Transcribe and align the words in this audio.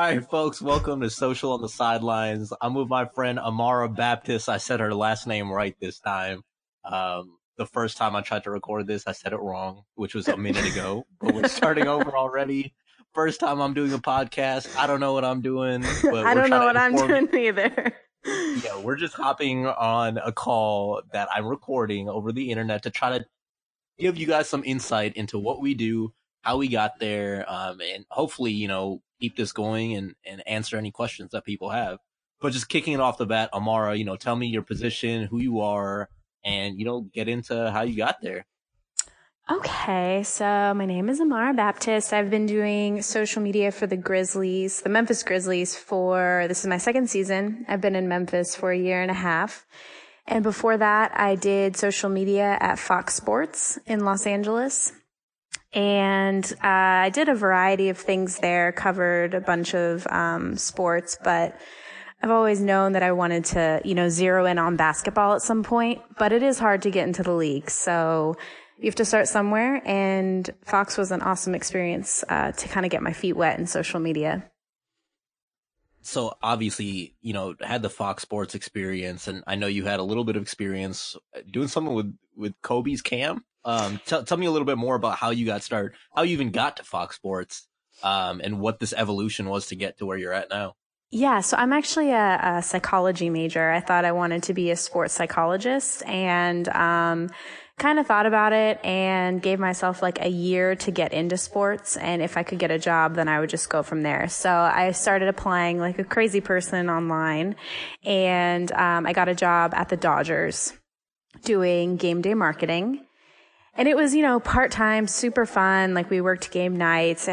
All 0.00 0.06
right, 0.06 0.24
folks, 0.24 0.62
welcome 0.62 1.02
to 1.02 1.10
Social 1.10 1.52
on 1.52 1.60
the 1.60 1.68
Sidelines. 1.68 2.54
I'm 2.62 2.72
with 2.72 2.88
my 2.88 3.04
friend 3.04 3.38
Amara 3.38 3.86
Baptist. 3.86 4.48
I 4.48 4.56
said 4.56 4.80
her 4.80 4.94
last 4.94 5.26
name 5.26 5.52
right 5.52 5.76
this 5.78 5.98
time. 5.98 6.42
Um, 6.86 7.36
the 7.58 7.66
first 7.66 7.98
time 7.98 8.16
I 8.16 8.22
tried 8.22 8.44
to 8.44 8.50
record 8.50 8.86
this, 8.86 9.06
I 9.06 9.12
said 9.12 9.34
it 9.34 9.40
wrong, 9.40 9.82
which 9.96 10.14
was 10.14 10.26
a 10.26 10.38
minute 10.38 10.64
ago. 10.72 11.04
But 11.20 11.34
we're 11.34 11.48
starting 11.48 11.86
over 11.86 12.16
already. 12.16 12.72
First 13.12 13.40
time 13.40 13.60
I'm 13.60 13.74
doing 13.74 13.92
a 13.92 13.98
podcast. 13.98 14.74
I 14.74 14.86
don't 14.86 15.00
know 15.00 15.12
what 15.12 15.26
I'm 15.26 15.42
doing. 15.42 15.84
But 16.02 16.24
I 16.24 16.32
don't 16.32 16.48
know 16.48 16.64
what 16.64 16.78
I'm 16.78 16.96
doing 16.96 17.28
either. 17.34 17.94
Yeah, 18.24 18.78
we're 18.78 18.96
just 18.96 19.12
hopping 19.12 19.66
on 19.66 20.16
a 20.16 20.32
call 20.32 21.02
that 21.12 21.28
I'm 21.30 21.44
recording 21.44 22.08
over 22.08 22.32
the 22.32 22.50
internet 22.50 22.84
to 22.84 22.90
try 22.90 23.18
to 23.18 23.26
give 23.98 24.16
you 24.16 24.26
guys 24.26 24.48
some 24.48 24.64
insight 24.64 25.14
into 25.16 25.38
what 25.38 25.60
we 25.60 25.74
do, 25.74 26.14
how 26.42 26.56
we 26.56 26.68
got 26.68 26.98
there, 26.98 27.44
um, 27.48 27.80
and 27.80 28.06
hopefully, 28.10 28.52
you 28.52 28.68
know, 28.68 29.02
keep 29.20 29.36
this 29.36 29.52
going 29.52 29.94
and, 29.94 30.14
and 30.24 30.42
answer 30.46 30.76
any 30.76 30.90
questions 30.90 31.30
that 31.32 31.44
people 31.44 31.70
have. 31.70 31.98
But 32.40 32.52
just 32.52 32.68
kicking 32.68 32.94
it 32.94 33.00
off 33.00 33.18
the 33.18 33.26
bat, 33.26 33.50
Amara, 33.52 33.94
you 33.94 34.04
know, 34.04 34.16
tell 34.16 34.36
me 34.36 34.46
your 34.46 34.62
position, 34.62 35.24
who 35.24 35.38
you 35.40 35.60
are, 35.60 36.08
and, 36.42 36.78
you 36.78 36.86
know, 36.86 37.02
get 37.02 37.28
into 37.28 37.70
how 37.70 37.82
you 37.82 37.96
got 37.96 38.22
there. 38.22 38.46
Okay, 39.50 40.22
so 40.22 40.44
my 40.74 40.86
name 40.86 41.08
is 41.08 41.20
Amara 41.20 41.52
Baptist. 41.52 42.12
I've 42.12 42.30
been 42.30 42.46
doing 42.46 43.02
social 43.02 43.42
media 43.42 43.72
for 43.72 43.86
the 43.86 43.96
Grizzlies, 43.96 44.80
the 44.80 44.88
Memphis 44.88 45.24
Grizzlies 45.24 45.74
for, 45.74 46.44
this 46.46 46.60
is 46.60 46.66
my 46.68 46.78
second 46.78 47.10
season. 47.10 47.66
I've 47.68 47.80
been 47.80 47.96
in 47.96 48.08
Memphis 48.08 48.54
for 48.54 48.70
a 48.70 48.78
year 48.78 49.02
and 49.02 49.10
a 49.10 49.14
half. 49.14 49.66
And 50.26 50.44
before 50.44 50.76
that, 50.76 51.18
I 51.18 51.34
did 51.34 51.76
social 51.76 52.08
media 52.08 52.56
at 52.60 52.78
Fox 52.78 53.14
Sports 53.14 53.78
in 53.86 54.04
Los 54.04 54.24
Angeles. 54.24 54.92
And 55.72 56.44
uh, 56.64 57.06
I 57.06 57.10
did 57.10 57.28
a 57.28 57.34
variety 57.34 57.90
of 57.90 57.98
things 57.98 58.38
there, 58.38 58.72
covered 58.72 59.34
a 59.34 59.40
bunch 59.40 59.74
of 59.74 60.06
um, 60.08 60.56
sports, 60.56 61.16
but 61.22 61.58
I've 62.22 62.30
always 62.30 62.60
known 62.60 62.92
that 62.92 63.02
I 63.02 63.12
wanted 63.12 63.44
to, 63.46 63.80
you 63.84 63.94
know, 63.94 64.08
zero 64.08 64.46
in 64.46 64.58
on 64.58 64.76
basketball 64.76 65.34
at 65.34 65.42
some 65.42 65.62
point, 65.62 66.02
but 66.18 66.32
it 66.32 66.42
is 66.42 66.58
hard 66.58 66.82
to 66.82 66.90
get 66.90 67.06
into 67.06 67.22
the 67.22 67.32
league. 67.32 67.70
So 67.70 68.36
you 68.78 68.86
have 68.86 68.96
to 68.96 69.04
start 69.04 69.28
somewhere. 69.28 69.80
And 69.84 70.48
Fox 70.64 70.98
was 70.98 71.12
an 71.12 71.22
awesome 71.22 71.54
experience 71.54 72.24
uh, 72.28 72.52
to 72.52 72.68
kind 72.68 72.84
of 72.84 72.90
get 72.90 73.02
my 73.02 73.12
feet 73.12 73.36
wet 73.36 73.58
in 73.58 73.66
social 73.66 74.00
media. 74.00 74.50
So 76.02 76.34
obviously, 76.42 77.14
you 77.20 77.32
know, 77.32 77.54
had 77.60 77.82
the 77.82 77.90
Fox 77.90 78.22
Sports 78.22 78.54
experience, 78.54 79.28
and 79.28 79.44
I 79.46 79.54
know 79.54 79.66
you 79.66 79.84
had 79.84 80.00
a 80.00 80.02
little 80.02 80.24
bit 80.24 80.36
of 80.36 80.42
experience 80.42 81.14
doing 81.50 81.68
something 81.68 81.94
with 81.94 82.16
with 82.34 82.54
Kobe's 82.62 83.02
Cam. 83.02 83.44
Um, 83.64 84.00
tell 84.06 84.24
tell 84.24 84.38
me 84.38 84.46
a 84.46 84.50
little 84.50 84.66
bit 84.66 84.78
more 84.78 84.94
about 84.94 85.16
how 85.16 85.30
you 85.30 85.46
got 85.46 85.62
started, 85.62 85.92
how 86.14 86.22
you 86.22 86.32
even 86.32 86.50
got 86.50 86.76
to 86.76 86.84
Fox 86.84 87.16
Sports, 87.16 87.66
um, 88.02 88.40
and 88.42 88.60
what 88.60 88.78
this 88.78 88.92
evolution 88.92 89.48
was 89.48 89.66
to 89.66 89.76
get 89.76 89.98
to 89.98 90.06
where 90.06 90.16
you're 90.16 90.32
at 90.32 90.50
now. 90.50 90.74
Yeah, 91.12 91.40
so 91.40 91.56
I'm 91.56 91.72
actually 91.72 92.12
a, 92.12 92.38
a 92.40 92.62
psychology 92.62 93.30
major. 93.30 93.70
I 93.70 93.80
thought 93.80 94.04
I 94.04 94.12
wanted 94.12 94.44
to 94.44 94.54
be 94.54 94.70
a 94.70 94.76
sports 94.76 95.12
psychologist 95.12 96.04
and 96.06 96.68
um, 96.68 97.30
kind 97.78 97.98
of 97.98 98.06
thought 98.06 98.26
about 98.26 98.52
it 98.52 98.78
and 98.84 99.42
gave 99.42 99.58
myself 99.58 100.02
like 100.02 100.20
a 100.20 100.28
year 100.28 100.76
to 100.76 100.92
get 100.92 101.12
into 101.12 101.36
sports. 101.36 101.96
And 101.96 102.22
if 102.22 102.36
I 102.36 102.44
could 102.44 102.60
get 102.60 102.70
a 102.70 102.78
job, 102.78 103.16
then 103.16 103.26
I 103.26 103.40
would 103.40 103.50
just 103.50 103.68
go 103.68 103.82
from 103.82 104.02
there. 104.02 104.28
So 104.28 104.50
I 104.52 104.92
started 104.92 105.28
applying 105.28 105.80
like 105.80 105.98
a 105.98 106.04
crazy 106.04 106.40
person 106.40 106.88
online 106.88 107.56
and 108.04 108.70
um, 108.70 109.04
I 109.04 109.12
got 109.12 109.28
a 109.28 109.34
job 109.34 109.74
at 109.74 109.88
the 109.88 109.96
Dodgers 109.96 110.74
doing 111.42 111.96
game 111.96 112.22
day 112.22 112.34
marketing. 112.34 113.04
And 113.74 113.88
it 113.88 113.96
was, 113.96 114.14
you 114.14 114.22
know, 114.22 114.40
part 114.40 114.70
time, 114.70 115.06
super 115.06 115.46
fun. 115.46 115.94
Like 115.94 116.10
we 116.10 116.20
worked 116.20 116.50
game 116.50 116.76
nights. 116.76 117.28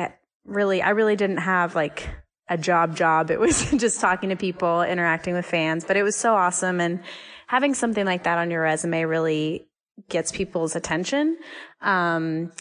Really, 0.45 0.81
I 0.81 0.89
really 0.91 1.15
didn't 1.15 1.37
have 1.37 1.75
like 1.75 2.07
a 2.49 2.57
job 2.57 2.95
job. 2.95 3.31
It 3.31 3.39
was 3.39 3.69
just 3.77 3.99
talking 3.99 4.29
to 4.29 4.35
people, 4.35 4.81
interacting 4.81 5.33
with 5.33 5.45
fans, 5.45 5.83
but 5.85 5.97
it 5.97 6.03
was 6.03 6.15
so 6.15 6.33
awesome. 6.35 6.79
And 6.79 7.01
having 7.47 7.73
something 7.73 8.05
like 8.05 8.23
that 8.23 8.37
on 8.37 8.51
your 8.51 8.61
resume 8.61 9.03
really 9.03 9.67
gets 10.09 10.31
people's 10.31 10.75
attention. 10.75 11.37
Um, 11.81 12.51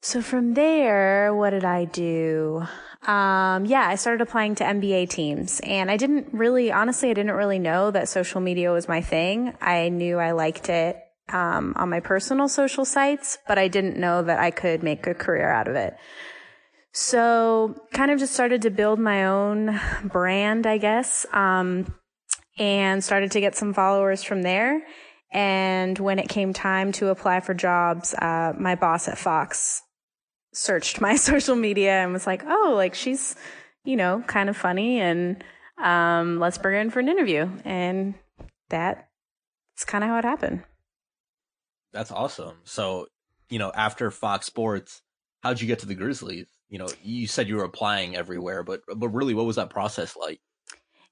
so 0.00 0.22
from 0.22 0.54
there, 0.54 1.34
what 1.34 1.50
did 1.50 1.64
I 1.64 1.84
do? 1.84 2.64
Um, 3.06 3.66
yeah, 3.66 3.86
I 3.86 3.94
started 3.94 4.20
applying 4.20 4.56
to 4.56 4.64
NBA 4.64 5.10
teams 5.10 5.60
and 5.60 5.90
I 5.90 5.96
didn't 5.96 6.28
really, 6.32 6.72
honestly, 6.72 7.10
I 7.10 7.14
didn't 7.14 7.34
really 7.34 7.58
know 7.58 7.90
that 7.90 8.08
social 8.08 8.40
media 8.40 8.72
was 8.72 8.88
my 8.88 9.00
thing. 9.00 9.54
I 9.60 9.88
knew 9.88 10.18
I 10.18 10.32
liked 10.32 10.68
it, 10.68 10.98
um, 11.32 11.72
on 11.76 11.90
my 11.90 12.00
personal 12.00 12.48
social 12.48 12.84
sites, 12.84 13.38
but 13.48 13.58
I 13.58 13.68
didn't 13.68 13.96
know 13.96 14.22
that 14.22 14.38
I 14.38 14.50
could 14.50 14.82
make 14.82 15.06
a 15.06 15.14
career 15.14 15.50
out 15.50 15.68
of 15.68 15.74
it. 15.74 15.96
So 16.92 17.76
kind 17.92 18.10
of 18.10 18.18
just 18.18 18.32
started 18.32 18.62
to 18.62 18.70
build 18.70 18.98
my 18.98 19.26
own 19.26 19.78
brand, 20.04 20.66
I 20.66 20.78
guess, 20.78 21.26
um, 21.32 21.94
and 22.58 23.04
started 23.04 23.32
to 23.32 23.40
get 23.40 23.54
some 23.54 23.74
followers 23.74 24.22
from 24.22 24.42
there. 24.42 24.82
And 25.30 25.98
when 25.98 26.18
it 26.18 26.28
came 26.28 26.52
time 26.52 26.92
to 26.92 27.08
apply 27.08 27.40
for 27.40 27.52
jobs, 27.52 28.14
uh, 28.14 28.54
my 28.58 28.76
boss 28.76 29.08
at 29.08 29.18
Fox 29.18 29.82
searched 30.54 31.00
my 31.00 31.16
social 31.28 31.56
media 31.56 31.92
and 31.92 32.12
was 32.12 32.26
like, 32.26 32.42
"Oh, 32.46 32.72
like 32.74 32.94
she's, 32.94 33.36
you 33.84 33.96
know, 33.96 34.24
kind 34.26 34.48
of 34.48 34.56
funny, 34.56 35.00
and 35.00 35.44
um, 35.82 36.38
let's 36.38 36.56
bring 36.56 36.76
her 36.76 36.80
in 36.80 36.90
for 36.90 37.00
an 37.00 37.10
interview." 37.10 37.50
And 37.64 38.14
that's 38.70 39.84
kind 39.86 40.02
of 40.02 40.08
how 40.08 40.18
it 40.18 40.24
happened. 40.24 40.62
That's 41.96 42.12
awesome. 42.12 42.56
So, 42.64 43.06
you 43.48 43.58
know, 43.58 43.72
after 43.74 44.10
Fox 44.10 44.44
Sports, 44.44 45.00
how'd 45.42 45.62
you 45.62 45.66
get 45.66 45.78
to 45.78 45.86
the 45.86 45.94
Grizzlies? 45.94 46.46
You 46.68 46.78
know, 46.78 46.88
you 47.02 47.26
said 47.26 47.48
you 47.48 47.56
were 47.56 47.64
applying 47.64 48.14
everywhere, 48.14 48.62
but 48.62 48.82
but 48.94 49.08
really, 49.08 49.32
what 49.32 49.46
was 49.46 49.56
that 49.56 49.70
process 49.70 50.14
like? 50.14 50.40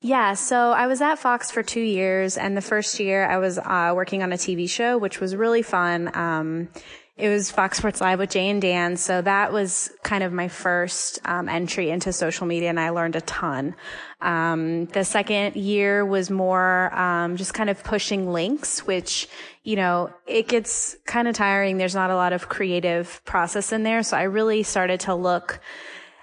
Yeah, 0.02 0.34
so 0.34 0.72
I 0.72 0.86
was 0.86 1.00
at 1.00 1.18
Fox 1.18 1.50
for 1.50 1.62
two 1.62 1.80
years, 1.80 2.36
and 2.36 2.54
the 2.54 2.60
first 2.60 3.00
year 3.00 3.24
I 3.24 3.38
was 3.38 3.56
uh, 3.56 3.92
working 3.96 4.22
on 4.22 4.30
a 4.30 4.36
TV 4.36 4.68
show, 4.68 4.98
which 4.98 5.20
was 5.20 5.34
really 5.34 5.62
fun. 5.62 6.14
Um, 6.14 6.68
it 7.16 7.28
was 7.28 7.48
Fox 7.48 7.78
Sports 7.78 8.00
Live 8.00 8.18
with 8.18 8.30
Jay 8.30 8.48
and 8.48 8.60
Dan, 8.60 8.96
so 8.96 9.22
that 9.22 9.52
was 9.52 9.92
kind 10.02 10.24
of 10.24 10.32
my 10.32 10.48
first 10.48 11.20
um, 11.24 11.48
entry 11.48 11.90
into 11.90 12.12
social 12.12 12.44
media, 12.44 12.68
and 12.68 12.80
I 12.80 12.90
learned 12.90 13.14
a 13.14 13.20
ton. 13.20 13.76
Um, 14.20 14.86
the 14.86 15.04
second 15.04 15.54
year 15.54 16.04
was 16.04 16.28
more 16.28 16.92
um, 16.92 17.36
just 17.36 17.54
kind 17.54 17.70
of 17.70 17.84
pushing 17.84 18.32
links, 18.32 18.84
which 18.84 19.28
you 19.62 19.76
know 19.76 20.12
it 20.26 20.48
gets 20.48 20.96
kind 21.06 21.28
of 21.28 21.36
tiring. 21.36 21.76
There's 21.76 21.94
not 21.94 22.10
a 22.10 22.16
lot 22.16 22.32
of 22.32 22.48
creative 22.48 23.24
process 23.24 23.70
in 23.70 23.84
there, 23.84 24.02
so 24.02 24.16
I 24.16 24.24
really 24.24 24.64
started 24.64 24.98
to 25.00 25.14
look 25.14 25.60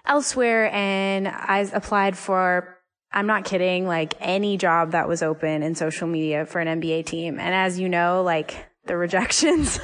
elsewhere, 0.06 0.69
and 0.73 1.25
I 1.25 1.59
applied 1.73 2.18
for 2.18 2.81
I'm 3.13 3.28
not 3.28 3.46
kidding, 3.46 3.88
like 3.88 4.16
any 4.19 4.58
job 4.58 4.91
that 4.91 5.08
was 5.08 5.23
open 5.23 5.63
in 5.63 5.73
social 5.75 6.08
media 6.08 6.46
for 6.46 6.59
an 6.59 6.81
NBA 6.81 7.06
team. 7.06 7.40
And 7.40 7.56
as 7.56 7.79
you 7.79 7.88
know, 7.88 8.23
like 8.23 8.66
the 8.88 8.97
rejections 8.97 9.79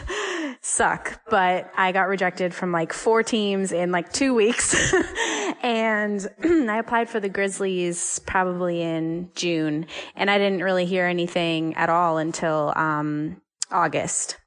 suck, 0.67 1.21
but 1.29 1.71
I 1.77 1.93
got 1.93 2.09
rejected 2.09 2.53
from 2.53 2.71
like 2.71 2.91
four 2.91 3.23
teams 3.23 3.71
in 3.71 3.91
like 3.91 4.11
two 4.11 4.33
weeks. 4.33 4.93
and 5.63 6.27
I 6.43 6.77
applied 6.77 7.09
for 7.09 7.19
the 7.19 7.29
Grizzlies 7.29 8.19
probably 8.25 8.81
in 8.81 9.31
June 9.33 9.87
and 10.15 10.29
I 10.29 10.37
didn't 10.37 10.63
really 10.63 10.85
hear 10.85 11.05
anything 11.05 11.73
at 11.75 11.89
all 11.89 12.17
until, 12.17 12.73
um, 12.75 13.41
August. 13.71 14.37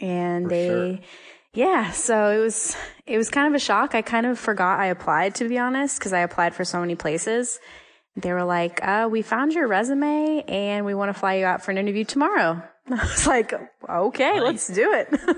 And 0.00 0.46
For 0.46 0.50
they, 0.50 0.66
sure. 0.66 0.98
yeah, 1.54 1.90
so 1.92 2.30
it 2.32 2.38
was, 2.38 2.76
it 3.06 3.16
was 3.16 3.30
kind 3.30 3.46
of 3.46 3.54
a 3.54 3.62
shock. 3.62 3.94
I 3.94 4.02
kind 4.02 4.26
of 4.26 4.38
forgot 4.38 4.80
I 4.80 4.86
applied 4.86 5.36
to 5.36 5.48
be 5.48 5.58
honest, 5.58 6.00
cause 6.00 6.12
I 6.12 6.20
applied 6.20 6.54
for 6.54 6.64
so 6.64 6.80
many 6.80 6.96
places 6.96 7.60
they 8.16 8.32
were 8.32 8.44
like, 8.44 8.82
uh, 8.82 9.08
we 9.10 9.20
found 9.20 9.52
your 9.52 9.68
resume 9.68 10.42
and 10.48 10.86
we 10.86 10.94
want 10.94 11.10
to 11.10 11.18
fly 11.18 11.34
you 11.34 11.44
out 11.44 11.62
for 11.62 11.70
an 11.70 11.78
interview 11.78 12.02
tomorrow. 12.02 12.62
I 12.90 13.02
was 13.02 13.26
like, 13.26 13.52
okay, 13.88 14.32
Nice. 14.34 14.42
let's 14.42 14.66
do 14.68 14.92
it. 14.92 15.08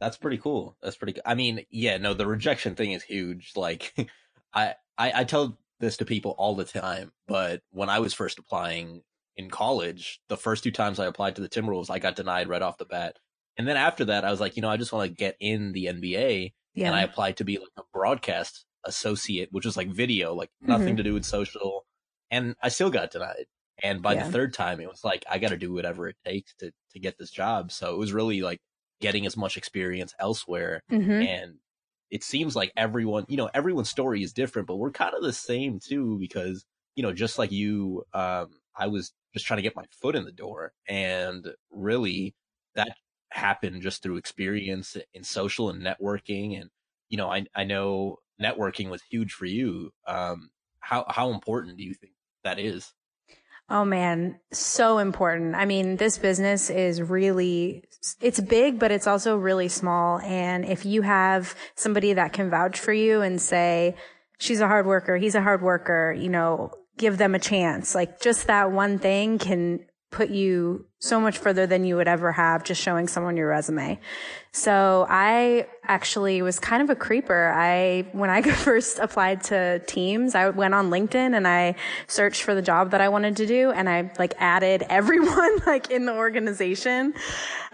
That's 0.00 0.16
pretty 0.18 0.38
cool. 0.38 0.76
That's 0.82 0.96
pretty. 0.96 1.18
I 1.24 1.34
mean, 1.34 1.64
yeah, 1.70 1.96
no, 1.96 2.12
the 2.12 2.26
rejection 2.26 2.74
thing 2.74 2.92
is 2.92 3.02
huge. 3.02 3.52
Like, 3.56 3.94
I, 4.54 4.74
I 4.98 5.20
I 5.20 5.24
tell 5.24 5.58
this 5.80 5.96
to 5.98 6.04
people 6.04 6.34
all 6.38 6.54
the 6.54 6.64
time, 6.64 7.12
but 7.26 7.62
when 7.70 7.88
I 7.88 7.98
was 8.00 8.12
first 8.14 8.38
applying 8.38 9.02
in 9.36 9.48
college, 9.50 10.20
the 10.28 10.36
first 10.36 10.64
two 10.64 10.70
times 10.70 10.98
I 10.98 11.06
applied 11.06 11.36
to 11.36 11.42
the 11.42 11.48
Timberwolves, 11.48 11.90
I 11.90 11.98
got 11.98 12.16
denied 12.16 12.48
right 12.48 12.62
off 12.62 12.78
the 12.78 12.84
bat. 12.84 13.18
And 13.58 13.66
then 13.66 13.76
after 13.78 14.04
that, 14.06 14.24
I 14.24 14.30
was 14.30 14.40
like, 14.40 14.56
you 14.56 14.62
know, 14.62 14.68
I 14.70 14.76
just 14.76 14.92
want 14.92 15.08
to 15.10 15.14
get 15.14 15.36
in 15.40 15.72
the 15.72 15.86
NBA, 15.86 16.52
yeah. 16.74 16.86
and 16.86 16.94
I 16.94 17.02
applied 17.02 17.38
to 17.38 17.44
be 17.44 17.56
like 17.58 17.68
a 17.78 17.82
broadcast 17.92 18.66
associate, 18.84 19.48
which 19.50 19.64
was 19.64 19.76
like 19.78 19.88
video, 19.88 20.34
like 20.34 20.50
nothing 20.60 20.88
Mm-hmm. 20.88 20.96
to 20.96 21.02
do 21.04 21.14
with 21.14 21.24
social, 21.24 21.86
and 22.30 22.54
I 22.62 22.68
still 22.68 22.90
got 22.90 23.10
denied. 23.12 23.46
And 23.82 24.02
by 24.02 24.14
Yeah. 24.14 24.16
the 24.16 24.24
third 24.24 24.54
time, 24.54 24.80
it 24.80 24.88
was 24.88 25.04
like 25.04 25.24
I 25.30 25.38
got 25.38 25.50
to 25.50 25.56
do 25.58 25.72
whatever 25.72 26.08
it 26.08 26.16
takes 26.24 26.54
to 26.56 26.72
to 26.92 26.98
get 27.00 27.18
this 27.18 27.30
job. 27.30 27.72
So 27.72 27.94
it 27.94 27.98
was 27.98 28.12
really 28.12 28.42
like 28.42 28.60
getting 29.00 29.26
as 29.26 29.36
much 29.36 29.56
experience 29.56 30.14
elsewhere 30.18 30.82
hmm 30.90 31.26
and 31.26 31.58
it 32.10 32.22
seems 32.22 32.54
like 32.56 32.72
everyone 32.76 33.24
you 33.28 33.36
know 33.36 33.50
everyone's 33.54 33.90
story 33.90 34.22
is 34.22 34.32
different 34.32 34.66
but 34.68 34.76
we're 34.76 34.90
kind 34.90 35.14
of 35.14 35.22
the 35.22 35.32
same 35.32 35.78
too 35.78 36.18
because 36.18 36.64
you 36.94 37.02
know 37.02 37.12
just 37.12 37.38
like 37.38 37.50
you 37.52 38.04
um 38.14 38.60
i 38.76 38.86
was 38.86 39.12
just 39.34 39.44
trying 39.46 39.58
to 39.58 39.62
get 39.62 39.76
my 39.76 39.84
foot 39.90 40.16
in 40.16 40.24
the 40.24 40.32
door 40.32 40.72
and 40.88 41.48
really 41.70 42.34
that 42.74 42.96
happened 43.32 43.82
just 43.82 44.02
through 44.02 44.16
experience 44.16 44.96
in 45.12 45.24
social 45.24 45.68
and 45.70 45.82
networking 45.82 46.58
and 46.60 46.70
you 47.08 47.16
know 47.16 47.30
i 47.30 47.44
i 47.54 47.64
know 47.64 48.18
networking 48.40 48.90
was 48.90 49.02
huge 49.02 49.32
for 49.32 49.46
you. 49.46 49.90
Um, 50.06 50.50
how 50.80 51.06
how 51.08 51.30
important 51.30 51.78
do 51.78 51.84
you 51.84 51.94
think 51.94 52.12
that 52.44 52.58
is? 52.58 52.92
Oh 53.68 53.84
man, 53.84 54.38
so 54.52 54.98
important. 54.98 55.56
I 55.56 55.64
mean, 55.64 55.96
this 55.96 56.18
business 56.18 56.70
is 56.70 57.02
really, 57.02 57.82
it's 58.20 58.40
big, 58.40 58.78
but 58.78 58.92
it's 58.92 59.08
also 59.08 59.36
really 59.36 59.68
small. 59.68 60.20
And 60.20 60.64
if 60.64 60.86
you 60.86 61.02
have 61.02 61.56
somebody 61.74 62.12
that 62.12 62.32
can 62.32 62.48
vouch 62.48 62.78
for 62.78 62.92
you 62.92 63.22
and 63.22 63.40
say, 63.40 63.96
she's 64.38 64.60
a 64.60 64.68
hard 64.68 64.86
worker, 64.86 65.16
he's 65.16 65.34
a 65.34 65.42
hard 65.42 65.62
worker, 65.62 66.12
you 66.12 66.28
know, 66.28 66.70
give 66.96 67.18
them 67.18 67.34
a 67.34 67.40
chance. 67.40 67.94
Like 67.94 68.20
just 68.20 68.46
that 68.46 68.70
one 68.70 69.00
thing 69.00 69.38
can 69.38 69.80
put 70.16 70.30
you 70.30 70.86
so 70.98 71.20
much 71.20 71.36
further 71.36 71.66
than 71.66 71.84
you 71.84 71.94
would 71.94 72.08
ever 72.08 72.32
have 72.32 72.64
just 72.64 72.80
showing 72.80 73.06
someone 73.06 73.36
your 73.36 73.48
resume. 73.48 74.00
So 74.50 75.06
I 75.10 75.66
actually 75.84 76.40
was 76.40 76.58
kind 76.58 76.82
of 76.82 76.88
a 76.88 76.94
creeper. 76.94 77.52
I, 77.54 78.06
when 78.12 78.30
I 78.30 78.40
first 78.66 78.98
applied 78.98 79.44
to 79.44 79.80
teams, 79.80 80.34
I 80.34 80.48
went 80.48 80.72
on 80.72 80.88
LinkedIn 80.88 81.36
and 81.36 81.46
I 81.46 81.74
searched 82.06 82.44
for 82.44 82.54
the 82.54 82.62
job 82.62 82.92
that 82.92 83.02
I 83.02 83.10
wanted 83.10 83.36
to 83.36 83.46
do 83.46 83.72
and 83.72 83.90
I 83.90 84.10
like 84.18 84.32
added 84.38 84.86
everyone 84.88 85.58
like 85.66 85.90
in 85.90 86.06
the 86.06 86.14
organization. 86.14 87.12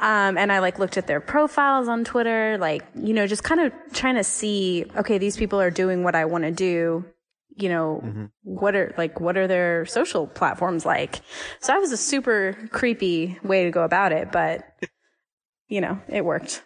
Um, 0.01 0.37
and 0.37 0.51
I 0.51 0.59
like 0.59 0.81
looked 0.81 0.97
at 0.97 1.07
their 1.07 1.21
profiles 1.21 1.87
on 1.87 2.03
Twitter, 2.03 2.59
like, 2.59 2.85
you 2.97 3.15
know, 3.15 3.29
just 3.29 3.45
kind 3.45 3.61
of 3.61 3.73
trying 3.93 4.17
to 4.17 4.25
see, 4.25 4.85
okay, 4.97 5.19
these 5.19 5.37
people 5.37 5.61
are 5.61 5.71
doing 5.71 6.03
what 6.03 6.17
I 6.17 6.25
want 6.25 6.43
to 6.43 6.51
do 6.51 7.05
you 7.57 7.69
know, 7.69 8.01
mm-hmm. 8.05 8.25
what 8.43 8.75
are 8.75 8.95
like 8.97 9.21
what 9.21 9.37
are 9.37 9.47
their 9.47 9.85
social 9.87 10.27
platforms 10.27 10.85
like? 10.87 11.21
So 11.61 11.73
that 11.73 11.81
was 11.81 11.93
a 11.93 11.97
super 11.97 12.57
creepy 12.71 13.39
way 13.43 13.65
to 13.65 13.71
go 13.71 13.83
about 13.83 14.13
it, 14.13 14.33
but 14.33 14.65
you 15.69 15.81
know, 15.81 15.99
it 16.09 16.25
worked. 16.25 16.63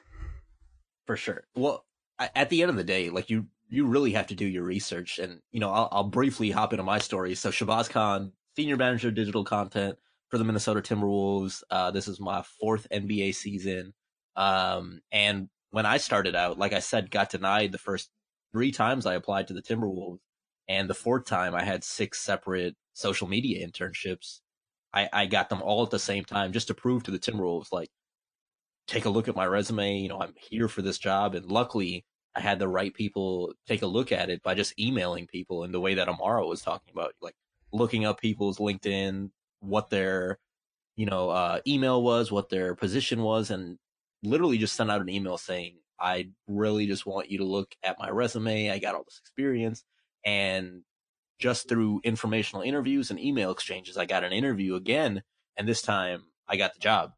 For 1.07 1.17
sure. 1.17 1.45
Well, 1.55 1.85
at 2.19 2.51
the 2.51 2.63
end 2.63 2.71
of 2.71 2.77
the 2.77 2.85
day, 2.85 3.11
like 3.11 3.31
you 3.31 3.47
you 3.69 3.87
really 3.87 4.13
have 4.13 4.29
to 4.29 4.35
do 4.35 4.47
your 4.47 4.65
research 4.65 5.19
and 5.19 5.41
you 5.51 5.61
know, 5.61 5.71
I'll, 5.71 5.89
I'll 5.91 6.05
briefly 6.05 6.51
hop 6.51 6.73
into 6.73 6.83
my 6.83 6.99
story. 6.99 7.35
So 7.35 7.51
Shahbaz 7.51 7.91
Khan, 7.91 8.33
senior 8.57 8.77
manager 8.77 9.09
of 9.09 9.15
digital 9.15 9.45
content 9.45 9.99
for 10.29 10.39
the 10.39 10.45
Minnesota 10.45 10.81
Timberwolves. 10.81 11.63
Uh, 11.71 11.91
this 11.91 12.09
is 12.09 12.21
my 12.21 12.43
fourth 12.61 12.87
NBA 12.93 13.35
season. 13.35 13.95
Um, 14.35 15.01
and 15.13 15.49
when 15.71 15.87
I 15.87 15.97
started 15.99 16.35
out, 16.37 16.59
like 16.59 16.73
I 16.73 16.81
said, 16.81 17.11
got 17.11 17.31
denied 17.31 17.73
the 17.73 17.79
first 17.79 18.11
three 18.53 18.73
times 18.73 19.07
I 19.07 19.15
applied 19.15 19.49
to 19.49 19.55
the 19.55 19.63
Timberwolves. 19.63 20.19
And 20.69 20.91
the 20.91 20.95
fourth 20.95 21.25
time 21.25 21.55
I 21.55 21.63
had 21.63 21.85
six 21.85 22.21
separate 22.21 22.75
social 22.93 23.29
media 23.29 23.67
internships. 23.67 24.41
I, 24.93 25.09
I 25.13 25.27
got 25.27 25.49
them 25.49 25.63
all 25.63 25.83
at 25.83 25.91
the 25.91 25.99
same 25.99 26.25
time 26.25 26.53
just 26.53 26.69
to 26.69 26.75
prove 26.75 27.03
to 27.05 27.11
the 27.11 27.19
Timberwolves, 27.19 27.73
like, 27.73 27.91
take 28.87 29.05
a 29.05 29.11
look 29.11 29.29
at 29.29 29.37
my 29.37 29.47
resume. 29.47 29.99
You 29.99 30.09
know, 30.09 30.21
I'm 30.21 30.35
here 30.37 30.69
for 30.69 30.83
this 30.83 30.99
job. 30.99 31.35
And 31.35 31.47
luckily 31.47 32.05
I 32.35 32.41
had 32.41 32.59
the 32.59 32.69
right 32.69 32.95
people 32.95 33.53
take 33.67 33.83
a 33.83 33.87
look 33.87 34.13
at 34.13 34.31
it 34.31 34.43
by 34.43 34.55
just 34.55 34.79
emailing 34.79 35.27
people 35.27 35.65
in 35.65 35.73
the 35.73 35.81
way 35.81 35.95
that 35.95 36.09
Amara 36.09 36.47
was 36.47 36.63
talking 36.63 36.93
about, 36.93 37.15
like 37.21 37.35
looking 37.73 38.05
up 38.05 38.21
people's 38.21 38.59
LinkedIn, 38.59 39.31
what 39.61 39.91
their, 39.91 40.39
you 40.97 41.07
know, 41.07 41.31
uh, 41.31 41.61
email 41.67 42.03
was, 42.03 42.31
what 42.31 42.49
their 42.49 42.75
position 42.75 43.23
was, 43.23 43.51
and 43.51 43.79
literally 44.23 44.59
just 44.59 44.77
sent 44.77 44.91
out 44.91 45.01
an 45.01 45.09
email 45.09 45.37
saying, 45.37 45.77
I 45.99 46.29
really 46.47 46.87
just 46.87 47.07
want 47.07 47.31
you 47.31 47.39
to 47.39 47.45
look 47.45 47.75
at 47.83 47.99
my 47.99 48.09
resume. 48.11 48.71
I 48.71 48.79
got 48.79 48.95
all 48.95 49.05
this 49.05 49.19
experience. 49.19 49.85
And 50.27 50.83
just 51.39 51.69
through 51.69 52.01
informational 52.05 52.63
interviews 52.63 53.11
and 53.11 53.21
email 53.21 53.53
exchanges, 53.53 53.97
I 53.97 54.05
got 54.05 54.25
an 54.25 54.33
interview 54.33 54.75
again. 54.75 55.23
And 55.57 55.69
this 55.69 55.81
time 55.81 56.25
I 56.49 56.57
got 56.57 56.75
the 56.75 56.81
job. 56.81 57.13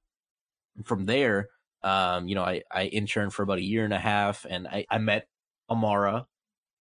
And 0.77 0.87
from 0.87 1.07
there, 1.07 1.49
um, 1.83 2.29
you 2.29 2.35
know, 2.35 2.45
I, 2.45 2.63
I 2.71 2.85
interned 2.85 3.33
for 3.33 3.43
about 3.43 3.59
a 3.59 3.65
year 3.65 3.85
and 3.85 3.95
a 3.95 3.99
half 3.99 4.45
and 4.49 4.69
I, 4.69 4.85
I 4.91 4.99
met 4.99 5.27
Amara 5.71 6.27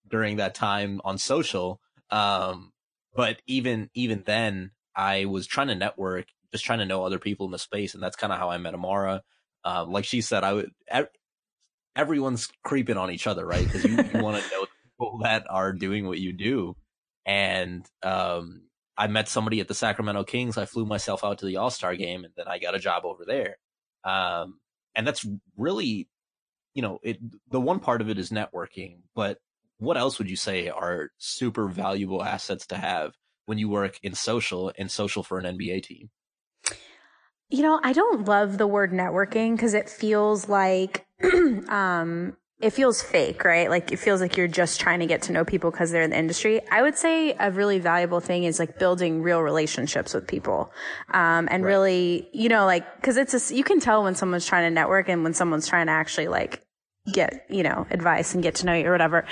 during 0.08 0.38
that 0.38 0.54
time 0.54 1.02
on 1.04 1.18
social. 1.18 1.80
Um, 2.10 2.74
but 3.16 3.42
even, 3.48 3.90
even 3.94 4.24
then 4.26 4.72
I 4.96 5.26
was 5.26 5.48
trying 5.48 5.68
to 5.68 5.76
network, 5.76 6.26
just 6.52 6.66
trying 6.66 6.80
to 6.80 6.86
know 6.86 7.06
other 7.06 7.20
people 7.20 7.46
in 7.46 7.52
the 7.52 7.60
space. 7.60 7.94
And 7.94 8.04
that's 8.04 8.16
kind 8.16 8.34
of 8.34 8.40
how 8.40 8.50
I 8.50 8.58
met 8.58 8.74
Amara. 8.74 9.24
Um, 9.64 9.92
like 9.92 10.06
she 10.06 10.22
said, 10.22 10.44
I 10.44 10.54
would, 10.54 10.72
everyone's 11.96 12.50
creeping 12.64 12.98
on 12.98 13.12
each 13.12 13.28
other, 13.28 13.46
right? 13.46 13.64
Because 13.64 13.84
you, 13.84 13.96
you 13.96 14.24
want 14.24 14.42
to 14.44 14.50
know 14.52 14.67
people 14.98 15.20
that 15.24 15.46
are 15.50 15.74
doing 15.74 16.08
what 16.08 16.20
you 16.20 16.34
do. 16.34 16.76
And 17.26 17.86
um, 18.04 18.64
I 18.98 19.08
met 19.08 19.28
somebody 19.28 19.60
at 19.60 19.68
the 19.68 19.74
Sacramento 19.74 20.24
Kings. 20.24 20.58
I 20.58 20.66
flew 20.66 20.86
myself 20.86 21.24
out 21.24 21.40
to 21.40 21.46
the 21.46 21.58
All 21.58 21.70
Star 21.70 21.96
game, 21.96 22.24
and 22.24 22.34
then 22.36 22.48
I 22.48 22.60
got 22.60 22.76
a 22.76 22.80
job 22.80 23.04
over 23.06 23.26
there. 23.26 23.58
Um, 24.04 24.60
and 24.96 25.06
that's 25.06 25.26
really, 25.58 26.08
you 26.74 26.82
know, 26.82 27.00
it. 27.04 27.18
The 27.52 27.60
one 27.60 27.80
part 27.80 28.02
of 28.02 28.10
it 28.10 28.18
is 28.18 28.30
networking, 28.30 29.00
but 29.14 29.40
what 29.80 29.98
else 29.98 30.18
would 30.18 30.30
you 30.30 30.36
say 30.36 30.70
are 30.70 31.12
super 31.18 31.68
valuable 31.68 32.24
assets 32.24 32.66
to 32.68 32.78
have 32.78 33.14
when 33.46 33.58
you 33.58 33.70
work 33.70 34.00
in 34.02 34.16
social 34.16 34.72
and 34.78 34.90
social 34.90 35.22
for 35.22 35.38
an 35.38 35.58
NBA 35.58 35.84
team? 35.84 36.10
You 37.50 37.62
know, 37.62 37.80
I 37.84 37.94
don't 37.94 38.28
love 38.28 38.58
the 38.58 38.68
word 38.68 38.92
networking 38.92 39.56
because 39.56 39.74
it 39.74 39.90
feels 39.90 40.50
like 40.50 41.06
um, 41.70 42.36
it 42.60 42.72
feels 42.72 43.04
fake, 43.04 43.44
right? 43.44 43.70
Like 43.70 43.92
it 43.92 43.98
feels 43.98 44.20
like 44.20 44.36
you're 44.36 44.48
just 44.48 44.80
trying 44.80 45.00
to 45.02 45.06
get 45.06 45.22
to 45.24 45.32
know 45.32 45.46
people 45.46 45.70
because 45.70 45.92
they're 45.92 46.02
in 46.02 46.10
the 46.10 46.18
industry. 46.18 46.60
I 46.72 46.82
would 46.82 46.98
say 46.98 47.36
a 47.40 47.52
really 47.52 47.78
valuable 47.78 48.20
thing 48.20 48.46
is 48.46 48.58
like 48.58 48.80
building 48.80 49.22
real 49.22 49.42
relationships 49.42 50.14
with 50.16 50.26
people. 50.26 50.72
Um, 51.12 51.48
and 51.52 51.64
right. 51.64 51.70
really, 51.70 52.30
you 52.34 52.50
know, 52.50 52.66
like, 52.66 53.02
cause 53.04 53.16
it's 53.16 53.52
a, 53.52 53.56
you 53.56 53.64
can 53.64 53.80
tell 53.80 54.04
when 54.04 54.16
someone's 54.16 54.46
trying 54.48 54.64
to 54.64 54.74
network 54.74 55.08
and 55.08 55.24
when 55.24 55.36
someone's 55.36 55.68
trying 55.68 55.86
to 55.86 55.92
actually 55.92 56.30
like 56.30 56.66
get, 57.14 57.46
you 57.48 57.62
know, 57.62 57.86
advice 57.92 58.34
and 58.34 58.42
get 58.42 58.56
to 58.56 58.66
know 58.66 58.74
you 58.74 58.88
or 58.88 58.92
whatever. 58.92 59.26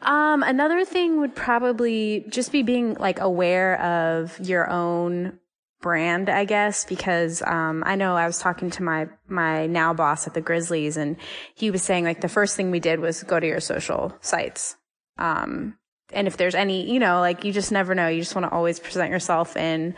Um, 0.00 0.42
another 0.42 0.86
thing 0.86 1.20
would 1.20 1.36
probably 1.36 2.24
just 2.30 2.52
be 2.52 2.62
being 2.62 2.94
like 2.94 3.20
aware 3.20 3.80
of 3.82 4.40
your 4.40 4.68
own 4.70 5.38
brand, 5.82 6.30
I 6.30 6.46
guess, 6.46 6.86
because 6.86 7.42
um, 7.42 7.82
I 7.84 7.96
know 7.96 8.16
I 8.16 8.26
was 8.26 8.38
talking 8.38 8.70
to 8.70 8.82
my 8.82 9.08
my 9.28 9.66
now 9.66 9.92
boss 9.92 10.26
at 10.26 10.32
the 10.32 10.40
Grizzlies, 10.40 10.96
and 10.96 11.16
he 11.54 11.70
was 11.70 11.82
saying 11.82 12.04
like 12.04 12.22
the 12.22 12.28
first 12.28 12.56
thing 12.56 12.70
we 12.70 12.80
did 12.80 13.00
was 13.00 13.22
go 13.24 13.38
to 13.38 13.46
your 13.46 13.60
social 13.60 14.16
sites. 14.22 14.76
Um, 15.18 15.76
and 16.12 16.26
if 16.26 16.36
there's 16.36 16.54
any, 16.54 16.90
you 16.90 16.98
know, 16.98 17.20
like 17.20 17.44
you 17.44 17.52
just 17.52 17.72
never 17.72 17.94
know. 17.94 18.08
You 18.08 18.20
just 18.20 18.34
want 18.34 18.46
to 18.46 18.52
always 18.52 18.78
present 18.78 19.10
yourself 19.10 19.56
in 19.56 19.94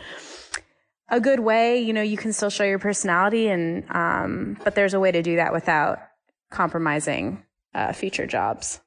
a 1.08 1.20
good 1.20 1.40
way. 1.40 1.80
You 1.80 1.92
know, 1.92 2.02
you 2.02 2.16
can 2.16 2.32
still 2.32 2.50
show 2.50 2.64
your 2.64 2.78
personality, 2.78 3.48
and 3.48 3.84
um, 3.90 4.56
but 4.64 4.74
there's 4.74 4.94
a 4.94 5.00
way 5.00 5.12
to 5.12 5.22
do 5.22 5.36
that 5.36 5.52
without 5.52 5.98
compromising 6.50 7.44
uh, 7.74 7.92
future 7.92 8.26
jobs. 8.26 8.80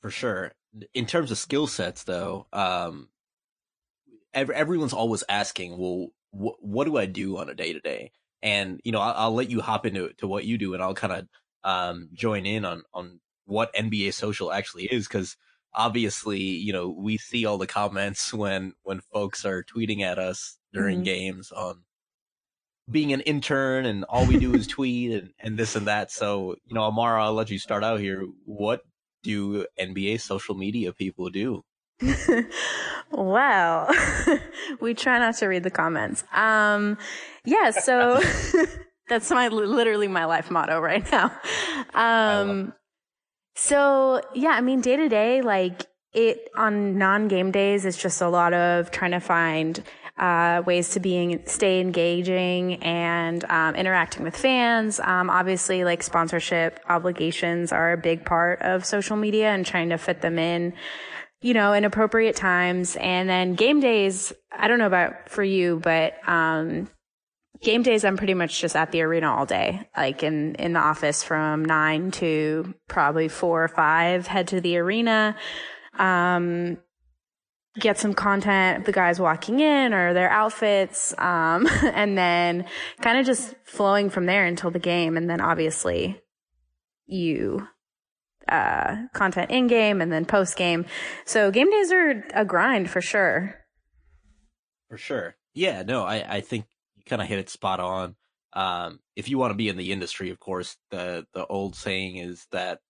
For 0.00 0.10
sure. 0.10 0.52
In 0.94 1.06
terms 1.06 1.30
of 1.30 1.38
skill 1.38 1.66
sets, 1.66 2.04
though, 2.04 2.46
um, 2.52 3.08
everyone's 4.34 4.92
always 4.92 5.24
asking, 5.28 5.78
well, 5.78 6.08
wh- 6.30 6.62
what 6.62 6.84
do 6.84 6.96
I 6.96 7.06
do 7.06 7.38
on 7.38 7.48
a 7.48 7.54
day 7.54 7.72
to 7.72 7.80
day? 7.80 8.12
And, 8.42 8.80
you 8.84 8.92
know, 8.92 9.00
I'll, 9.00 9.14
I'll, 9.16 9.34
let 9.34 9.50
you 9.50 9.60
hop 9.60 9.86
into 9.86 10.12
to 10.18 10.26
what 10.26 10.44
you 10.44 10.58
do 10.58 10.74
and 10.74 10.82
I'll 10.82 10.94
kind 10.94 11.12
of, 11.12 11.28
um, 11.64 12.08
join 12.12 12.44
in 12.44 12.64
on, 12.64 12.82
on 12.92 13.20
what 13.44 13.74
NBA 13.74 14.14
social 14.14 14.52
actually 14.52 14.84
is. 14.84 15.06
Cause 15.06 15.36
obviously, 15.72 16.40
you 16.40 16.72
know, 16.72 16.88
we 16.88 17.18
see 17.18 17.46
all 17.46 17.58
the 17.58 17.66
comments 17.66 18.32
when, 18.34 18.72
when 18.82 19.00
folks 19.00 19.44
are 19.44 19.64
tweeting 19.64 20.00
at 20.00 20.18
us 20.18 20.58
during 20.72 20.98
mm-hmm. 20.98 21.04
games 21.04 21.52
on 21.52 21.82
being 22.90 23.12
an 23.12 23.20
intern 23.20 23.86
and 23.86 24.04
all 24.04 24.26
we 24.26 24.38
do 24.38 24.54
is 24.54 24.66
tweet 24.68 25.12
and, 25.12 25.32
and 25.38 25.56
this 25.56 25.76
and 25.76 25.86
that. 25.86 26.10
So, 26.10 26.56
you 26.66 26.74
know, 26.74 26.82
Amara, 26.82 27.24
I'll 27.24 27.34
let 27.34 27.50
you 27.50 27.58
start 27.58 27.84
out 27.84 28.00
here. 28.00 28.26
What 28.44 28.82
do 29.22 29.66
NBA 29.78 30.20
social 30.20 30.54
media 30.54 30.92
people 30.92 31.30
do? 31.30 31.62
well, 33.10 33.90
we 34.80 34.94
try 34.94 35.18
not 35.18 35.36
to 35.36 35.46
read 35.46 35.62
the 35.62 35.70
comments. 35.70 36.24
Um, 36.32 36.98
yeah, 37.44 37.70
so 37.70 38.20
that's 39.08 39.30
my 39.30 39.48
literally 39.48 40.08
my 40.08 40.24
life 40.24 40.50
motto 40.50 40.80
right 40.80 41.04
now. 41.10 41.32
Um, 41.94 42.72
so 43.54 44.22
yeah, 44.34 44.50
I 44.50 44.60
mean, 44.60 44.80
day 44.80 44.96
to 44.96 45.08
day, 45.08 45.42
like 45.42 45.86
it 46.12 46.48
on 46.56 46.98
non 46.98 47.28
game 47.28 47.50
days, 47.50 47.84
it's 47.84 48.00
just 48.00 48.20
a 48.20 48.28
lot 48.28 48.54
of 48.54 48.90
trying 48.90 49.12
to 49.12 49.20
find 49.20 49.82
uh, 50.18 50.62
ways 50.66 50.90
to 50.90 51.00
being 51.00 51.40
stay 51.46 51.80
engaging 51.80 52.82
and 52.82 53.44
um, 53.46 53.74
interacting 53.74 54.22
with 54.22 54.36
fans. 54.36 55.00
Um, 55.00 55.30
obviously, 55.30 55.84
like 55.84 56.02
sponsorship 56.02 56.80
obligations 56.88 57.72
are 57.72 57.92
a 57.92 57.96
big 57.96 58.24
part 58.24 58.60
of 58.62 58.84
social 58.84 59.16
media 59.16 59.50
and 59.50 59.64
trying 59.64 59.88
to 59.88 59.98
fit 59.98 60.20
them 60.20 60.38
in 60.38 60.74
you 61.42 61.54
know, 61.54 61.72
in 61.72 61.84
appropriate 61.84 62.36
times. 62.36 62.96
And 62.96 63.28
then 63.28 63.54
game 63.54 63.80
days, 63.80 64.32
I 64.56 64.68
don't 64.68 64.78
know 64.78 64.86
about 64.86 65.28
for 65.28 65.42
you, 65.42 65.80
but, 65.82 66.14
um, 66.26 66.88
game 67.60 67.82
days, 67.82 68.04
I'm 68.04 68.16
pretty 68.16 68.34
much 68.34 68.60
just 68.60 68.76
at 68.76 68.92
the 68.92 69.02
arena 69.02 69.32
all 69.32 69.44
day, 69.44 69.88
like 69.96 70.22
in, 70.22 70.54
in 70.54 70.72
the 70.72 70.80
office 70.80 71.22
from 71.22 71.64
nine 71.64 72.10
to 72.12 72.74
probably 72.88 73.28
four 73.28 73.64
or 73.64 73.68
five, 73.68 74.26
head 74.26 74.48
to 74.48 74.60
the 74.60 74.78
arena, 74.78 75.36
um, 75.98 76.78
get 77.78 77.98
some 77.98 78.14
content, 78.14 78.84
the 78.84 78.92
guys 78.92 79.18
walking 79.20 79.60
in 79.60 79.94
or 79.94 80.12
their 80.12 80.30
outfits, 80.30 81.14
um, 81.18 81.66
and 81.82 82.16
then 82.16 82.66
kind 83.00 83.18
of 83.18 83.26
just 83.26 83.54
flowing 83.64 84.10
from 84.10 84.26
there 84.26 84.44
until 84.44 84.70
the 84.70 84.78
game. 84.78 85.16
And 85.16 85.28
then 85.28 85.40
obviously 85.40 86.20
you 87.06 87.66
uh, 88.52 89.06
content 89.14 89.50
in 89.50 89.66
game 89.66 90.00
and 90.00 90.12
then 90.12 90.26
post 90.26 90.56
game. 90.56 90.84
So 91.24 91.50
game 91.50 91.70
days 91.70 91.90
are 91.90 92.24
a 92.34 92.44
grind 92.44 92.90
for 92.90 93.00
sure. 93.00 93.56
For 94.88 94.98
sure. 94.98 95.36
Yeah, 95.54 95.82
no, 95.82 96.04
I, 96.04 96.36
I 96.36 96.40
think 96.42 96.66
you 96.96 97.02
kind 97.06 97.22
of 97.22 97.28
hit 97.28 97.38
it 97.38 97.48
spot 97.48 97.80
on. 97.80 98.14
Um, 98.52 99.00
if 99.16 99.30
you 99.30 99.38
want 99.38 99.52
to 99.52 99.56
be 99.56 99.70
in 99.70 99.78
the 99.78 99.92
industry, 99.92 100.28
of 100.28 100.38
course, 100.38 100.76
the, 100.90 101.26
the 101.32 101.46
old 101.46 101.74
saying 101.74 102.16
is 102.16 102.46
that 102.52 102.80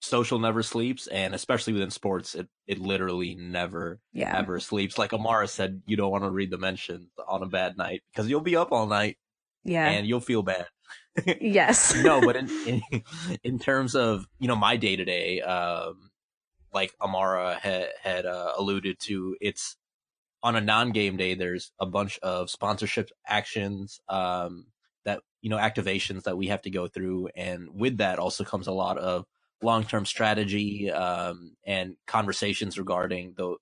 social 0.00 0.38
never 0.38 0.62
sleeps. 0.62 1.08
And 1.08 1.34
especially 1.34 1.72
within 1.72 1.90
sports, 1.90 2.36
it, 2.36 2.48
it 2.68 2.78
literally 2.78 3.34
never, 3.34 3.98
yeah. 4.12 4.36
ever 4.38 4.60
sleeps. 4.60 4.96
Like 4.96 5.12
Amara 5.12 5.48
said, 5.48 5.82
you 5.86 5.96
don't 5.96 6.12
want 6.12 6.22
to 6.24 6.30
read 6.30 6.50
the 6.50 6.58
mentions 6.58 7.08
on 7.28 7.42
a 7.42 7.46
bad 7.46 7.76
night 7.76 8.02
because 8.12 8.30
you'll 8.30 8.40
be 8.40 8.56
up 8.56 8.70
all 8.70 8.86
night. 8.86 9.18
Yeah. 9.64 9.88
And 9.88 10.06
you'll 10.06 10.20
feel 10.20 10.42
bad. 10.42 10.66
Yes. 11.40 11.94
no, 12.02 12.20
but 12.20 12.36
in, 12.36 12.50
in, 12.66 13.02
in 13.42 13.58
terms 13.58 13.94
of 13.94 14.26
you 14.38 14.48
know 14.48 14.56
my 14.56 14.76
day 14.76 14.96
to 14.96 15.04
day, 15.04 15.40
um, 15.40 16.10
like 16.72 16.94
Amara 17.00 17.58
had 17.60 17.88
had 18.02 18.26
uh, 18.26 18.52
alluded 18.56 18.98
to, 19.00 19.36
it's 19.40 19.76
on 20.42 20.56
a 20.56 20.60
non 20.60 20.92
game 20.92 21.16
day. 21.16 21.34
There's 21.34 21.72
a 21.78 21.86
bunch 21.86 22.18
of 22.20 22.50
sponsorship 22.50 23.10
actions, 23.26 24.00
um, 24.08 24.66
that 25.04 25.20
you 25.42 25.50
know 25.50 25.58
activations 25.58 26.24
that 26.24 26.36
we 26.36 26.48
have 26.48 26.62
to 26.62 26.70
go 26.70 26.86
through, 26.86 27.28
and 27.36 27.68
with 27.72 27.98
that 27.98 28.18
also 28.18 28.44
comes 28.44 28.66
a 28.66 28.72
lot 28.72 28.98
of 28.98 29.24
long 29.62 29.84
term 29.84 30.06
strategy 30.06 30.90
um, 30.90 31.56
and 31.64 31.96
conversations 32.06 32.78
regarding 32.78 33.34
the 33.36 33.56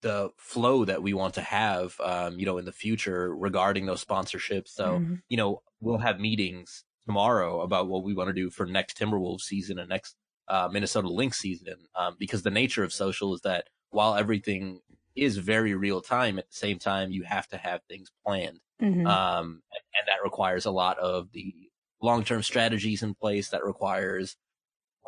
the 0.00 0.30
flow 0.36 0.84
that 0.84 1.02
we 1.02 1.12
want 1.12 1.34
to 1.34 1.40
have, 1.40 1.98
um, 2.00 2.38
you 2.38 2.46
know, 2.46 2.58
in 2.58 2.64
the 2.64 2.72
future 2.72 3.34
regarding 3.34 3.86
those 3.86 4.04
sponsorships. 4.04 4.68
So, 4.68 4.98
mm-hmm. 4.98 5.14
you 5.28 5.36
know, 5.36 5.62
we'll 5.80 5.98
have 5.98 6.20
meetings 6.20 6.84
tomorrow 7.06 7.60
about 7.62 7.88
what 7.88 8.04
we 8.04 8.14
want 8.14 8.28
to 8.28 8.34
do 8.34 8.50
for 8.50 8.66
next 8.66 8.98
Timberwolves 8.98 9.42
season 9.42 9.78
and 9.78 9.88
next 9.88 10.16
uh, 10.48 10.68
Minnesota 10.70 11.08
Lynx 11.08 11.38
season, 11.38 11.76
um, 11.96 12.16
because 12.18 12.42
the 12.42 12.50
nature 12.50 12.84
of 12.84 12.92
social 12.92 13.34
is 13.34 13.40
that 13.42 13.68
while 13.90 14.14
everything 14.14 14.80
is 15.14 15.36
very 15.36 15.74
real 15.74 16.00
time, 16.00 16.38
at 16.38 16.48
the 16.48 16.56
same 16.56 16.78
time 16.78 17.10
you 17.10 17.24
have 17.24 17.48
to 17.48 17.56
have 17.56 17.80
things 17.88 18.10
planned, 18.24 18.60
mm-hmm. 18.80 19.06
um, 19.06 19.62
and 19.72 20.06
that 20.06 20.22
requires 20.22 20.64
a 20.64 20.70
lot 20.70 20.98
of 20.98 21.32
the 21.32 21.52
long 22.00 22.24
term 22.24 22.42
strategies 22.42 23.02
in 23.02 23.14
place. 23.14 23.48
That 23.50 23.64
requires 23.64 24.36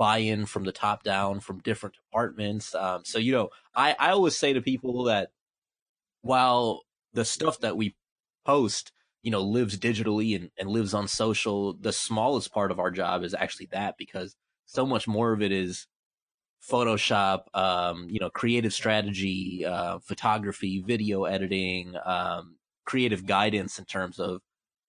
buy-in 0.00 0.46
from 0.46 0.64
the 0.64 0.72
top 0.72 1.02
down 1.02 1.40
from 1.40 1.58
different 1.58 1.94
departments. 1.94 2.74
Um, 2.74 3.02
so 3.04 3.18
you 3.18 3.32
know, 3.32 3.50
I 3.76 3.94
I 3.98 4.10
always 4.12 4.34
say 4.36 4.54
to 4.54 4.62
people 4.62 5.04
that 5.04 5.28
while 6.22 6.80
the 7.12 7.26
stuff 7.26 7.60
that 7.60 7.76
we 7.76 7.94
post 8.46 8.92
you 9.22 9.30
know 9.30 9.42
lives 9.42 9.78
digitally 9.78 10.34
and, 10.34 10.50
and 10.58 10.70
lives 10.70 10.94
on 10.94 11.06
social 11.06 11.74
the 11.74 11.92
smallest 11.92 12.50
part 12.50 12.70
of 12.70 12.78
our 12.78 12.90
job 12.90 13.22
is 13.22 13.34
actually 13.34 13.68
that 13.72 13.96
because 13.98 14.36
so 14.64 14.86
much 14.86 15.06
more 15.06 15.32
of 15.34 15.42
it 15.42 15.52
is 15.52 15.86
photoshop 16.66 17.54
um, 17.54 18.06
you 18.08 18.18
know 18.18 18.30
creative 18.30 18.72
strategy 18.72 19.66
uh, 19.66 19.98
photography 19.98 20.80
video 20.80 21.24
editing 21.24 21.94
um, 22.06 22.56
creative 22.86 23.26
guidance 23.26 23.78
in 23.78 23.84
terms 23.84 24.18
of 24.18 24.40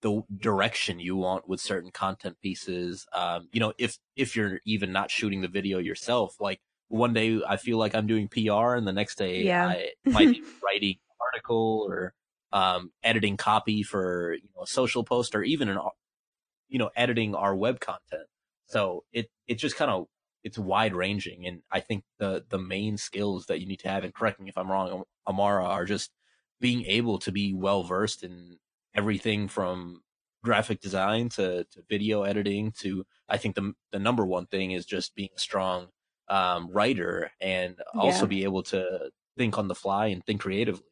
the 0.02 0.22
direction 0.38 1.00
you 1.00 1.16
want 1.16 1.48
with 1.48 1.60
certain 1.60 1.92
content 1.92 2.38
pieces 2.42 3.06
um, 3.14 3.48
you 3.52 3.60
know 3.60 3.74
if 3.78 3.98
if 4.16 4.36
you're 4.36 4.60
even 4.66 4.92
not 4.92 5.12
shooting 5.12 5.42
the 5.42 5.48
video 5.48 5.78
yourself 5.78 6.36
like 6.40 6.60
one 6.88 7.14
day 7.14 7.40
i 7.48 7.56
feel 7.56 7.78
like 7.78 7.96
i'm 7.96 8.08
doing 8.08 8.28
pr 8.28 8.74
and 8.76 8.88
the 8.88 8.94
next 8.94 9.18
day 9.18 9.44
yeah. 9.44 9.68
i 9.68 9.90
might 10.10 10.32
be 10.32 10.44
writing 10.64 10.96
an 11.10 11.18
article 11.34 11.86
or 11.88 12.14
um, 12.54 12.92
editing 13.04 13.38
copy 13.38 13.84
for 13.84 14.34
you 14.34 14.50
know 14.56 14.64
a 14.64 14.68
social 14.68 15.04
post 15.04 15.36
or 15.36 15.44
even 15.44 15.70
an 15.70 15.78
you 16.70 16.80
know 16.80 16.90
editing 16.96 17.36
our 17.36 17.56
web 17.56 17.80
content. 17.80 18.28
So 18.66 19.04
it 19.12 19.30
it 19.48 19.56
just 19.56 19.76
kind 19.76 19.92
of 19.92 20.08
it's 20.44 20.58
wide 20.58 20.96
ranging, 20.96 21.46
and 21.46 21.62
I 21.72 21.82
think 21.82 22.04
the 22.18 22.44
the 22.50 22.58
main 22.58 22.98
skills 22.98 23.46
that 23.48 23.60
you 23.60 23.68
need 23.68 23.80
to 23.82 23.90
have, 23.90 24.04
and 24.04 24.14
correct 24.14 24.40
me 24.40 24.50
if 24.50 24.58
I'm 24.58 24.72
wrong, 24.72 25.04
Amara, 25.28 25.66
are 25.66 25.86
just 25.86 26.12
being 26.60 26.86
able 26.86 27.20
to 27.20 27.32
be 27.32 27.54
well 27.54 27.84
versed 27.84 28.24
in 28.24 28.58
everything 28.96 29.48
from 29.48 30.02
graphic 30.44 30.82
design 30.82 31.30
to, 31.30 31.64
to 31.66 31.84
video 31.90 32.24
editing 32.24 32.72
to 32.72 33.06
I 33.30 33.38
think 33.38 33.56
the 33.56 33.74
the 33.92 34.00
number 34.00 34.26
one 34.26 34.48
thing 34.48 34.72
is 34.72 34.86
just 34.86 35.16
being 35.16 35.30
a 35.36 35.40
strong 35.40 35.88
um, 36.28 36.70
writer 36.72 37.32
and 37.40 37.76
also 37.94 38.22
yeah. 38.22 38.30
be 38.30 38.44
able 38.44 38.64
to 38.64 39.12
think 39.38 39.58
on 39.58 39.68
the 39.68 39.76
fly 39.76 40.08
and 40.08 40.24
think 40.26 40.42
creatively. 40.42 40.86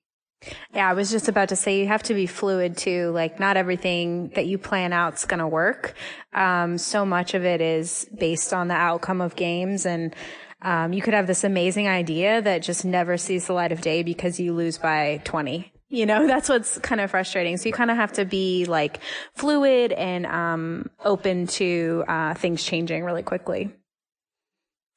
Yeah, 0.74 0.90
I 0.90 0.94
was 0.94 1.12
just 1.12 1.28
about 1.28 1.50
to 1.50 1.56
say 1.56 1.80
you 1.82 1.88
have 1.88 2.04
to 2.04 2.14
be 2.14 2.26
fluid 2.26 2.78
too. 2.78 3.12
Like 3.12 3.40
not 3.40 3.58
everything 3.58 4.30
that 4.36 4.48
you 4.48 4.58
plan 4.58 4.94
out 4.94 5.16
is 5.16 5.26
going 5.26 5.40
to 5.40 5.48
work. 5.48 5.96
Um, 6.34 6.78
so 6.78 7.06
much 7.06 7.34
of 7.34 7.44
it 7.44 7.60
is 7.60 8.08
based 8.18 8.54
on 8.54 8.70
the 8.70 8.76
outcome 8.76 9.22
of 9.22 9.36
games 9.36 9.86
and, 9.86 10.16
um, 10.62 10.92
you 10.92 11.02
could 11.02 11.14
have 11.14 11.26
this 11.26 11.46
amazing 11.46 11.88
idea 11.88 12.42
that 12.42 12.64
just 12.64 12.84
never 12.84 13.16
sees 13.16 13.48
the 13.48 13.54
light 13.54 13.72
of 13.72 13.80
day 13.80 14.04
because 14.04 14.42
you 14.42 14.54
lose 14.54 14.78
by 14.78 15.22
20. 15.24 15.72
You 15.90 16.06
know, 16.06 16.28
that's 16.28 16.50
what's 16.50 16.78
kind 16.80 17.02
of 17.02 17.12
frustrating. 17.12 17.58
So 17.58 17.70
you 17.70 17.74
kind 17.74 17.92
of 17.92 17.98
have 17.98 18.14
to 18.14 18.26
be 18.26 18.66
like 18.66 19.00
fluid 19.36 19.92
and, 19.92 20.26
um, 20.26 20.90
open 21.04 21.48
to, 21.48 22.04
uh, 22.08 22.34
things 22.36 22.64
changing 22.64 23.04
really 23.04 23.24
quickly. 23.24 23.74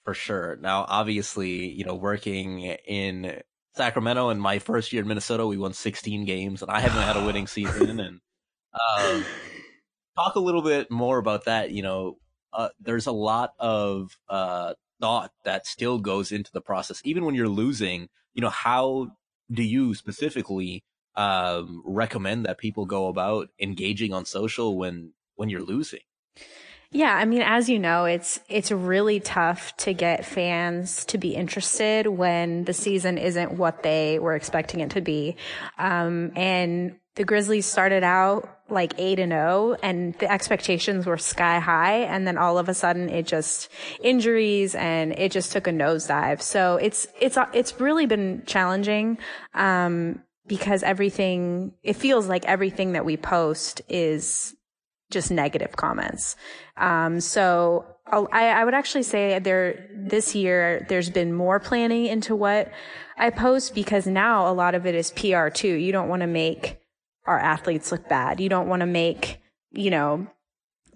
For 0.04 0.14
sure. 0.14 0.58
Now, 0.60 0.84
obviously, 0.88 1.68
you 1.68 1.84
know, 1.84 1.94
working 1.94 2.60
in 2.60 3.40
Sacramento 3.74 4.30
in 4.30 4.38
my 4.38 4.58
first 4.58 4.92
year 4.92 5.02
in 5.02 5.08
Minnesota, 5.08 5.46
we 5.46 5.56
won 5.56 5.72
16 5.72 6.24
games, 6.24 6.60
and 6.60 6.70
I 6.70 6.80
haven't 6.80 7.02
had 7.02 7.16
a 7.16 7.24
winning 7.24 7.46
season. 7.46 8.00
And 8.00 8.20
um, 8.74 9.24
talk 10.16 10.34
a 10.34 10.40
little 10.40 10.62
bit 10.62 10.90
more 10.90 11.18
about 11.18 11.44
that. 11.44 11.70
You 11.70 11.82
know, 11.82 12.18
uh, 12.52 12.68
there's 12.80 13.06
a 13.06 13.12
lot 13.12 13.52
of 13.58 14.16
uh, 14.28 14.74
thought 15.00 15.30
that 15.44 15.66
still 15.66 15.98
goes 15.98 16.32
into 16.32 16.50
the 16.52 16.60
process, 16.60 17.00
even 17.04 17.24
when 17.24 17.34
you're 17.34 17.48
losing. 17.48 18.08
You 18.34 18.42
know, 18.42 18.50
how 18.50 19.12
do 19.50 19.62
you 19.62 19.94
specifically 19.94 20.82
um, 21.16 21.82
recommend 21.84 22.46
that 22.46 22.58
people 22.58 22.86
go 22.86 23.08
about 23.08 23.48
engaging 23.60 24.12
on 24.12 24.24
social 24.24 24.76
when 24.76 25.12
when 25.36 25.48
you're 25.48 25.62
losing? 25.62 26.00
Yeah, 26.90 27.16
I 27.16 27.24
mean, 27.24 27.40
as 27.40 27.70
you 27.70 27.78
know, 27.78 28.04
it's 28.04 28.38
it's 28.50 28.70
really 28.70 29.18
tough 29.18 29.74
to 29.78 29.94
get 29.94 30.26
fans 30.26 31.06
to 31.06 31.16
be 31.16 31.34
interested 31.34 32.06
when 32.06 32.64
the 32.64 32.74
season 32.74 33.16
isn't 33.16 33.52
what 33.52 33.82
they 33.82 34.18
were 34.18 34.34
expecting 34.34 34.80
it 34.80 34.90
to 34.90 35.00
be. 35.00 35.36
Um, 35.78 36.32
and 36.36 36.98
the 37.14 37.24
Grizzlies 37.24 37.66
started 37.66 38.02
out 38.02 38.48
like 38.70 38.94
eight 38.96 39.18
and 39.18 39.32
zero, 39.32 39.72
oh, 39.72 39.76
and 39.82 40.14
the 40.14 40.30
expectations 40.30 41.06
were 41.06 41.18
sky 41.18 41.58
high, 41.58 41.98
and 42.04 42.26
then 42.26 42.38
all 42.38 42.58
of 42.58 42.68
a 42.68 42.74
sudden 42.74 43.10
it 43.10 43.26
just 43.26 43.68
injuries 44.00 44.74
and 44.74 45.12
it 45.18 45.30
just 45.30 45.52
took 45.52 45.66
a 45.66 45.70
nosedive. 45.70 46.40
So 46.40 46.76
it's 46.76 47.06
it's 47.20 47.36
it's 47.52 47.80
really 47.80 48.06
been 48.06 48.42
challenging. 48.46 49.18
Um, 49.54 50.22
because 50.46 50.82
everything, 50.82 51.72
it 51.82 51.94
feels 51.94 52.26
like 52.26 52.44
everything 52.46 52.92
that 52.92 53.04
we 53.04 53.16
post 53.16 53.80
is 53.88 54.56
just 55.10 55.30
negative 55.30 55.76
comments. 55.76 56.36
Um, 56.76 57.20
so 57.20 57.86
I, 58.06 58.48
I, 58.48 58.64
would 58.64 58.74
actually 58.74 59.04
say 59.04 59.38
there 59.38 59.88
this 59.94 60.34
year 60.34 60.84
there's 60.88 61.10
been 61.10 61.32
more 61.32 61.60
planning 61.60 62.06
into 62.06 62.34
what 62.34 62.72
I 63.16 63.30
post 63.30 63.74
because 63.74 64.06
now 64.06 64.50
a 64.50 64.52
lot 64.52 64.74
of 64.74 64.86
it 64.86 64.94
is 64.94 65.10
PR 65.12 65.48
too. 65.48 65.68
You 65.68 65.92
don't 65.92 66.08
want 66.08 66.22
to 66.22 66.26
make 66.26 66.81
our 67.26 67.38
athletes 67.38 67.92
look 67.92 68.08
bad. 68.08 68.40
You 68.40 68.48
don't 68.48 68.68
want 68.68 68.80
to 68.80 68.86
make 68.86 69.40
you 69.70 69.90
know 69.90 70.26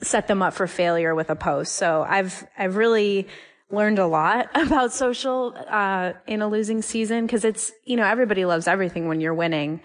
set 0.03 0.29
them 0.29 0.43
up 0.43 0.55
for 0.55 0.67
failure 0.67 1.15
with 1.15 1.31
a 1.31 1.37
post. 1.37 1.75
So 1.75 2.05
I've 2.07 2.47
I've 2.59 2.77
really 2.77 3.27
learned 3.71 3.99
a 3.99 4.07
lot 4.07 4.49
about 4.55 4.93
social 4.93 5.55
uh, 5.69 6.13
in 6.27 6.43
a 6.43 6.49
losing 6.49 6.83
season 6.83 7.27
because 7.27 7.45
it's 7.45 7.73
you 7.85 7.97
know 7.97 8.05
everybody 8.05 8.45
loves 8.45 8.67
everything 8.67 9.09
when 9.09 9.21
you're 9.21 9.35
winning. 9.35 9.81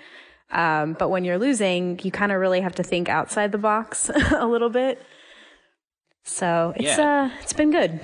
Um, 0.52 0.98
but 1.00 1.10
when 1.10 1.24
you're 1.24 1.38
losing, 1.38 1.98
you 2.04 2.12
kind 2.12 2.32
of 2.32 2.40
really 2.40 2.60
have 2.60 2.76
to 2.76 2.84
think 2.84 3.08
outside 3.08 3.54
the 3.54 3.58
box 3.58 4.10
a 4.36 4.46
little 4.46 4.70
bit. 4.70 5.02
So 6.24 6.74
it's 6.76 6.98
yeah. 6.98 7.32
uh 7.32 7.38
it's 7.42 7.54
been 7.54 7.72
good. 7.72 8.00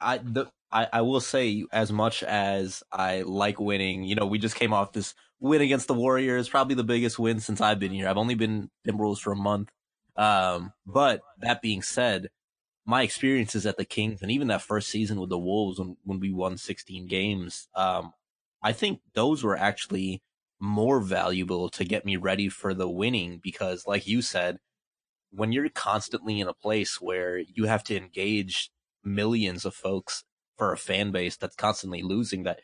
I 0.00 0.18
the 0.18 0.50
I, 0.70 0.88
I 0.92 1.00
will 1.02 1.20
say 1.20 1.64
as 1.70 1.92
much 1.92 2.22
as 2.22 2.82
I 2.90 3.22
like 3.22 3.60
winning, 3.60 4.04
you 4.04 4.14
know, 4.14 4.26
we 4.26 4.38
just 4.38 4.56
came 4.56 4.72
off 4.72 4.92
this 4.92 5.14
win 5.42 5.60
against 5.60 5.88
the 5.88 5.94
Warriors, 5.94 6.48
probably 6.48 6.76
the 6.76 6.84
biggest 6.84 7.18
win 7.18 7.40
since 7.40 7.60
I've 7.60 7.80
been 7.80 7.92
here. 7.92 8.08
I've 8.08 8.16
only 8.16 8.36
been 8.36 8.70
Timberwolves 8.86 9.18
for 9.18 9.32
a 9.32 9.36
month. 9.36 9.70
Um, 10.16 10.72
but 10.86 11.20
that 11.40 11.60
being 11.60 11.82
said, 11.82 12.28
my 12.86 13.02
experiences 13.02 13.66
at 13.66 13.76
the 13.76 13.84
Kings 13.84 14.22
and 14.22 14.30
even 14.30 14.46
that 14.48 14.62
first 14.62 14.88
season 14.88 15.20
with 15.20 15.30
the 15.30 15.38
Wolves 15.38 15.80
when, 15.80 15.96
when 16.04 16.20
we 16.20 16.32
won 16.32 16.58
16 16.58 17.08
games, 17.08 17.68
um, 17.74 18.12
I 18.62 18.72
think 18.72 19.00
those 19.14 19.42
were 19.42 19.56
actually 19.56 20.22
more 20.60 21.00
valuable 21.00 21.68
to 21.70 21.84
get 21.84 22.04
me 22.04 22.16
ready 22.16 22.48
for 22.48 22.72
the 22.72 22.88
winning 22.88 23.40
because 23.42 23.84
like 23.84 24.06
you 24.06 24.22
said 24.22 24.58
when 25.32 25.50
you're 25.50 25.68
constantly 25.68 26.38
in 26.38 26.46
a 26.46 26.54
place 26.54 27.00
where 27.00 27.38
you 27.38 27.64
have 27.64 27.82
to 27.82 27.96
engage 27.96 28.70
millions 29.02 29.64
of 29.64 29.74
folks 29.74 30.22
for 30.56 30.72
a 30.72 30.76
fan 30.76 31.10
base 31.10 31.36
that's 31.36 31.56
constantly 31.56 32.00
losing 32.00 32.44
that 32.44 32.60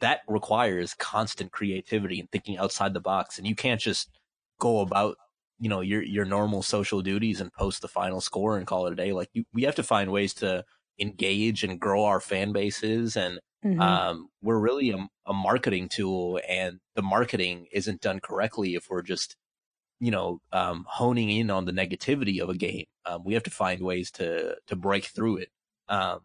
that 0.00 0.20
requires 0.28 0.94
constant 0.94 1.52
creativity 1.52 2.20
and 2.20 2.30
thinking 2.30 2.58
outside 2.58 2.94
the 2.94 3.00
box 3.00 3.38
and 3.38 3.46
you 3.46 3.54
can't 3.54 3.80
just 3.80 4.10
go 4.58 4.80
about 4.80 5.16
you 5.58 5.68
know 5.68 5.80
your 5.80 6.02
your 6.02 6.24
normal 6.24 6.62
social 6.62 7.02
duties 7.02 7.40
and 7.40 7.52
post 7.52 7.82
the 7.82 7.88
final 7.88 8.20
score 8.20 8.56
and 8.56 8.66
call 8.66 8.86
it 8.86 8.92
a 8.92 8.96
day. 8.96 9.12
Like 9.12 9.30
you, 9.32 9.44
we 9.52 9.62
have 9.62 9.74
to 9.76 9.82
find 9.82 10.12
ways 10.12 10.34
to 10.34 10.64
engage 10.98 11.62
and 11.62 11.80
grow 11.80 12.04
our 12.04 12.20
fan 12.20 12.52
bases 12.52 13.16
and 13.16 13.38
mm-hmm. 13.64 13.80
um, 13.80 14.28
we're 14.42 14.58
really 14.58 14.90
a, 14.90 15.08
a, 15.26 15.32
marketing 15.34 15.88
tool 15.90 16.40
and 16.48 16.80
the 16.94 17.02
marketing 17.02 17.66
isn't 17.70 18.00
done 18.00 18.18
correctly 18.18 18.74
if 18.74 18.88
we're 18.88 19.02
just 19.02 19.36
you 20.00 20.10
know 20.10 20.40
um, 20.52 20.86
honing 20.88 21.28
in 21.28 21.50
on 21.50 21.66
the 21.66 21.72
negativity 21.72 22.40
of 22.40 22.48
a 22.48 22.54
game 22.54 22.86
um, 23.04 23.22
we 23.24 23.34
have 23.34 23.42
to 23.42 23.50
find 23.50 23.82
ways 23.82 24.10
to 24.10 24.56
to 24.66 24.74
break 24.74 25.04
through 25.04 25.36
it 25.36 25.50
um, 25.90 26.20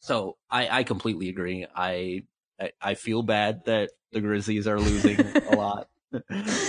so 0.00 0.36
I, 0.50 0.80
I 0.80 0.82
completely 0.82 1.28
agree 1.28 1.64
I, 1.74 2.22
I 2.60 2.70
I 2.80 2.94
feel 2.94 3.22
bad 3.22 3.64
that 3.66 3.90
the 4.12 4.20
Grizzlies 4.20 4.66
are 4.66 4.78
losing 4.80 5.20
a 5.20 5.56
lot 5.56 5.88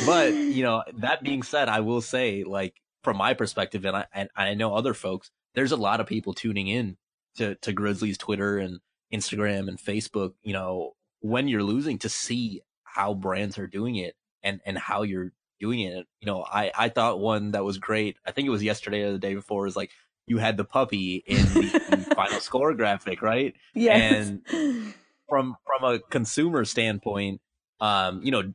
but 0.06 0.34
you 0.34 0.63
know, 0.63 0.84
that 0.98 1.24
being 1.24 1.44
said, 1.44 1.70
I 1.70 1.82
will 1.82 2.01
say, 2.01 2.44
like 2.44 2.75
from 3.03 3.17
my 3.17 3.34
perspective, 3.34 3.86
and 3.86 3.96
I 3.96 4.06
and 4.13 4.29
I 4.36 4.53
know 4.53 4.75
other 4.75 4.94
folks, 4.94 5.32
there's 5.56 5.72
a 5.72 5.77
lot 5.77 6.00
of 6.00 6.08
people 6.08 6.34
tuning 6.34 6.67
in 6.67 6.98
to 7.38 7.56
to 7.56 7.74
Grizzlies 7.74 8.17
Twitter 8.17 8.58
and 8.58 8.79
Instagram 9.13 9.67
and 9.67 9.77
Facebook. 9.77 10.34
You 10.41 10.53
know, 10.53 10.94
when 11.20 11.48
you're 11.48 11.63
losing, 11.63 11.98
to 12.00 12.10
see 12.10 12.62
how 12.84 13.13
brands 13.13 13.58
are 13.58 13.67
doing 13.67 13.96
it 13.96 14.15
and 14.44 14.62
and 14.65 14.77
how 14.77 15.03
you're 15.03 15.32
doing 15.60 15.82
it. 15.82 16.06
You 16.20 16.25
know, 16.25 16.44
I 16.44 16.72
I 16.77 16.89
thought 16.89 17.20
one 17.20 17.51
that 17.51 17.63
was 17.63 17.77
great. 17.77 18.17
I 18.25 18.32
think 18.32 18.48
it 18.48 18.51
was 18.51 18.63
yesterday 18.63 19.03
or 19.03 19.12
the 19.12 19.20
day 19.20 19.36
before. 19.36 19.63
Was 19.63 19.75
like 19.75 19.91
you 20.25 20.39
had 20.39 20.58
the 20.58 20.65
puppy 20.65 21.24
in 21.25 21.38
the 21.38 22.12
final 22.15 22.39
score 22.41 22.74
graphic, 22.74 23.22
right? 23.22 23.53
Yeah. 23.74 23.96
And 23.96 24.94
from 25.29 25.55
from 25.65 25.93
a 25.93 26.00
consumer 26.00 26.65
standpoint, 26.65 27.41
um, 27.79 28.22
you 28.24 28.31
know, 28.31 28.53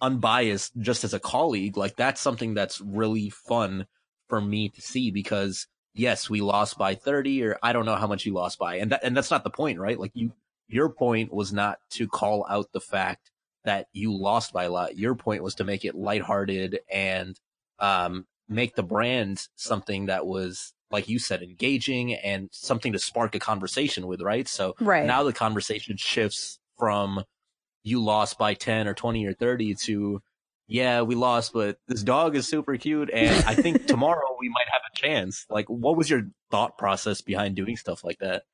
unbiased 0.00 0.72
just 0.78 1.04
as 1.04 1.14
a 1.14 1.20
colleague, 1.20 1.76
like 1.76 1.96
that's 1.96 2.20
something 2.20 2.54
that's 2.54 2.80
really 2.80 3.30
fun 3.30 3.86
for 4.28 4.40
me 4.40 4.68
to 4.70 4.80
see 4.80 5.10
because 5.10 5.66
yes, 5.94 6.30
we 6.30 6.40
lost 6.40 6.78
by 6.78 6.94
30 6.94 7.44
or 7.44 7.58
I 7.62 7.72
don't 7.72 7.84
know 7.84 7.96
how 7.96 8.06
much 8.06 8.24
you 8.24 8.32
lost 8.32 8.58
by. 8.58 8.76
And 8.76 8.92
that, 8.92 9.04
and 9.04 9.16
that's 9.16 9.30
not 9.30 9.44
the 9.44 9.50
point, 9.50 9.78
right? 9.78 9.98
Like 9.98 10.12
you, 10.14 10.32
your 10.68 10.88
point 10.88 11.32
was 11.32 11.52
not 11.52 11.78
to 11.90 12.08
call 12.08 12.46
out 12.48 12.72
the 12.72 12.80
fact 12.80 13.30
that 13.64 13.86
you 13.92 14.16
lost 14.16 14.52
by 14.52 14.64
a 14.64 14.70
lot. 14.70 14.96
Your 14.96 15.14
point 15.14 15.42
was 15.42 15.56
to 15.56 15.64
make 15.64 15.84
it 15.84 15.94
lighthearted 15.94 16.80
and, 16.90 17.38
um, 17.78 18.26
make 18.48 18.74
the 18.74 18.82
brand 18.82 19.46
something 19.56 20.06
that 20.06 20.26
was, 20.26 20.72
like 20.90 21.08
you 21.08 21.18
said, 21.18 21.42
engaging 21.42 22.14
and 22.14 22.48
something 22.52 22.92
to 22.92 22.98
spark 22.98 23.34
a 23.34 23.38
conversation 23.38 24.06
with, 24.06 24.20
right? 24.20 24.48
So 24.48 24.74
right. 24.80 25.06
now 25.06 25.22
the 25.22 25.32
conversation 25.32 25.96
shifts 25.96 26.58
from 26.78 27.24
you 27.82 28.02
lost 28.02 28.38
by 28.38 28.54
10 28.54 28.88
or 28.88 28.94
20 28.94 29.26
or 29.26 29.34
30 29.34 29.74
to 29.74 30.22
yeah, 30.70 31.02
we 31.02 31.16
lost, 31.16 31.52
but 31.52 31.78
this 31.88 32.04
dog 32.04 32.36
is 32.36 32.46
super 32.46 32.76
cute. 32.76 33.10
And 33.12 33.44
I 33.44 33.56
think 33.56 33.86
tomorrow 33.88 34.36
we 34.38 34.48
might 34.48 34.68
have 34.70 34.82
a 34.92 34.96
chance. 34.96 35.44
Like, 35.50 35.66
what 35.66 35.96
was 35.96 36.08
your 36.08 36.22
thought 36.52 36.78
process 36.78 37.20
behind 37.20 37.56
doing 37.56 37.76
stuff 37.76 38.04
like 38.04 38.20
that? 38.20 38.44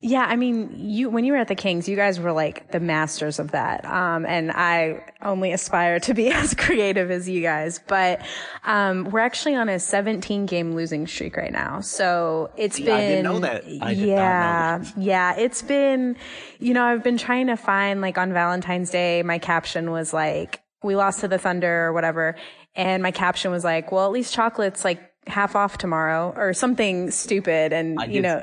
Yeah, 0.00 0.24
I 0.24 0.36
mean, 0.36 0.72
you 0.78 1.10
when 1.10 1.24
you 1.24 1.32
were 1.32 1.40
at 1.40 1.48
the 1.48 1.56
Kings, 1.56 1.88
you 1.88 1.96
guys 1.96 2.20
were 2.20 2.30
like 2.30 2.70
the 2.70 2.78
masters 2.78 3.40
of 3.40 3.50
that. 3.50 3.84
Um, 3.84 4.24
and 4.26 4.52
I 4.52 5.04
only 5.22 5.50
aspire 5.50 5.98
to 6.00 6.14
be 6.14 6.28
as 6.32 6.54
creative 6.54 7.10
as 7.10 7.28
you 7.28 7.42
guys. 7.42 7.80
But 7.84 8.24
um, 8.64 9.10
we're 9.10 9.18
actually 9.18 9.56
on 9.56 9.68
a 9.68 9.80
17 9.80 10.46
game 10.46 10.76
losing 10.76 11.08
streak 11.08 11.36
right 11.36 11.52
now. 11.52 11.80
So 11.80 12.52
it's 12.56 12.76
See, 12.76 12.84
been 12.84 12.94
I 12.94 13.00
didn't 13.00 13.24
know 13.24 13.40
that. 13.40 13.64
I 13.80 13.90
yeah, 13.90 14.84
yeah, 14.96 15.36
it's 15.36 15.62
been. 15.62 16.16
You 16.60 16.74
know, 16.74 16.84
I've 16.84 17.02
been 17.02 17.18
trying 17.18 17.48
to 17.48 17.56
find 17.56 18.00
like 18.00 18.18
on 18.18 18.32
Valentine's 18.32 18.90
Day, 18.90 19.24
my 19.24 19.38
caption 19.40 19.90
was 19.90 20.12
like, 20.12 20.62
"We 20.84 20.94
lost 20.94 21.20
to 21.20 21.28
the 21.28 21.38
Thunder" 21.38 21.86
or 21.86 21.92
whatever, 21.92 22.36
and 22.76 23.02
my 23.02 23.10
caption 23.10 23.50
was 23.50 23.64
like, 23.64 23.90
"Well, 23.90 24.06
at 24.06 24.12
least 24.12 24.32
chocolates 24.32 24.84
like." 24.84 25.07
Half 25.28 25.54
off 25.54 25.78
tomorrow 25.78 26.32
or 26.36 26.52
something 26.52 27.10
stupid 27.10 27.72
and 27.72 28.00
you 28.08 28.20
know 28.20 28.42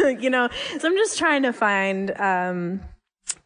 you 0.20 0.28
know 0.28 0.48
so 0.78 0.88
i'm 0.88 0.96
just 0.96 1.18
trying 1.18 1.42
to 1.42 1.52
find 1.52 2.10
um 2.20 2.80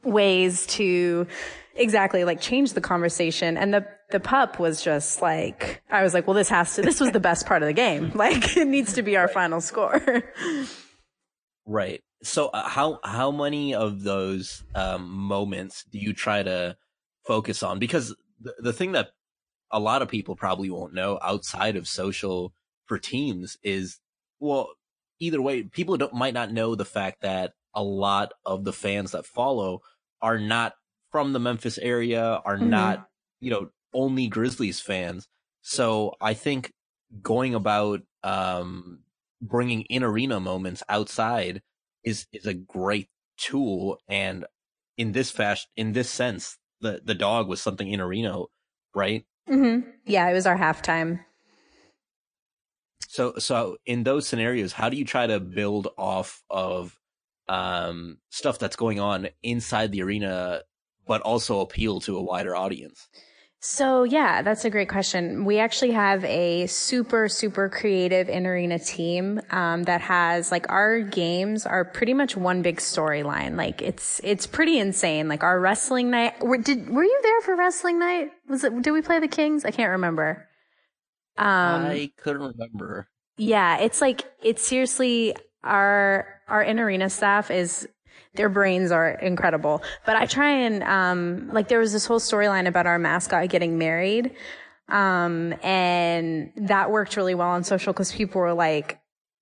ways 0.04 0.66
to 0.66 1.26
exactly 1.74 2.24
like 2.24 2.40
change 2.40 2.72
the 2.72 2.80
conversation. 2.80 3.56
And 3.56 3.72
the 3.72 3.86
the 4.10 4.20
pup 4.20 4.58
was 4.58 4.82
just 4.82 5.20
like 5.20 5.82
i 5.90 6.02
was 6.02 6.14
like 6.14 6.26
well 6.26 6.32
this 6.32 6.48
has 6.48 6.74
to 6.76 6.80
this 6.80 6.98
was 6.98 7.10
the 7.10 7.20
best 7.20 7.46
part 7.46 7.62
of 7.62 7.66
the 7.66 7.72
game. 7.72 8.12
Like 8.14 8.56
it 8.56 8.66
needs 8.66 8.94
to 8.94 9.02
be 9.02 9.16
our 9.16 9.26
right. 9.26 9.34
final 9.34 9.60
score. 9.60 10.24
Right. 11.66 12.02
So 12.22 12.46
uh, 12.48 12.68
how 12.68 12.98
how 13.04 13.30
many 13.30 13.74
of 13.74 14.02
those 14.02 14.64
um 14.74 15.10
moments 15.10 15.84
do 15.90 15.98
you 15.98 16.12
try 16.12 16.42
to 16.42 16.76
focus 17.26 17.62
on? 17.62 17.78
Because 17.78 18.14
the, 18.40 18.54
the 18.58 18.72
thing 18.72 18.92
that 18.92 19.10
a 19.70 19.78
lot 19.78 20.00
of 20.00 20.08
people 20.08 20.34
probably 20.34 20.70
won't 20.70 20.94
know 20.94 21.18
outside 21.22 21.76
of 21.76 21.86
social 21.86 22.52
for 22.88 22.98
teams 22.98 23.56
is 23.62 24.00
well 24.40 24.70
either 25.20 25.40
way 25.40 25.62
people 25.62 25.96
don't 25.96 26.14
might 26.14 26.34
not 26.34 26.52
know 26.52 26.74
the 26.74 26.84
fact 26.84 27.22
that 27.22 27.52
a 27.74 27.82
lot 27.82 28.32
of 28.44 28.64
the 28.64 28.72
fans 28.72 29.12
that 29.12 29.26
follow 29.26 29.80
are 30.20 30.38
not 30.38 30.74
from 31.12 31.32
the 31.32 31.40
Memphis 31.40 31.78
area 31.78 32.40
are 32.44 32.56
mm-hmm. 32.56 32.70
not 32.70 33.08
you 33.40 33.50
know 33.50 33.70
only 33.92 34.26
Grizzlies 34.26 34.80
fans 34.80 35.28
so 35.62 36.14
I 36.20 36.34
think 36.34 36.72
going 37.22 37.54
about 37.54 38.00
um 38.22 39.00
bringing 39.40 39.82
in 39.82 40.02
arena 40.02 40.40
moments 40.40 40.82
outside 40.88 41.62
is 42.02 42.26
is 42.32 42.46
a 42.46 42.54
great 42.54 43.08
tool 43.36 44.00
and 44.08 44.44
in 44.96 45.12
this 45.12 45.30
fashion, 45.30 45.68
in 45.76 45.92
this 45.92 46.10
sense 46.10 46.58
the 46.80 47.00
the 47.04 47.14
dog 47.14 47.48
was 47.48 47.60
something 47.60 47.88
in 47.88 48.00
arena 48.00 48.42
right 48.94 49.24
mm-hmm. 49.48 49.88
yeah 50.04 50.28
it 50.28 50.34
was 50.34 50.46
our 50.46 50.58
halftime 50.58 51.20
so, 53.08 53.32
so 53.38 53.78
in 53.86 54.04
those 54.04 54.28
scenarios, 54.28 54.74
how 54.74 54.90
do 54.90 54.96
you 54.98 55.04
try 55.04 55.26
to 55.26 55.40
build 55.40 55.88
off 55.96 56.42
of 56.50 57.00
um, 57.48 58.18
stuff 58.28 58.58
that's 58.58 58.76
going 58.76 59.00
on 59.00 59.30
inside 59.42 59.92
the 59.92 60.02
arena, 60.02 60.60
but 61.06 61.22
also 61.22 61.60
appeal 61.60 62.00
to 62.00 62.18
a 62.18 62.22
wider 62.22 62.54
audience? 62.54 63.08
So 63.60 64.04
yeah, 64.04 64.42
that's 64.42 64.66
a 64.66 64.70
great 64.70 64.90
question. 64.90 65.46
We 65.46 65.58
actually 65.58 65.92
have 65.92 66.22
a 66.26 66.66
super, 66.66 67.30
super 67.30 67.70
creative 67.70 68.28
in 68.28 68.46
arena 68.46 68.78
team, 68.78 69.40
um, 69.50 69.84
that 69.84 70.02
has 70.02 70.52
like 70.52 70.70
our 70.70 71.00
games 71.00 71.64
are 71.64 71.86
pretty 71.86 72.12
much 72.12 72.36
one 72.36 72.60
big 72.60 72.76
storyline. 72.76 73.56
Like 73.56 73.80
it's, 73.80 74.20
it's 74.22 74.46
pretty 74.46 74.78
insane. 74.78 75.28
Like 75.28 75.42
our 75.42 75.58
wrestling 75.58 76.10
night, 76.10 76.44
were, 76.44 76.58
did, 76.58 76.90
were 76.90 77.04
you 77.04 77.20
there 77.22 77.40
for 77.40 77.56
wrestling 77.56 77.98
night? 77.98 78.32
Was 78.50 78.64
it, 78.64 78.82
did 78.82 78.90
we 78.90 79.00
play 79.00 79.18
the 79.18 79.28
Kings? 79.28 79.64
I 79.64 79.70
can't 79.70 79.92
remember. 79.92 80.46
Um, 81.38 81.86
I 81.86 82.10
couldn't 82.16 82.42
remember. 82.42 83.08
Yeah, 83.36 83.78
it's 83.78 84.00
like 84.00 84.24
it's 84.42 84.66
seriously 84.66 85.36
our 85.62 86.26
our 86.48 86.62
in 86.62 86.80
arena 86.80 87.08
staff 87.08 87.50
is 87.50 87.88
their 88.34 88.48
brains 88.48 88.90
are 88.90 89.10
incredible. 89.10 89.82
But 90.04 90.16
I 90.16 90.26
try 90.26 90.50
and 90.50 90.82
um 90.82 91.50
like 91.52 91.68
there 91.68 91.78
was 91.78 91.92
this 91.92 92.06
whole 92.06 92.20
storyline 92.20 92.66
about 92.66 92.86
our 92.86 92.98
mascot 92.98 93.48
getting 93.48 93.78
married. 93.78 94.34
Um 94.88 95.54
and 95.62 96.52
that 96.56 96.90
worked 96.90 97.16
really 97.16 97.34
well 97.34 97.48
on 97.48 97.64
social 97.64 97.92
because 97.92 98.12
people 98.12 98.40
were 98.40 98.54
like, 98.54 99.00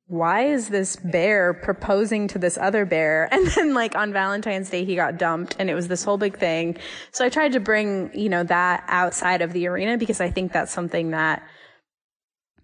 why 0.08 0.46
is 0.46 0.68
this 0.68 0.96
bear 0.96 1.52
proposing 1.54 2.28
to 2.28 2.38
this 2.38 2.56
other 2.58 2.84
bear? 2.84 3.28
And 3.32 3.46
then 3.48 3.74
like 3.74 3.94
on 3.96 4.12
Valentine's 4.12 4.70
Day, 4.70 4.84
he 4.84 4.94
got 4.94 5.18
dumped 5.18 5.56
and 5.58 5.68
it 5.70 5.74
was 5.74 5.88
this 5.88 6.04
whole 6.04 6.18
big 6.18 6.38
thing. 6.38 6.76
So 7.12 7.24
I 7.24 7.28
tried 7.28 7.52
to 7.52 7.60
bring, 7.60 8.10
you 8.14 8.28
know, 8.28 8.44
that 8.44 8.84
outside 8.88 9.42
of 9.42 9.52
the 9.52 9.66
arena 9.66 9.98
because 9.98 10.20
I 10.20 10.30
think 10.30 10.52
that's 10.52 10.72
something 10.72 11.10
that 11.10 11.42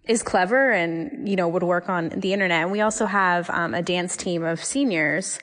is 0.05 0.23
clever 0.23 0.71
and, 0.71 1.27
you 1.27 1.35
know, 1.35 1.47
would 1.47 1.63
work 1.63 1.89
on 1.89 2.09
the 2.09 2.33
internet. 2.33 2.63
And 2.63 2.71
we 2.71 2.81
also 2.81 3.05
have 3.05 3.49
um, 3.49 3.73
a 3.73 3.81
dance 3.81 4.17
team 4.17 4.43
of 4.43 4.63
seniors 4.63 5.39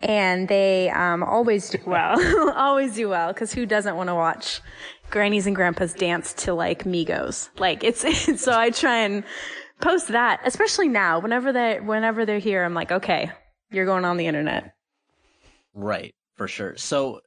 and 0.00 0.48
they 0.48 0.90
um, 0.90 1.22
always 1.22 1.70
do 1.70 1.78
well, 1.86 2.52
always 2.56 2.94
do 2.94 3.08
well 3.08 3.32
because 3.32 3.52
who 3.52 3.64
doesn't 3.64 3.96
want 3.96 4.08
to 4.08 4.14
watch 4.14 4.60
grannies 5.10 5.46
and 5.46 5.56
grandpas 5.56 5.94
dance 5.94 6.32
to 6.34 6.52
like 6.52 6.84
Migos? 6.84 7.48
Like 7.58 7.82
it's, 7.82 8.04
it's, 8.28 8.42
so 8.42 8.52
I 8.52 8.70
try 8.70 8.98
and 8.98 9.24
post 9.80 10.08
that, 10.08 10.40
especially 10.44 10.88
now, 10.88 11.20
whenever 11.20 11.52
they 11.52 11.80
whenever 11.80 12.26
they're 12.26 12.38
here, 12.38 12.64
I'm 12.64 12.74
like, 12.74 12.92
okay, 12.92 13.30
you're 13.70 13.86
going 13.86 14.04
on 14.04 14.16
the 14.16 14.26
internet. 14.26 14.74
Right, 15.72 16.14
for 16.36 16.48
sure. 16.48 16.76
So 16.76 17.20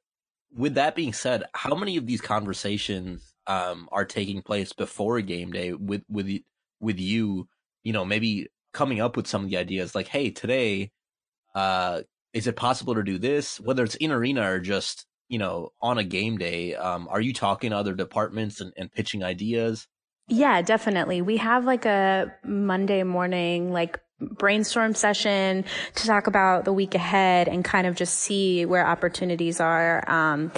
with 0.55 0.75
that 0.75 0.95
being 0.95 1.13
said, 1.13 1.43
how 1.53 1.75
many 1.75 1.97
of 1.97 2.05
these 2.05 2.21
conversations 2.21 3.33
um, 3.47 3.89
are 3.91 4.05
taking 4.05 4.41
place 4.41 4.73
before 4.73 5.19
game 5.21 5.51
day 5.51 5.73
with 5.73 6.03
with 6.09 6.27
with 6.79 6.99
you, 6.99 7.47
you 7.83 7.93
know, 7.93 8.05
maybe 8.05 8.47
coming 8.73 9.01
up 9.01 9.15
with 9.17 9.27
some 9.27 9.43
of 9.43 9.49
the 9.49 9.57
ideas 9.57 9.95
like, 9.95 10.07
hey, 10.07 10.29
today, 10.29 10.91
uh, 11.55 12.01
is 12.33 12.47
it 12.47 12.55
possible 12.55 12.95
to 12.95 13.03
do 13.03 13.17
this? 13.17 13.59
Whether 13.59 13.83
it's 13.83 13.95
in 13.95 14.11
arena 14.11 14.51
or 14.51 14.59
just, 14.59 15.05
you 15.29 15.39
know, 15.39 15.71
on 15.81 15.97
a 15.97 16.03
game 16.03 16.37
day, 16.37 16.75
um, 16.75 17.07
are 17.09 17.21
you 17.21 17.33
talking 17.33 17.71
to 17.71 17.77
other 17.77 17.95
departments 17.95 18.61
and, 18.61 18.71
and 18.77 18.91
pitching 18.91 19.23
ideas? 19.23 19.87
Yeah, 20.27 20.61
definitely. 20.61 21.21
We 21.21 21.37
have 21.37 21.65
like 21.65 21.85
a 21.85 22.33
Monday 22.43 23.03
morning, 23.03 23.71
like 23.71 23.99
brainstorm 24.19 24.93
session 24.93 25.63
to 25.95 26.07
talk 26.07 26.27
about 26.27 26.65
the 26.65 26.73
week 26.73 26.95
ahead 26.95 27.47
and 27.47 27.63
kind 27.63 27.87
of 27.87 27.95
just 27.95 28.15
see 28.15 28.65
where 28.65 28.85
opportunities 28.85 29.59
are. 29.59 30.03
Um, 30.09 30.51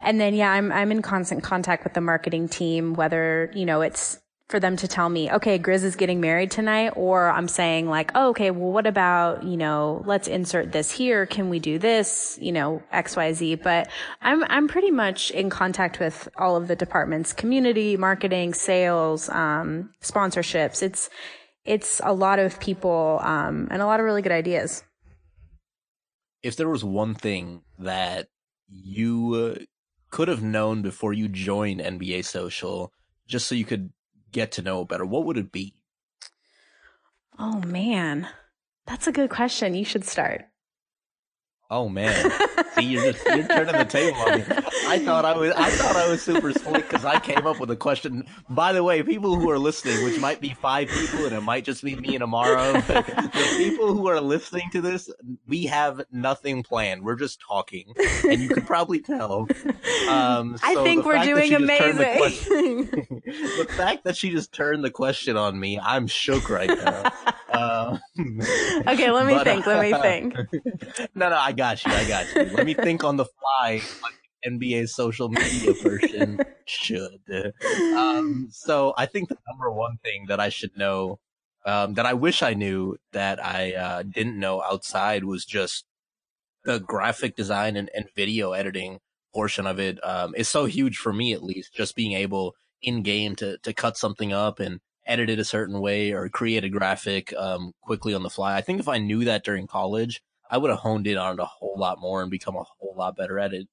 and 0.00 0.20
then, 0.20 0.34
yeah, 0.34 0.50
I'm, 0.50 0.72
I'm 0.72 0.90
in 0.90 1.00
constant 1.00 1.42
contact 1.42 1.84
with 1.84 1.94
the 1.94 2.00
marketing 2.00 2.48
team, 2.48 2.94
whether, 2.94 3.50
you 3.54 3.64
know, 3.64 3.80
it's 3.82 4.18
for 4.48 4.60
them 4.60 4.76
to 4.76 4.86
tell 4.86 5.08
me, 5.08 5.30
okay, 5.30 5.58
Grizz 5.58 5.84
is 5.84 5.96
getting 5.96 6.20
married 6.20 6.50
tonight, 6.50 6.90
or 6.96 7.30
I'm 7.30 7.48
saying 7.48 7.88
like, 7.88 8.10
oh, 8.14 8.28
okay, 8.30 8.50
well, 8.50 8.72
what 8.72 8.86
about, 8.86 9.42
you 9.42 9.56
know, 9.56 10.02
let's 10.06 10.28
insert 10.28 10.70
this 10.70 10.90
here. 10.90 11.24
Can 11.24 11.48
we 11.48 11.58
do 11.58 11.78
this? 11.78 12.38
You 12.40 12.52
know, 12.52 12.82
X, 12.92 13.16
Y, 13.16 13.32
Z. 13.32 13.54
But 13.56 13.88
I'm, 14.20 14.44
I'm 14.44 14.68
pretty 14.68 14.90
much 14.90 15.30
in 15.30 15.48
contact 15.48 15.98
with 15.98 16.28
all 16.36 16.56
of 16.56 16.68
the 16.68 16.76
departments, 16.76 17.32
community, 17.32 17.96
marketing, 17.96 18.52
sales, 18.52 19.30
um, 19.30 19.90
sponsorships. 20.02 20.82
It's, 20.82 21.08
it's 21.64 22.02
a 22.04 22.12
lot 22.12 22.38
of 22.38 22.60
people, 22.60 23.20
um, 23.22 23.68
and 23.70 23.80
a 23.80 23.86
lot 23.86 23.98
of 23.98 24.04
really 24.04 24.20
good 24.20 24.32
ideas. 24.32 24.84
If 26.42 26.56
there 26.56 26.68
was 26.68 26.84
one 26.84 27.14
thing 27.14 27.62
that 27.78 28.26
you 28.68 29.56
could 30.10 30.28
have 30.28 30.42
known 30.42 30.82
before 30.82 31.14
you 31.14 31.28
joined 31.28 31.80
NBA 31.80 32.26
Social, 32.26 32.92
just 33.26 33.48
so 33.48 33.54
you 33.54 33.64
could 33.64 33.90
get 34.34 34.52
to 34.52 34.62
know 34.62 34.84
better, 34.84 35.06
what 35.06 35.24
would 35.24 35.38
it 35.38 35.50
be? 35.50 35.74
Oh 37.38 37.60
man, 37.60 38.28
that's 38.86 39.06
a 39.06 39.12
good 39.12 39.30
question. 39.30 39.74
You 39.74 39.84
should 39.84 40.04
start. 40.04 40.46
Oh 41.70 41.88
man, 41.88 42.30
see 42.74 42.84
you're 42.84 43.12
just 43.12 43.24
you're 43.24 43.48
turning 43.48 43.76
the 43.76 43.86
table 43.86 44.18
on 44.18 44.38
me. 44.38 44.44
I 44.86 44.98
thought 44.98 45.24
I 45.24 45.34
was 45.34 45.52
I 45.56 45.70
thought 45.70 45.96
I 45.96 46.08
was 46.08 46.20
super 46.22 46.52
slick 46.52 46.88
because 46.88 47.06
I 47.06 47.18
came 47.18 47.46
up 47.46 47.58
with 47.58 47.70
a 47.70 47.76
question. 47.76 48.24
By 48.50 48.74
the 48.74 48.84
way, 48.84 49.02
people 49.02 49.34
who 49.36 49.50
are 49.50 49.58
listening, 49.58 50.04
which 50.04 50.20
might 50.20 50.42
be 50.42 50.50
five 50.50 50.88
people, 50.88 51.24
and 51.24 51.34
it 51.34 51.40
might 51.40 51.64
just 51.64 51.82
be 51.82 51.96
me 51.96 52.14
and 52.14 52.22
Amara, 52.22 52.84
but 52.86 53.06
the 53.06 53.54
people 53.56 53.94
who 53.94 54.06
are 54.08 54.20
listening 54.20 54.68
to 54.72 54.82
this, 54.82 55.10
we 55.46 55.64
have 55.64 56.02
nothing 56.12 56.62
planned. 56.62 57.02
We're 57.02 57.16
just 57.16 57.40
talking, 57.40 57.94
and 58.28 58.40
you 58.40 58.50
can 58.50 58.66
probably 58.66 59.00
tell. 59.00 59.48
Um, 60.08 60.58
I 60.62 60.74
think 60.84 61.06
we're 61.06 61.24
doing 61.24 61.54
amazing. 61.54 61.96
The, 61.96 62.14
question, 62.16 62.76
the 63.24 63.66
fact 63.70 64.04
that 64.04 64.16
she 64.16 64.30
just 64.30 64.52
turned 64.52 64.84
the 64.84 64.90
question 64.90 65.38
on 65.38 65.58
me, 65.58 65.80
I'm 65.80 66.06
shook 66.08 66.50
right 66.50 66.68
now. 66.68 67.10
Uh, 67.54 67.98
okay, 68.88 69.10
let 69.10 69.26
me 69.26 69.34
but, 69.34 69.44
think. 69.44 69.66
Let 69.66 69.80
me 69.80 69.92
think. 70.00 70.34
no, 71.14 71.28
no, 71.28 71.36
I 71.36 71.52
got 71.52 71.84
you. 71.84 71.92
I 71.92 72.08
got 72.08 72.34
you. 72.34 72.54
Let 72.54 72.66
me 72.66 72.74
think 72.74 73.04
on 73.04 73.16
the 73.16 73.24
fly. 73.24 73.80
Like 74.02 74.14
NBA 74.46 74.88
social 74.88 75.28
media 75.28 75.72
version 75.82 76.40
should. 76.66 77.54
Um, 77.96 78.48
so 78.50 78.92
I 78.96 79.06
think 79.06 79.28
the 79.28 79.38
number 79.48 79.70
one 79.70 79.98
thing 80.02 80.26
that 80.28 80.40
I 80.40 80.48
should 80.48 80.76
know, 80.76 81.18
um, 81.64 81.94
that 81.94 82.06
I 82.06 82.12
wish 82.14 82.42
I 82.42 82.54
knew 82.54 82.96
that 83.12 83.42
I 83.44 83.72
uh, 83.72 84.02
didn't 84.02 84.38
know 84.38 84.62
outside 84.62 85.24
was 85.24 85.44
just 85.44 85.84
the 86.64 86.78
graphic 86.78 87.36
design 87.36 87.76
and, 87.76 87.90
and 87.94 88.06
video 88.14 88.52
editing 88.52 89.00
portion 89.32 89.66
of 89.66 89.78
it 89.78 89.98
um, 90.04 90.34
is 90.36 90.48
so 90.48 90.66
huge 90.66 90.96
for 90.96 91.12
me, 91.12 91.32
at 91.32 91.42
least. 91.42 91.74
Just 91.74 91.96
being 91.96 92.12
able 92.12 92.54
in 92.82 93.02
game 93.02 93.34
to 93.36 93.56
to 93.58 93.72
cut 93.72 93.96
something 93.96 94.32
up 94.32 94.60
and 94.60 94.80
edit 95.06 95.30
it 95.30 95.38
a 95.38 95.44
certain 95.44 95.80
way 95.80 96.12
or 96.12 96.28
create 96.28 96.64
a 96.64 96.68
graphic 96.68 97.32
um, 97.34 97.72
quickly 97.82 98.14
on 98.14 98.22
the 98.22 98.30
fly. 98.30 98.56
I 98.56 98.60
think 98.60 98.80
if 98.80 98.88
I 98.88 98.98
knew 98.98 99.24
that 99.24 99.44
during 99.44 99.66
college, 99.66 100.22
I 100.50 100.58
would 100.58 100.70
have 100.70 100.80
honed 100.80 101.06
in 101.06 101.18
on 101.18 101.34
it 101.34 101.42
a 101.42 101.44
whole 101.44 101.76
lot 101.78 102.00
more 102.00 102.22
and 102.22 102.30
become 102.30 102.56
a 102.56 102.64
whole 102.64 102.94
lot 102.96 103.16
better 103.16 103.38
at 103.38 103.52
it 103.52 103.68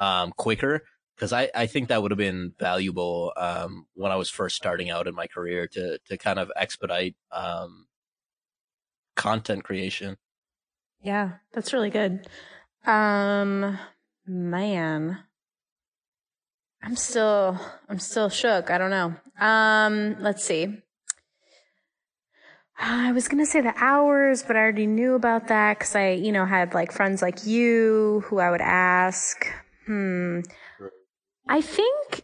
um, 0.00 0.32
quicker. 0.36 0.82
Because 1.16 1.32
I, 1.32 1.50
I 1.52 1.66
think 1.66 1.88
that 1.88 2.00
would 2.00 2.12
have 2.12 2.18
been 2.18 2.52
valuable 2.60 3.32
um, 3.36 3.86
when 3.94 4.12
I 4.12 4.16
was 4.16 4.30
first 4.30 4.54
starting 4.54 4.88
out 4.88 5.08
in 5.08 5.16
my 5.16 5.26
career 5.26 5.66
to 5.68 5.98
to 6.06 6.16
kind 6.16 6.38
of 6.38 6.52
expedite 6.54 7.16
um, 7.32 7.86
content 9.16 9.64
creation. 9.64 10.16
Yeah, 11.02 11.32
that's 11.52 11.72
really 11.72 11.90
good. 11.90 12.28
Um, 12.86 13.78
man, 14.26 15.18
I'm 16.82 16.96
still 16.96 17.58
I'm 17.88 17.98
still 17.98 18.28
shook. 18.28 18.70
I 18.70 18.78
don't 18.78 18.90
know. 18.90 19.14
Um, 19.40 20.16
let's 20.20 20.44
see. 20.44 20.78
I 22.78 23.10
was 23.10 23.26
going 23.26 23.44
to 23.44 23.50
say 23.50 23.60
the 23.60 23.74
hours, 23.76 24.44
but 24.44 24.54
I 24.54 24.60
already 24.60 24.86
knew 24.86 25.14
about 25.14 25.48
that 25.48 25.78
because 25.78 25.96
I, 25.96 26.10
you 26.10 26.30
know, 26.30 26.44
had 26.44 26.74
like 26.74 26.92
friends 26.92 27.22
like 27.22 27.44
you 27.44 28.22
who 28.26 28.38
I 28.38 28.50
would 28.50 28.60
ask. 28.60 29.46
Hmm. 29.86 30.40
I 31.48 31.60
think, 31.60 32.22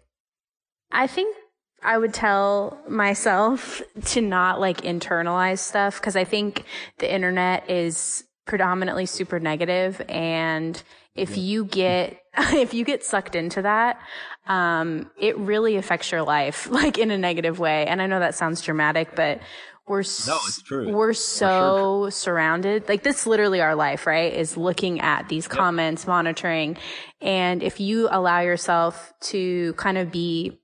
I 0.92 1.08
think 1.08 1.36
I 1.82 1.98
would 1.98 2.14
tell 2.14 2.78
myself 2.88 3.82
to 4.06 4.20
not 4.20 4.60
like 4.60 4.82
internalize 4.82 5.58
stuff 5.58 6.00
because 6.00 6.14
I 6.14 6.24
think 6.24 6.64
the 6.98 7.12
internet 7.12 7.68
is 7.68 8.24
predominantly 8.46 9.06
super 9.06 9.40
negative 9.40 10.02
and 10.06 10.82
if 11.14 11.38
you 11.38 11.64
get 11.64 12.18
if 12.52 12.74
you 12.74 12.84
get 12.84 13.02
sucked 13.02 13.34
into 13.34 13.62
that 13.62 13.98
um, 14.46 15.10
it 15.18 15.38
really 15.38 15.76
affects 15.76 16.12
your 16.12 16.22
life 16.22 16.68
like 16.70 16.98
in 16.98 17.10
a 17.10 17.18
negative 17.18 17.58
way 17.58 17.86
and 17.86 18.00
i 18.00 18.06
know 18.06 18.20
that 18.20 18.34
sounds 18.34 18.60
dramatic 18.60 19.14
but 19.14 19.40
we're 19.86 20.02
no, 20.26 20.38
it's 20.46 20.62
true. 20.62 20.94
We're 20.94 21.12
so 21.12 22.04
sure. 22.04 22.10
surrounded. 22.10 22.88
Like 22.88 23.02
this 23.02 23.26
literally 23.26 23.60
our 23.60 23.74
life, 23.74 24.06
right? 24.06 24.32
Is 24.32 24.56
looking 24.56 25.00
at 25.00 25.28
these 25.28 25.44
yep. 25.44 25.50
comments, 25.50 26.06
monitoring. 26.06 26.78
And 27.20 27.62
if 27.62 27.80
you 27.80 28.08
allow 28.10 28.40
yourself 28.40 29.12
to 29.24 29.74
kind 29.74 29.98
of 29.98 30.10
be 30.10 30.58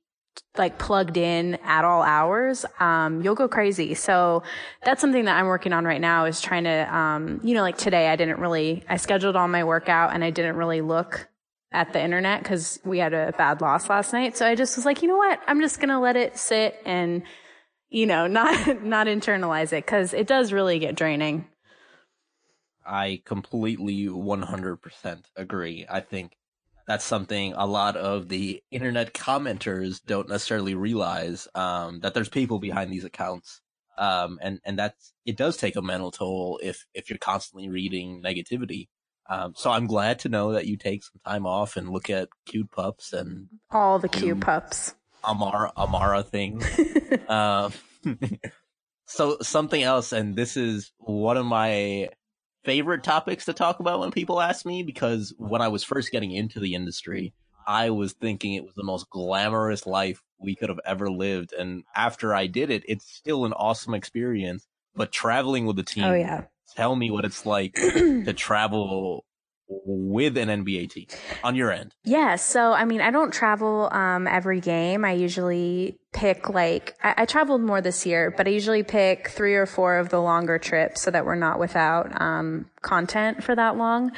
like 0.56 0.78
plugged 0.78 1.16
in 1.16 1.56
at 1.64 1.84
all 1.84 2.02
hours, 2.02 2.64
um, 2.80 3.22
you'll 3.22 3.34
go 3.34 3.46
crazy. 3.46 3.94
So 3.94 4.42
that's 4.84 5.00
something 5.00 5.26
that 5.26 5.36
I'm 5.36 5.46
working 5.46 5.72
on 5.72 5.84
right 5.84 6.00
now 6.00 6.24
is 6.24 6.40
trying 6.40 6.64
to, 6.64 6.94
um, 6.94 7.40
you 7.44 7.54
know, 7.54 7.62
like 7.62 7.76
today 7.76 8.08
I 8.08 8.16
didn't 8.16 8.40
really, 8.40 8.84
I 8.88 8.96
scheduled 8.96 9.36
all 9.36 9.48
my 9.48 9.64
workout 9.64 10.14
and 10.14 10.24
I 10.24 10.30
didn't 10.30 10.56
really 10.56 10.80
look 10.80 11.28
at 11.72 11.92
the 11.92 12.02
internet 12.02 12.42
because 12.42 12.80
we 12.85 12.98
had 12.98 13.14
a 13.14 13.33
bad 13.38 13.61
loss 13.61 13.88
last 13.88 14.12
night. 14.12 14.37
So 14.37 14.46
I 14.46 14.54
just 14.54 14.76
was 14.76 14.85
like, 14.85 15.02
you 15.02 15.09
know 15.09 15.16
what? 15.16 15.40
I'm 15.46 15.61
just 15.61 15.78
going 15.78 15.90
to 15.90 15.98
let 15.98 16.16
it 16.16 16.37
sit 16.37 16.80
and 16.85 17.22
you 17.90 18.06
know, 18.06 18.26
not 18.28 18.83
not 18.83 19.06
internalize 19.06 19.72
it 19.72 19.85
because 19.85 20.14
it 20.14 20.26
does 20.26 20.52
really 20.52 20.78
get 20.78 20.94
draining. 20.94 21.46
I 22.87 23.22
completely 23.24 24.06
100% 24.06 25.22
agree. 25.37 25.87
I 25.88 26.00
think 26.00 26.33
that's 26.88 27.04
something 27.04 27.52
a 27.52 27.66
lot 27.66 27.96
of 27.96 28.28
the 28.28 28.62
internet 28.70 29.12
commenters 29.12 30.00
don't 30.04 30.28
necessarily 30.28 30.74
realize 30.74 31.46
um, 31.54 32.00
that 32.00 32.14
there's 32.14 32.28
people 32.28 32.59
behind 32.59 32.92
these 32.92 33.04
accounts. 33.04 33.61
Um, 33.96 34.40
and, 34.42 34.61
and 34.64 34.78
that's, 34.78 35.12
it 35.24 35.37
does 35.37 35.56
take 35.56 35.76
a 35.76 35.83
mental 35.83 36.11
toll 36.11 36.59
if, 36.62 36.87
if 36.94 37.11
you're 37.11 37.18
constantly 37.18 37.68
reading 37.68 38.22
negativity. 38.22 38.88
Um, 39.30 39.54
so 39.56 39.70
I'm 39.70 39.86
glad 39.86 40.18
to 40.20 40.28
know 40.28 40.52
that 40.52 40.66
you 40.66 40.76
take 40.76 41.04
some 41.04 41.20
time 41.24 41.46
off 41.46 41.76
and 41.76 41.88
look 41.88 42.10
at 42.10 42.28
cute 42.46 42.70
pups 42.72 43.12
and 43.12 43.46
all 43.70 44.00
the 44.00 44.08
cute 44.08 44.40
pups. 44.40 44.94
Amara 45.24 45.72
Amara 45.76 46.24
thing. 46.24 46.60
uh, 47.28 47.70
so 49.06 49.38
something 49.40 49.82
else, 49.82 50.12
and 50.12 50.34
this 50.34 50.56
is 50.56 50.90
one 50.98 51.36
of 51.36 51.46
my 51.46 52.08
favorite 52.64 53.04
topics 53.04 53.44
to 53.44 53.52
talk 53.52 53.78
about 53.78 54.00
when 54.00 54.10
people 54.10 54.40
ask 54.40 54.66
me 54.66 54.82
because 54.82 55.32
when 55.38 55.62
I 55.62 55.68
was 55.68 55.84
first 55.84 56.10
getting 56.10 56.32
into 56.32 56.58
the 56.58 56.74
industry, 56.74 57.32
I 57.68 57.90
was 57.90 58.14
thinking 58.14 58.54
it 58.54 58.64
was 58.64 58.74
the 58.74 58.82
most 58.82 59.08
glamorous 59.10 59.86
life 59.86 60.20
we 60.40 60.56
could 60.56 60.70
have 60.70 60.80
ever 60.84 61.08
lived. 61.08 61.52
And 61.52 61.84
after 61.94 62.34
I 62.34 62.48
did 62.48 62.70
it, 62.70 62.82
it's 62.88 63.08
still 63.08 63.44
an 63.44 63.52
awesome 63.52 63.94
experience. 63.94 64.66
But 64.96 65.12
traveling 65.12 65.66
with 65.66 65.76
the 65.76 65.84
team, 65.84 66.04
oh 66.04 66.14
yeah, 66.14 66.46
tell 66.76 66.96
me 66.96 67.11
what 67.11 67.24
it's 67.24 67.46
like 67.46 67.74
to 67.74 68.33
travel 68.33 69.24
with 69.68 70.37
an 70.37 70.48
NBA 70.48 70.90
team 70.90 71.06
on 71.44 71.54
your 71.54 71.70
end? 71.70 71.94
Yeah. 72.04 72.37
So, 72.37 72.72
I 72.72 72.85
mean, 72.85 73.00
I 73.00 73.11
don't 73.11 73.33
travel 73.33 73.88
um, 73.92 74.26
every 74.26 74.61
game. 74.61 75.04
I 75.04 75.12
usually 75.12 75.99
pick 76.12 76.48
like, 76.48 76.96
I, 77.02 77.14
I, 77.18 77.24
traveled 77.24 77.60
more 77.60 77.80
this 77.80 78.04
year, 78.04 78.32
but 78.36 78.48
I 78.48 78.50
usually 78.50 78.82
pick 78.82 79.28
three 79.28 79.54
or 79.54 79.64
four 79.64 79.96
of 79.98 80.08
the 80.08 80.20
longer 80.20 80.58
trips 80.58 81.00
so 81.02 81.10
that 81.10 81.24
we're 81.24 81.36
not 81.36 81.60
without 81.60 82.20
um, 82.20 82.66
content 82.82 83.44
for 83.44 83.54
that 83.54 83.76
long. 83.76 84.10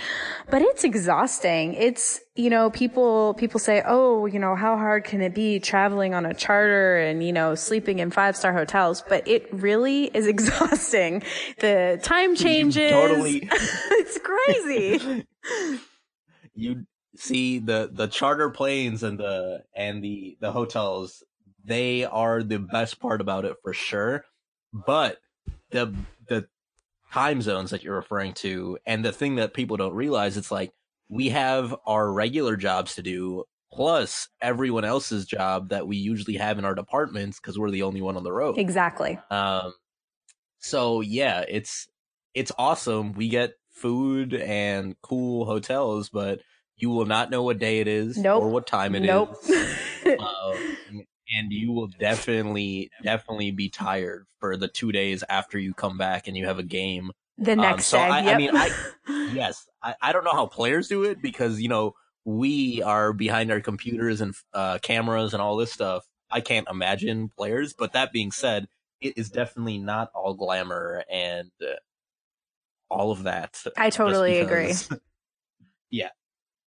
But 0.51 0.63
it's 0.63 0.85
exhausting. 0.85 1.75
It's, 1.75 2.21
you 2.35 2.49
know, 2.49 2.71
people, 2.71 3.35
people 3.35 3.61
say, 3.61 3.83
oh, 3.87 4.25
you 4.25 4.39
know, 4.39 4.57
how 4.57 4.79
hard 4.79 5.05
can 5.05 5.21
it 5.21 5.35
be 5.35 5.61
traveling 5.61 6.15
on 6.15 6.25
a 6.25 6.33
charter 6.33 6.99
and, 6.99 7.23
you 7.23 7.33
know, 7.33 7.55
sleeping 7.55 7.99
in 7.99 8.11
five 8.11 8.37
star 8.37 8.55
hotels? 8.55 9.03
But 9.07 9.29
it 9.29 9.53
really 9.53 10.05
is 10.05 10.27
exhausting. 10.35 11.23
The 11.59 12.01
time 12.03 12.37
changes. 12.37 12.91
totally. 12.91 13.49
it's 13.53 14.19
crazy. 14.19 15.27
you 16.55 16.87
see 17.17 17.59
the 17.59 17.91
the 17.93 18.07
charter 18.07 18.49
planes 18.49 19.03
and 19.03 19.19
the 19.19 19.63
and 19.77 20.03
the 20.03 20.37
the 20.41 20.51
hotels 20.51 21.23
they 21.65 22.05
are 22.05 22.43
the 22.43 22.59
best 22.59 23.01
part 23.01 23.21
about 23.21 23.45
it 23.45 23.57
for 23.63 23.73
sure 23.73 24.25
but 24.73 25.19
the 25.71 25.95
the 26.29 26.47
time 27.13 27.43
zones 27.43 27.71
that 27.71 27.83
you're 27.83 27.97
referring 27.97 28.33
to 28.33 28.79
and 28.87 29.05
the 29.05 29.13
thing 29.13 29.37
that 29.37 29.55
people 29.55 29.77
don't 29.77 29.95
realize 29.95 30.37
it's 30.37 30.51
like 30.51 30.73
we 31.09 31.29
have 31.29 31.75
our 31.87 32.11
regular 32.11 32.57
jobs 32.57 32.95
to 32.95 33.03
do 33.03 33.45
plus 33.71 34.29
everyone 34.41 34.85
else's 34.85 35.27
job 35.27 35.71
that 35.71 35.87
we 35.87 35.97
usually 35.97 36.37
have 36.37 36.59
in 36.59 36.65
our 36.65 36.75
departments 36.75 37.39
because 37.39 37.59
we're 37.59 37.71
the 37.71 37.83
only 37.83 38.01
one 38.01 38.17
on 38.17 38.25
the 38.25 38.33
road 38.33 38.59
exactly 38.59 39.19
um 39.31 39.73
so 40.59 41.01
yeah 41.01 41.45
it's 41.49 41.87
it's 42.35 42.53
awesome 42.59 43.13
we 43.13 43.29
get 43.29 43.55
food 43.83 44.35
and 44.35 44.95
cool 45.03 45.45
hotels, 45.45 46.09
but 46.09 46.41
you 46.77 46.91
will 46.91 47.07
not 47.07 47.31
know 47.31 47.43
what 47.43 47.59
day 47.59 47.81
it 47.81 47.89
is 47.89 48.17
nope. 48.17 48.43
or 48.43 48.49
what 48.49 48.67
time 48.67 48.95
it 48.95 49.01
nope. 49.01 49.37
is. 49.45 49.77
uh, 50.21 50.57
and 51.37 51.53
you 51.53 51.73
will 51.73 51.89
definitely 51.89 52.91
definitely 53.03 53.51
be 53.51 53.69
tired 53.69 54.27
for 54.39 54.57
the 54.57 54.69
two 54.69 54.93
days 54.93 55.25
after 55.29 55.59
you 55.59 55.75
come 55.75 55.99
back 55.99 56.29
and 56.29 56.37
you 56.37 56.47
have 56.47 56.59
a 56.59 56.65
game. 56.65 57.11
The 57.39 57.57
next 57.57 57.93
um, 57.95 57.99
so 57.99 57.99
day. 57.99 58.11
I, 58.11 58.21
yep. 58.21 58.35
I 58.35 58.39
mean, 58.39 58.51
I 58.55 59.31
yes, 59.35 59.67
I, 59.83 59.95
I 60.01 60.13
don't 60.13 60.25
know 60.25 60.33
how 60.33 60.47
players 60.47 60.89
do 60.89 61.05
it 61.05 61.23
because 61.23 61.61
you 61.61 61.69
know 61.69 61.95
we 62.25 62.83
are 62.83 63.13
behind 63.13 63.51
our 63.51 63.61
computers 63.61 64.21
and 64.21 64.35
uh, 64.53 64.79
cameras 64.79 65.33
and 65.33 65.43
all 65.43 65.57
this 65.57 65.73
stuff. 65.73 66.07
I 66.31 66.41
can't 66.41 66.69
imagine 66.71 67.31
players, 67.37 67.75
but 67.75 67.93
that 67.93 68.13
being 68.13 68.31
said, 68.31 68.69
it 69.01 69.19
is 69.19 69.29
definitely 69.31 69.79
not 69.79 70.11
all 70.15 70.35
glamour 70.35 71.05
and 71.11 71.51
uh, 71.61 71.75
all 72.89 73.11
of 73.11 73.25
that. 73.25 73.63
I 73.77 73.91
totally 73.91 74.39
agree. 74.39 74.75
yeah. 75.91 76.11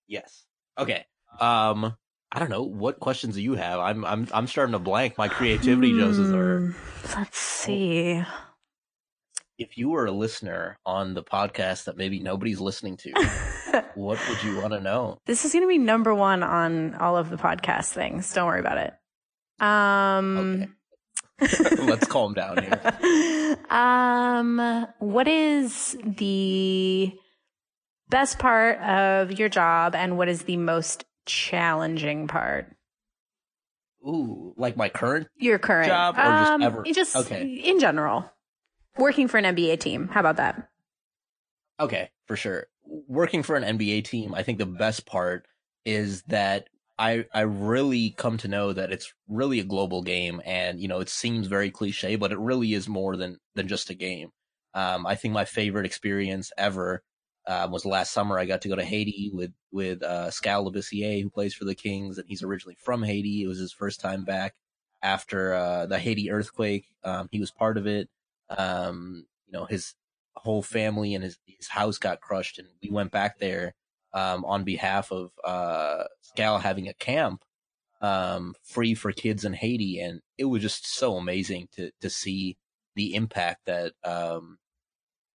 Yes. 0.08 0.46
Okay. 0.78 1.06
Um, 1.40 1.96
I 2.36 2.40
don't 2.40 2.50
know 2.50 2.64
what 2.64 3.00
questions 3.00 3.36
do 3.36 3.42
you 3.42 3.56
have. 3.56 3.80
I'm 3.80 4.04
I'm 4.04 4.28
I'm 4.34 4.46
starting 4.46 4.74
to 4.74 4.80
blank. 4.80 5.18
My 5.18 5.30
creativity 5.30 5.98
doses 5.98 6.34
are. 6.34 6.60
Hmm, 6.60 7.18
Let's 7.18 7.38
see. 7.38 8.22
If 9.58 9.78
you 9.78 9.92
were 9.92 10.06
a 10.06 10.12
listener 10.12 10.78
on 10.86 11.14
the 11.14 11.24
podcast 11.24 11.86
that 11.86 11.96
maybe 11.96 12.20
nobody's 12.20 12.60
listening 12.60 12.98
to, 12.98 13.14
what 13.96 14.20
would 14.28 14.44
you 14.44 14.60
want 14.60 14.74
to 14.74 14.82
know? 14.82 15.18
This 15.26 15.46
is 15.46 15.54
going 15.54 15.64
to 15.64 15.70
be 15.70 15.78
number 15.78 16.14
one 16.14 16.44
on 16.44 16.96
all 16.96 17.16
of 17.16 17.30
the 17.30 17.38
podcast 17.38 17.94
things. 17.94 18.34
Don't 18.34 18.48
worry 18.48 18.60
about 18.60 18.80
it. 18.80 19.66
Um, 19.66 20.76
Let's 21.88 22.06
calm 22.06 22.34
down 22.34 22.62
here. 22.62 23.58
um, 23.70 24.88
what 25.00 25.30
is 25.30 25.96
the 26.04 27.14
best 28.10 28.40
part 28.40 28.78
of 28.82 29.40
your 29.40 29.48
job 29.48 29.96
and 29.96 30.18
what 30.18 30.28
is 30.28 30.42
the 30.44 30.58
most 30.58 31.06
challenging 31.26 32.28
part? 32.28 32.76
Ooh, 34.08 34.54
like 34.58 34.78
my 34.78 34.90
current 34.90 35.28
Your 35.38 35.58
current 35.58 35.88
Job 35.88 36.16
or 36.18 36.38
just 36.38 36.52
um, 36.52 36.62
ever? 36.62 36.84
Just 36.86 37.16
Okay. 37.16 37.44
in 37.44 37.80
general. 37.80 38.30
Working 38.98 39.28
for 39.28 39.38
an 39.38 39.46
NBA 39.56 39.80
team. 39.80 40.08
How 40.08 40.20
about 40.20 40.38
that? 40.38 40.70
Okay, 41.80 42.10
for 42.28 42.36
sure. 42.38 42.68
Working 42.86 43.44
for 43.44 43.56
an 43.56 43.78
NBA 43.78 44.06
team, 44.06 44.34
I 44.34 44.44
think 44.44 44.58
the 44.58 44.66
best 44.66 45.06
part 45.06 45.46
is 45.84 46.22
that 46.24 46.68
I 46.98 47.26
I 47.34 47.42
really 47.42 48.12
come 48.12 48.38
to 48.38 48.48
know 48.48 48.72
that 48.72 48.92
it's 48.92 49.14
really 49.28 49.60
a 49.60 49.66
global 49.66 50.02
game, 50.02 50.42
and 50.46 50.80
you 50.80 50.88
know 50.88 51.00
it 51.02 51.10
seems 51.10 51.48
very 51.48 51.72
cliche, 51.72 52.16
but 52.16 52.32
it 52.32 52.40
really 52.40 52.74
is 52.74 52.88
more 52.88 53.18
than 53.18 53.40
than 53.56 53.68
just 53.68 53.90
a 53.90 53.94
game. 53.96 54.30
Um, 54.74 55.06
I 55.06 55.16
think 55.16 55.34
my 55.34 55.46
favorite 55.46 55.86
experience 55.86 56.52
ever 56.58 57.04
um, 57.48 57.72
was 57.72 57.86
last 57.86 58.12
summer. 58.12 58.40
I 58.40 58.46
got 58.46 58.62
to 58.62 58.70
go 58.70 58.76
to 58.76 58.84
Haiti 58.84 59.30
with 59.34 59.52
with 59.72 60.02
uh, 60.04 60.32
Skal 60.32 60.66
Labissiere, 60.66 61.22
who 61.22 61.30
plays 61.30 61.54
for 61.54 61.66
the 61.66 61.76
Kings, 61.76 62.18
and 62.18 62.28
he's 62.28 62.44
originally 62.44 62.78
from 62.80 63.04
Haiti. 63.04 63.44
It 63.44 63.48
was 63.48 63.60
his 63.60 63.74
first 63.74 64.00
time 64.00 64.24
back 64.24 64.56
after 65.02 65.54
uh, 65.54 65.86
the 65.86 66.00
Haiti 66.00 66.32
earthquake. 66.32 66.88
Um, 67.04 67.30
he 67.32 67.40
was 67.40 67.52
part 67.52 67.78
of 67.78 67.88
it. 67.88 68.10
Um, 68.50 69.26
you 69.46 69.54
know, 69.54 69.66
his 69.66 69.94
whole 70.36 70.64
family 70.64 71.14
and 71.14 71.24
his 71.24 71.38
his 71.46 71.68
house 71.68 71.98
got 71.98 72.22
crushed, 72.22 72.60
and 72.60 72.68
we 72.82 72.90
went 72.90 73.12
back 73.12 73.40
there 73.40 73.76
um, 74.14 74.46
on 74.46 74.64
behalf 74.64 75.12
of 75.12 75.32
uh, 75.44 76.06
Skal 76.22 76.60
having 76.60 76.88
a 76.88 76.94
camp 76.94 77.44
um, 78.02 78.56
free 78.64 78.96
for 78.96 79.12
kids 79.12 79.46
in 79.46 79.54
Haiti, 79.54 80.00
and 80.00 80.22
it 80.38 80.46
was 80.46 80.62
just 80.62 80.88
so 80.88 81.18
amazing 81.18 81.68
to 81.74 81.92
to 82.02 82.10
see 82.10 82.58
the 82.96 83.14
impact 83.14 83.66
that 83.66 83.94
um, 84.04 84.58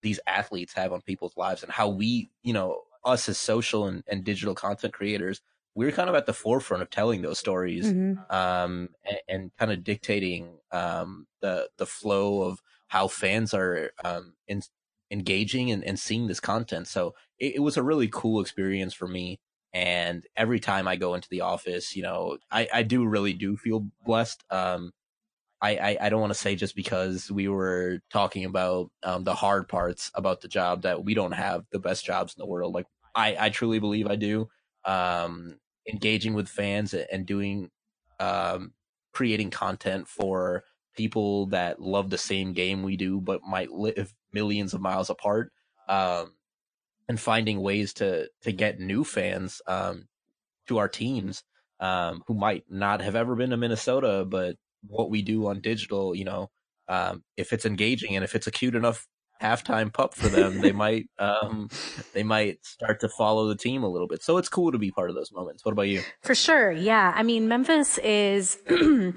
these 0.02 0.20
athletes 0.26 0.72
have 0.74 0.92
on 0.92 1.02
people's 1.02 1.36
lives 1.36 1.62
and 1.62 1.72
how 1.72 1.88
we, 1.88 2.30
you 2.42 2.52
know, 2.52 2.82
us 3.04 3.28
as 3.28 3.38
social 3.38 3.86
and, 3.86 4.02
and 4.08 4.24
digital 4.24 4.54
content 4.54 4.92
creators, 4.94 5.40
we're 5.74 5.92
kind 5.92 6.08
of 6.08 6.14
at 6.16 6.26
the 6.26 6.34
forefront 6.34 6.82
of 6.82 6.90
telling 6.90 7.22
those 7.22 7.38
stories 7.38 7.94
Mhm. 7.94 8.26
um, 8.28 8.90
and, 9.04 9.18
and 9.28 9.56
kind 9.56 9.72
of 9.72 9.82
dictating 9.84 10.60
um, 10.72 11.26
the 11.40 11.70
the 11.78 11.86
flow 11.86 12.42
of 12.42 12.62
how 12.88 13.08
fans 13.08 13.54
are 13.54 13.92
um, 14.04 14.34
in, 14.46 14.62
engaging 15.10 15.70
and, 15.70 15.84
and 15.84 15.98
seeing 15.98 16.26
this 16.26 16.40
content. 16.40 16.86
So 16.86 17.14
it, 17.38 17.56
it 17.56 17.58
was 17.60 17.76
a 17.76 17.82
really 17.82 18.08
cool 18.08 18.40
experience 18.40 18.94
for 18.94 19.08
me. 19.08 19.40
And 19.72 20.26
every 20.36 20.58
time 20.60 20.88
I 20.88 20.96
go 20.96 21.14
into 21.14 21.28
the 21.28 21.42
office, 21.42 21.94
you 21.94 22.02
know, 22.02 22.38
I, 22.50 22.68
I 22.72 22.82
do 22.82 23.06
really 23.06 23.32
do 23.32 23.56
feel 23.56 23.88
blessed. 24.04 24.44
Um, 24.50 24.92
I, 25.62 25.76
I, 25.76 25.96
I 26.02 26.08
don't 26.08 26.20
want 26.20 26.32
to 26.32 26.38
say 26.38 26.56
just 26.56 26.74
because 26.74 27.30
we 27.30 27.48
were 27.48 28.00
talking 28.10 28.44
about 28.44 28.90
um, 29.02 29.24
the 29.24 29.34
hard 29.34 29.68
parts 29.68 30.10
about 30.14 30.40
the 30.40 30.48
job 30.48 30.82
that 30.82 31.04
we 31.04 31.14
don't 31.14 31.32
have 31.32 31.64
the 31.70 31.78
best 31.78 32.04
jobs 32.04 32.34
in 32.34 32.40
the 32.40 32.46
world. 32.46 32.74
Like 32.74 32.86
I, 33.14 33.36
I 33.38 33.48
truly 33.50 33.78
believe 33.78 34.06
I 34.06 34.16
do. 34.16 34.48
Um, 34.84 35.58
engaging 35.86 36.34
with 36.34 36.48
fans 36.48 36.94
and 36.94 37.26
doing, 37.26 37.70
um, 38.18 38.72
creating 39.12 39.50
content 39.50 40.08
for 40.08 40.64
people 40.96 41.46
that 41.46 41.80
love 41.80 42.10
the 42.10 42.18
same 42.18 42.52
game 42.52 42.82
we 42.82 42.96
do, 42.96 43.20
but 43.20 43.42
might 43.42 43.70
live 43.70 44.14
millions 44.32 44.72
of 44.72 44.80
miles 44.80 45.10
apart. 45.10 45.52
Um, 45.88 46.32
and 47.08 47.18
finding 47.18 47.60
ways 47.60 47.92
to 47.94 48.28
to 48.42 48.52
get 48.52 48.78
new 48.78 49.02
fans 49.02 49.60
um, 49.66 50.06
to 50.68 50.78
our 50.78 50.88
teams 50.88 51.42
um, 51.80 52.22
who 52.28 52.34
might 52.34 52.64
not 52.70 53.00
have 53.02 53.16
ever 53.16 53.34
been 53.34 53.50
to 53.50 53.56
Minnesota, 53.56 54.24
but 54.24 54.54
what 54.86 55.10
we 55.10 55.22
do 55.22 55.46
on 55.46 55.60
digital, 55.60 56.14
you 56.14 56.24
know, 56.24 56.50
um, 56.88 57.22
if 57.36 57.52
it's 57.52 57.64
engaging 57.64 58.16
and 58.16 58.24
if 58.24 58.34
it's 58.34 58.46
a 58.46 58.50
cute 58.50 58.74
enough 58.74 59.06
halftime 59.40 59.92
pup 59.92 60.14
for 60.14 60.28
them, 60.28 60.60
they 60.60 60.72
might 60.84 61.08
um, 61.18 61.68
they 62.12 62.22
might 62.22 62.64
start 62.64 63.00
to 63.00 63.08
follow 63.08 63.48
the 63.48 63.56
team 63.56 63.82
a 63.82 63.88
little 63.88 64.08
bit. 64.08 64.22
So 64.22 64.36
it's 64.36 64.48
cool 64.48 64.72
to 64.72 64.78
be 64.78 64.90
part 64.90 65.10
of 65.10 65.16
those 65.16 65.32
moments. 65.32 65.64
What 65.64 65.72
about 65.72 65.88
you? 65.88 66.02
For 66.22 66.34
sure. 66.34 66.72
Yeah. 66.72 67.12
I 67.14 67.22
mean, 67.22 67.48
Memphis 67.48 67.98
is, 67.98 68.58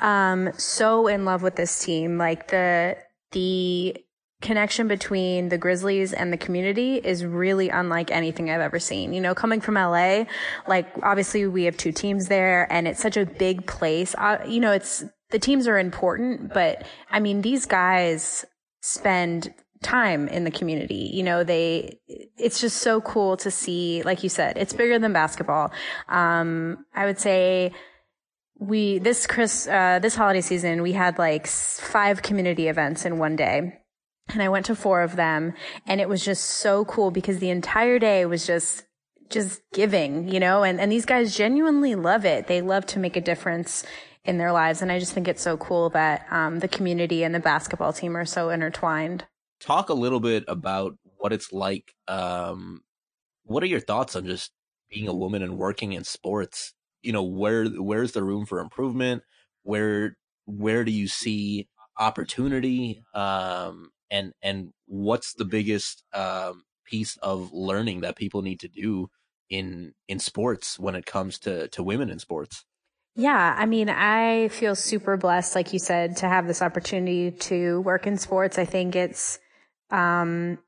um, 0.00 0.50
so 0.56 1.06
in 1.06 1.24
love 1.24 1.42
with 1.42 1.56
this 1.56 1.84
team. 1.84 2.18
Like 2.18 2.48
the, 2.48 2.96
the 3.32 4.03
connection 4.44 4.86
between 4.86 5.48
the 5.48 5.58
Grizzlies 5.58 6.12
and 6.12 6.32
the 6.32 6.36
community 6.36 6.96
is 6.96 7.24
really 7.24 7.70
unlike 7.70 8.10
anything 8.10 8.50
I've 8.50 8.60
ever 8.60 8.78
seen. 8.78 9.12
You 9.12 9.20
know, 9.20 9.34
coming 9.34 9.60
from 9.60 9.74
LA, 9.74 10.24
like 10.68 10.86
obviously 11.02 11.46
we 11.46 11.64
have 11.64 11.76
two 11.76 11.90
teams 11.90 12.28
there 12.28 12.70
and 12.70 12.86
it's 12.86 13.00
such 13.00 13.16
a 13.16 13.26
big 13.26 13.66
place. 13.66 14.14
Uh, 14.16 14.38
you 14.46 14.60
know, 14.60 14.70
it's, 14.70 15.02
the 15.30 15.38
teams 15.38 15.66
are 15.66 15.78
important, 15.78 16.52
but 16.52 16.86
I 17.10 17.18
mean, 17.18 17.40
these 17.42 17.66
guys 17.66 18.44
spend 18.82 19.52
time 19.82 20.28
in 20.28 20.44
the 20.44 20.50
community. 20.50 21.10
You 21.12 21.22
know, 21.22 21.42
they, 21.42 21.98
it's 22.06 22.60
just 22.60 22.78
so 22.78 23.00
cool 23.00 23.36
to 23.38 23.50
see, 23.50 24.02
like 24.02 24.22
you 24.22 24.28
said, 24.28 24.58
it's 24.58 24.74
bigger 24.74 24.98
than 24.98 25.12
basketball. 25.12 25.72
Um, 26.08 26.84
I 26.94 27.06
would 27.06 27.18
say 27.18 27.72
we, 28.58 28.98
this 28.98 29.26
Chris, 29.26 29.66
uh, 29.66 30.00
this 30.00 30.14
holiday 30.14 30.42
season, 30.42 30.82
we 30.82 30.92
had 30.92 31.18
like 31.18 31.46
five 31.46 32.22
community 32.22 32.68
events 32.68 33.06
in 33.06 33.18
one 33.18 33.36
day. 33.36 33.80
And 34.28 34.42
I 34.42 34.48
went 34.48 34.66
to 34.66 34.74
four 34.74 35.02
of 35.02 35.16
them 35.16 35.54
and 35.86 36.00
it 36.00 36.08
was 36.08 36.24
just 36.24 36.44
so 36.44 36.84
cool 36.84 37.10
because 37.10 37.38
the 37.38 37.50
entire 37.50 37.98
day 37.98 38.24
was 38.26 38.46
just, 38.46 38.84
just 39.30 39.60
giving, 39.72 40.28
you 40.28 40.40
know, 40.40 40.62
and, 40.62 40.80
and 40.80 40.90
these 40.90 41.06
guys 41.06 41.36
genuinely 41.36 41.94
love 41.94 42.24
it. 42.24 42.46
They 42.46 42.60
love 42.60 42.86
to 42.86 42.98
make 42.98 43.16
a 43.16 43.20
difference 43.20 43.84
in 44.24 44.38
their 44.38 44.52
lives. 44.52 44.80
And 44.80 44.90
I 44.90 44.98
just 44.98 45.12
think 45.12 45.28
it's 45.28 45.42
so 45.42 45.56
cool 45.56 45.90
that, 45.90 46.26
um, 46.30 46.60
the 46.60 46.68
community 46.68 47.22
and 47.22 47.34
the 47.34 47.40
basketball 47.40 47.92
team 47.92 48.16
are 48.16 48.24
so 48.24 48.50
intertwined. 48.50 49.26
Talk 49.60 49.88
a 49.88 49.94
little 49.94 50.20
bit 50.20 50.44
about 50.48 50.96
what 51.16 51.32
it's 51.32 51.52
like. 51.52 51.94
Um, 52.08 52.82
what 53.44 53.62
are 53.62 53.66
your 53.66 53.80
thoughts 53.80 54.16
on 54.16 54.26
just 54.26 54.52
being 54.90 55.08
a 55.08 55.14
woman 55.14 55.42
and 55.42 55.58
working 55.58 55.92
in 55.92 56.04
sports? 56.04 56.74
You 57.02 57.12
know, 57.12 57.22
where 57.22 57.66
where's 57.66 58.12
the 58.12 58.22
room 58.22 58.46
for 58.46 58.60
improvement? 58.60 59.22
Where 59.62 60.16
where 60.46 60.84
do 60.84 60.90
you 60.90 61.08
see 61.08 61.68
opportunity? 61.98 63.02
Um, 63.14 63.90
and 64.10 64.32
and 64.42 64.72
what's 64.86 65.34
the 65.34 65.44
biggest 65.44 66.04
um, 66.12 66.64
piece 66.84 67.16
of 67.18 67.52
learning 67.52 68.00
that 68.00 68.16
people 68.16 68.42
need 68.42 68.60
to 68.60 68.68
do 68.68 69.08
in 69.50 69.92
in 70.08 70.18
sports 70.18 70.78
when 70.78 70.94
it 70.94 71.06
comes 71.06 71.38
to 71.40 71.68
to 71.68 71.82
women 71.82 72.10
in 72.10 72.18
sports? 72.18 72.64
Yeah, 73.16 73.54
I 73.56 73.66
mean, 73.66 73.88
I 73.88 74.48
feel 74.48 74.74
super 74.74 75.16
blessed, 75.16 75.54
like 75.54 75.72
you 75.72 75.78
said, 75.78 76.16
to 76.18 76.26
have 76.26 76.48
this 76.48 76.60
opportunity 76.60 77.30
to 77.30 77.80
work 77.82 78.08
in 78.08 78.18
sports. 78.18 78.58
I 78.58 78.64
think 78.64 78.96
it's 78.96 79.38
um, 79.90 80.58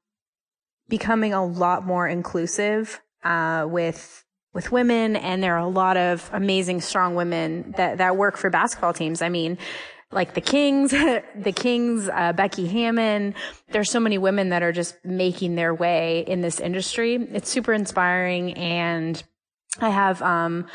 becoming 0.89 1.33
a 1.33 1.45
lot 1.45 1.85
more 1.85 2.07
inclusive 2.07 3.01
uh, 3.25 3.67
with 3.69 4.25
with 4.55 4.71
women, 4.73 5.17
and 5.17 5.43
there 5.43 5.55
are 5.55 5.59
a 5.59 5.69
lot 5.69 5.97
of 5.97 6.31
amazing, 6.33 6.81
strong 6.81 7.17
women 7.17 7.75
that 7.77 7.99
that 7.99 8.17
work 8.17 8.37
for 8.37 8.49
basketball 8.49 8.93
teams. 8.93 9.23
I 9.23 9.29
mean, 9.29 9.59
like 10.13 10.35
the 10.35 10.41
Kings, 10.41 10.91
the 10.91 11.53
Kings, 11.55 12.09
uh, 12.09 12.33
Becky 12.33 12.67
Hammon. 12.67 13.35
There's 13.71 13.91
so 13.91 14.01
many 14.01 14.19
women 14.19 14.51
that 14.51 14.63
are 14.63 14.73
just 14.73 14.97
making 15.05 15.55
their 15.55 15.75
way 15.75 16.21
in 16.27 16.41
this 16.41 16.61
industry. 16.61 17.15
It's 17.15 17.49
super 17.49 17.73
inspiring, 17.73 18.55
and 18.55 19.23
I 19.81 19.91
have 19.91 20.23
um, 20.23 20.67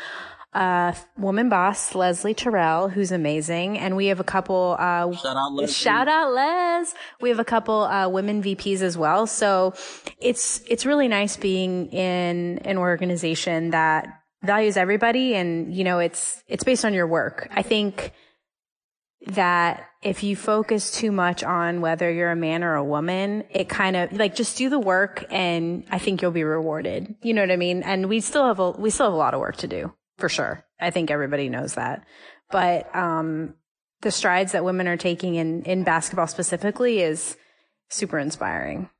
a 0.52 0.96
woman 1.16 1.48
boss, 1.48 1.94
Leslie 1.94 2.34
Terrell, 2.34 2.88
who's 2.88 3.10
amazing, 3.10 3.78
and 3.78 3.96
we 3.96 4.06
have 4.06 4.20
a 4.20 4.24
couple. 4.24 4.76
Uh, 4.78 5.12
Shout 5.12 5.36
out, 5.36 5.52
Leslie. 5.52 5.72
Shout 5.72 6.08
out 6.08 6.32
Les. 6.32 6.94
We 7.20 7.28
have 7.30 7.38
a 7.38 7.44
couple 7.44 7.82
uh, 7.82 8.08
women 8.08 8.42
VPs 8.42 8.82
as 8.82 8.96
well. 8.98 9.26
So 9.26 9.74
it's 10.18 10.62
it's 10.68 10.84
really 10.84 11.08
nice 11.08 11.36
being 11.36 11.88
in 11.88 12.58
an 12.58 12.76
organization 12.76 13.70
that 13.70 14.22
values 14.42 14.76
everybody 14.76 15.34
and, 15.34 15.74
you 15.74 15.84
know, 15.84 15.98
it's, 15.98 16.42
it's 16.48 16.64
based 16.64 16.84
on 16.84 16.94
your 16.94 17.06
work. 17.06 17.48
I 17.52 17.62
think 17.62 18.12
that 19.26 19.88
if 20.02 20.22
you 20.22 20.34
focus 20.34 20.90
too 20.90 21.12
much 21.12 21.44
on 21.44 21.80
whether 21.80 22.10
you're 22.10 22.30
a 22.30 22.36
man 22.36 22.64
or 22.64 22.74
a 22.74 22.84
woman, 22.84 23.44
it 23.50 23.68
kind 23.68 23.96
of 23.96 24.12
like 24.12 24.34
just 24.34 24.58
do 24.58 24.68
the 24.68 24.78
work 24.78 25.24
and 25.30 25.84
I 25.90 25.98
think 25.98 26.22
you'll 26.22 26.32
be 26.32 26.44
rewarded. 26.44 27.14
You 27.22 27.34
know 27.34 27.42
what 27.42 27.52
I 27.52 27.56
mean? 27.56 27.82
And 27.82 28.08
we 28.08 28.20
still 28.20 28.46
have 28.46 28.58
a, 28.58 28.72
we 28.72 28.90
still 28.90 29.06
have 29.06 29.12
a 29.12 29.16
lot 29.16 29.34
of 29.34 29.40
work 29.40 29.58
to 29.58 29.68
do 29.68 29.92
for 30.18 30.28
sure. 30.28 30.64
I 30.80 30.90
think 30.90 31.10
everybody 31.10 31.48
knows 31.48 31.74
that. 31.74 32.04
But, 32.50 32.94
um, 32.94 33.54
the 34.02 34.10
strides 34.10 34.52
that 34.52 34.64
women 34.64 34.88
are 34.88 34.96
taking 34.96 35.36
in, 35.36 35.62
in 35.62 35.84
basketball 35.84 36.26
specifically 36.26 37.00
is 37.00 37.36
super 37.88 38.18
inspiring. 38.18 38.90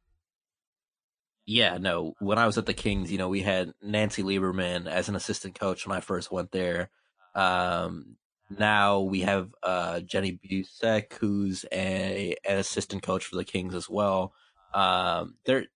Yeah, 1.45 1.79
no. 1.79 2.15
When 2.21 2.39
I 2.39 2.47
was 2.47 2.57
at 2.57 2.67
the 2.67 2.75
Kings, 2.75 3.11
you 3.11 3.19
know, 3.19 3.29
we 3.29 3.41
had 3.41 3.73
Nancy 3.83 4.23
Lieberman 4.23 4.87
as 4.87 5.09
an 5.09 5.17
assistant 5.17 5.59
coach 5.59 5.87
when 5.87 5.97
I 5.97 6.01
first 6.01 6.31
went 6.31 6.53
there. 6.53 6.91
Um, 7.35 8.17
now 8.59 9.01
we 9.01 9.21
have 9.21 9.55
uh, 9.63 10.01
Jenny 10.01 10.39
Boucek, 10.45 11.15
who's 11.15 11.65
a, 11.73 12.37
an 12.45 12.59
assistant 12.59 13.03
coach 13.03 13.25
for 13.25 13.37
the 13.37 13.45
Kings 13.45 13.75
as 13.75 13.89
well. 13.89 14.33
Um, 14.75 15.37
there, 15.45 15.67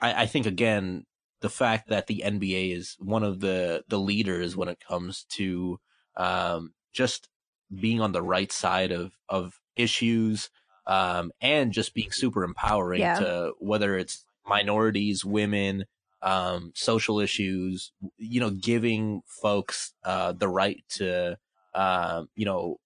I, 0.00 0.22
I 0.22 0.26
think 0.26 0.46
again, 0.46 1.06
the 1.40 1.50
fact 1.50 1.88
that 1.88 2.06
the 2.06 2.22
NBA 2.24 2.76
is 2.76 2.96
one 3.00 3.22
of 3.24 3.40
the 3.40 3.84
the 3.88 3.98
leaders 3.98 4.56
when 4.56 4.68
it 4.68 4.78
comes 4.86 5.24
to 5.30 5.80
um, 6.16 6.72
just 6.92 7.28
being 7.74 8.00
on 8.00 8.12
the 8.12 8.22
right 8.22 8.52
side 8.52 8.92
of 8.92 9.12
of 9.28 9.60
issues 9.76 10.50
um, 10.86 11.32
and 11.40 11.72
just 11.72 11.94
being 11.94 12.12
super 12.12 12.44
empowering 12.44 13.00
yeah. 13.00 13.18
to 13.18 13.52
whether 13.58 13.96
it's 13.96 14.24
minorities, 14.46 15.24
women, 15.24 15.86
um, 16.22 16.72
social 16.74 17.20
issues, 17.20 17.92
you 18.16 18.40
know, 18.40 18.50
giving 18.50 19.22
folks 19.26 19.92
uh, 20.04 20.32
the 20.32 20.48
right 20.48 20.82
to, 20.88 21.38
uh, 21.74 22.24
you 22.34 22.44
know, 22.44 22.78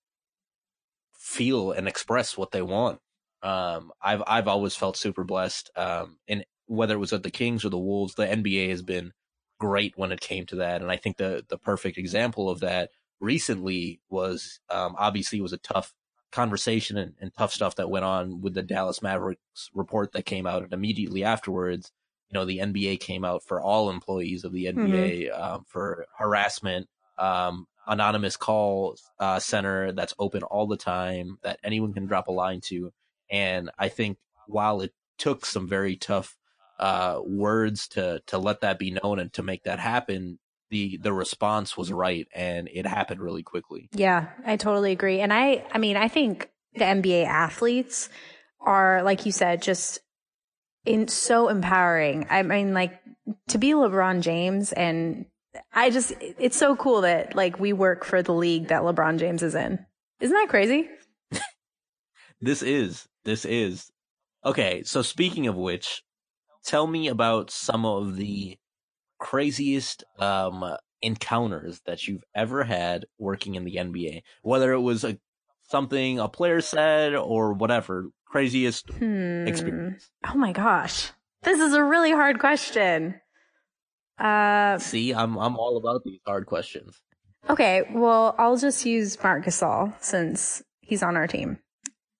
feel 1.18 1.72
and 1.72 1.88
express 1.88 2.37
what 2.37 2.53
they 2.53 2.62
want. 2.62 3.01
Um, 3.42 3.92
I've 4.03 4.22
I've 4.27 4.49
always 4.49 4.75
felt 4.75 4.96
super 4.96 5.25
blessed, 5.25 5.70
um, 5.77 6.18
and 6.29 6.44
whether 6.66 6.94
it 6.94 6.99
was 6.99 7.12
at 7.12 7.22
the 7.22 7.31
Kings 7.31 7.64
or 7.64 7.68
the 7.68 7.79
Wolves, 7.79 8.14
the 8.14 8.27
NBA 8.27 8.70
has 8.70 8.83
been 8.83 9.12
great 9.59 9.94
when 9.96 10.12
it 10.12 10.20
came 10.20 10.46
to 10.46 10.57
that. 10.57 10.83
And 10.83 10.90
I 10.90 10.96
think 10.96 11.16
the 11.16 11.44
the 11.49 11.59
perfect 11.59 11.99
example 11.99 12.51
of 12.51 12.61
that 12.61 12.90
recently 13.20 14.01
was 14.09 14.61
um, 14.70 14.94
obviously 14.99 15.38
it 15.38 15.42
was 15.42 15.53
a 15.53 15.59
tough 15.59 15.94
conversation 16.33 16.96
and, 16.99 17.14
and, 17.20 17.33
tough 17.33 17.53
stuff 17.53 17.77
that 17.77 17.88
went 17.88 18.05
on 18.05 18.42
with 18.42 18.53
the 18.53 18.62
Dallas 18.62 19.01
Mavericks 19.01 19.70
report 19.72 20.12
that 20.12 20.27
came 20.27 20.46
out, 20.46 20.62
and 20.62 20.72
immediately 20.72 21.25
afterwards, 21.25 21.92
you 22.29 22.38
know, 22.38 22.44
the 22.44 22.59
NBA 22.59 23.01
came 23.01 23.25
out 23.25 23.42
for 23.44 23.61
all 23.61 23.88
employees 23.88 24.44
of 24.44 24.53
the 24.53 24.66
NBA 24.66 25.31
mm-hmm. 25.31 25.42
um, 25.42 25.64
for 25.66 26.07
harassment, 26.18 26.88
um, 27.16 27.66
anonymous 27.87 28.37
call 28.37 28.96
uh, 29.18 29.38
center 29.38 29.92
that's 29.92 30.14
open 30.18 30.42
all 30.42 30.66
the 30.66 30.77
time 30.77 31.38
that 31.42 31.61
anyone 31.62 31.92
can 31.92 32.07
drop 32.07 32.29
a 32.29 32.33
line 32.33 32.61
to, 32.62 32.92
and 33.31 33.70
I 33.79 33.88
think 33.88 34.18
while 34.46 34.81
it 34.81 34.92
took 35.18 35.46
some 35.46 35.68
very 35.68 35.96
tough 35.96 36.37
uh, 36.79 37.20
words 37.25 37.88
to 37.88 38.20
to 38.27 38.38
let 38.38 38.61
that 38.61 38.79
be 38.79 38.90
known 38.90 39.18
and 39.18 39.33
to 39.33 39.42
make 39.42 39.64
that 39.64 39.79
happen, 39.79 40.38
the 40.70 40.99
the 40.99 41.12
response 41.12 41.77
was 41.77 41.92
right 41.92 42.27
and 42.35 42.68
it 42.72 42.87
happened 42.87 43.20
really 43.20 43.42
quickly. 43.42 43.88
Yeah, 43.92 44.29
I 44.44 44.57
totally 44.57 44.92
agree. 44.92 45.20
And 45.20 45.33
I 45.33 45.64
I 45.72 45.79
mean, 45.79 45.96
I 45.96 46.09
think 46.09 46.51
the 46.75 46.85
NBA 46.85 47.27
athletes 47.27 48.09
are 48.61 49.03
like 49.03 49.27
you 49.27 49.33
said 49.33 49.62
just 49.62 50.01
in 50.85 51.09
so 51.09 51.49
empowering. 51.49 52.27
I 52.31 52.42
mean 52.42 52.75
like 52.75 53.01
to 53.49 53.59
be 53.59 53.70
LeBron 53.70 54.20
James 54.20 54.72
and 54.72 55.27
I 55.73 55.90
just 55.90 56.12
it's 56.21 56.57
so 56.57 56.77
cool 56.77 57.03
that 57.03 57.35
like 57.35 57.59
we 57.59 57.73
work 57.73 58.05
for 58.05 58.23
the 58.23 58.35
league 58.35 58.69
that 58.69 58.83
LeBron 58.83 59.19
James 59.19 59.42
is 59.42 59.55
in. 59.55 59.85
Isn't 60.21 60.37
that 60.37 60.49
crazy? 60.49 60.88
this 62.40 62.62
is 62.62 63.07
this 63.25 63.45
is. 63.45 63.90
Okay, 64.45 64.83
so 64.85 65.03
speaking 65.03 65.49
of 65.49 65.57
which, 65.57 66.03
tell 66.64 66.87
me 66.87 67.09
about 67.09 67.51
some 67.51 67.85
of 67.85 68.16
the 68.16 68.57
craziest 69.19 70.05
um, 70.19 70.77
encounters 71.03 71.81
that 71.87 72.07
you've 72.07 72.25
ever 72.35 72.64
had 72.64 73.07
working 73.19 73.55
in 73.55 73.64
the 73.64 73.77
NBA, 73.77 74.23
whether 74.42 74.73
it 74.73 74.81
was 74.81 75.05
a 75.05 75.19
something 75.69 76.19
a 76.19 76.29
player 76.29 76.61
said 76.61 77.14
or 77.14 77.53
whatever 77.53 78.11
craziest 78.25 78.88
hmm. 78.90 79.47
experience. 79.47 80.11
Oh 80.27 80.37
my 80.37 80.53
gosh, 80.53 81.12
this 81.42 81.61
is 81.61 81.75
a 81.75 81.83
really 81.83 82.12
hard 82.12 82.38
question. 82.38 83.21
Uh, 84.18 84.79
See, 84.79 85.12
I'm 85.12 85.37
I'm 85.38 85.57
all 85.57 85.76
about 85.76 86.05
these 86.05 86.20
hard 86.26 86.46
questions. 86.46 87.00
Okay, 87.48 87.85
well, 87.92 88.35
I'll 88.38 88.57
just 88.57 88.85
use 88.85 89.22
Marc 89.22 89.44
Gasol 89.44 89.92
since 90.02 90.62
he's 90.81 91.02
on 91.02 91.16
our 91.16 91.26
team. 91.26 91.59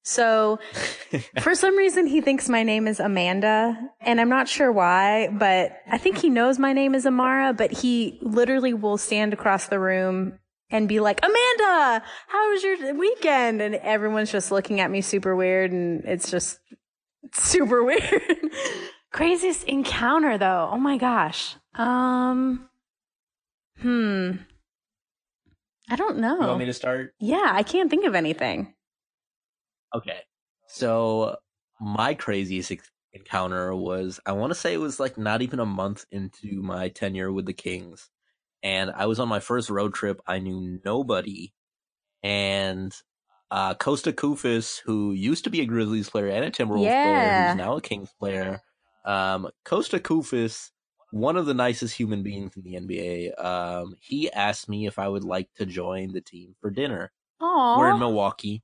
So 0.05 0.61
for 1.41 1.57
some 1.57 1.77
reason, 1.77 2.07
he 2.07 2.21
thinks 2.21 2.49
my 2.49 2.63
name 2.63 2.87
is 2.87 3.01
Amanda 3.01 3.77
and 4.01 4.21
I'm 4.21 4.29
not 4.29 4.47
sure 4.47 4.71
why, 4.71 5.29
but 5.33 5.79
I 5.91 5.99
think 5.99 6.19
he 6.19 6.31
knows 6.31 6.61
my 6.61 6.73
name 6.73 6.95
is 6.95 7.07
Amara, 7.07 7.53
but 7.53 7.73
he 7.73 8.21
literally 8.23 8.73
will 8.73 8.99
stand 8.99 9.33
across 9.33 9.67
the 9.67 9.81
room 9.81 10.39
and 10.71 10.89
be 10.89 11.01
like, 11.01 11.19
Amanda, 11.25 12.05
how 12.29 12.51
was 12.53 12.63
your 12.63 12.95
weekend? 12.95 13.61
And 13.61 13.75
everyone's 13.77 14.31
just 14.31 14.53
looking 14.53 14.79
at 14.79 14.93
me 14.93 15.01
super 15.01 15.35
weird 15.35 15.73
and 15.73 16.05
it's 16.05 16.31
just 16.31 16.61
super 17.33 17.83
weird. 17.85 18.23
Craziest 19.13 19.65
encounter 19.65 20.39
though. 20.39 20.69
Oh 20.73 20.79
my 20.79 20.99
gosh. 20.99 21.57
Um, 21.77 22.69
hmm. 23.81 24.33
I 25.89 25.97
don't 25.97 26.19
know. 26.19 26.41
You 26.41 26.47
want 26.47 26.59
me 26.59 26.67
to 26.67 26.73
start? 26.73 27.15
Yeah, 27.21 27.51
I 27.53 27.63
can't 27.63 27.91
think 27.91 28.05
of 28.05 28.15
anything. 28.15 28.75
Okay. 29.95 30.21
So 30.69 31.37
my 31.81 32.15
craziest 32.15 32.73
encounter 33.13 33.75
was 33.75 34.21
I 34.27 34.33
want 34.33 34.51
to 34.51 34.59
say 34.59 34.75
it 34.75 34.81
was 34.81 34.99
like 34.99 35.17
not 35.17 35.43
even 35.43 35.61
a 35.61 35.67
month 35.67 36.05
into 36.11 36.61
my 36.63 36.89
tenure 36.89 37.33
with 37.33 37.47
the 37.47 37.53
Kings. 37.53 38.11
And 38.63 38.91
I 38.91 39.07
was 39.07 39.21
on 39.21 39.29
my 39.29 39.41
first 39.41 39.71
road 39.71 39.95
trip. 39.95 40.21
I 40.27 40.39
knew 40.41 40.81
nobody. 40.85 41.53
And 42.23 42.93
uh, 43.51 43.75
Kosta 43.75 44.13
Koufos, 44.13 44.81
who 44.85 45.13
used 45.13 45.45
to 45.45 45.51
be 45.51 45.61
a 45.61 45.67
Grizzlies 45.67 46.11
player 46.11 46.29
and 46.29 46.45
a 46.45 46.51
Timberwolves 46.51 46.85
yeah. 46.85 47.05
player, 47.05 47.49
who's 47.49 47.59
now 47.59 47.77
a 47.77 47.81
Kings 47.81 48.13
player. 48.19 48.61
Um, 49.05 49.49
Kosta 49.65 50.01
Koufos, 50.01 50.71
one 51.17 51.37
of 51.37 51.47
the 51.47 51.55
nicest 51.55 51.97
human 51.97 52.23
beings 52.23 52.57
in 52.57 52.63
the 52.63 52.75
NBA, 52.75 53.45
um, 53.45 53.95
he 54.01 54.31
asked 54.33 54.69
me 54.69 54.87
if 54.87 54.99
I 54.99 55.09
would 55.09 55.25
like 55.25 55.53
to 55.55 55.67
join 55.67 56.13
the 56.13 56.21
team 56.21 56.55
for 56.61 56.71
dinner. 56.71 57.11
Aww. 57.41 57.79
We're 57.79 57.91
in 57.91 57.99
Milwaukee. 57.99 58.63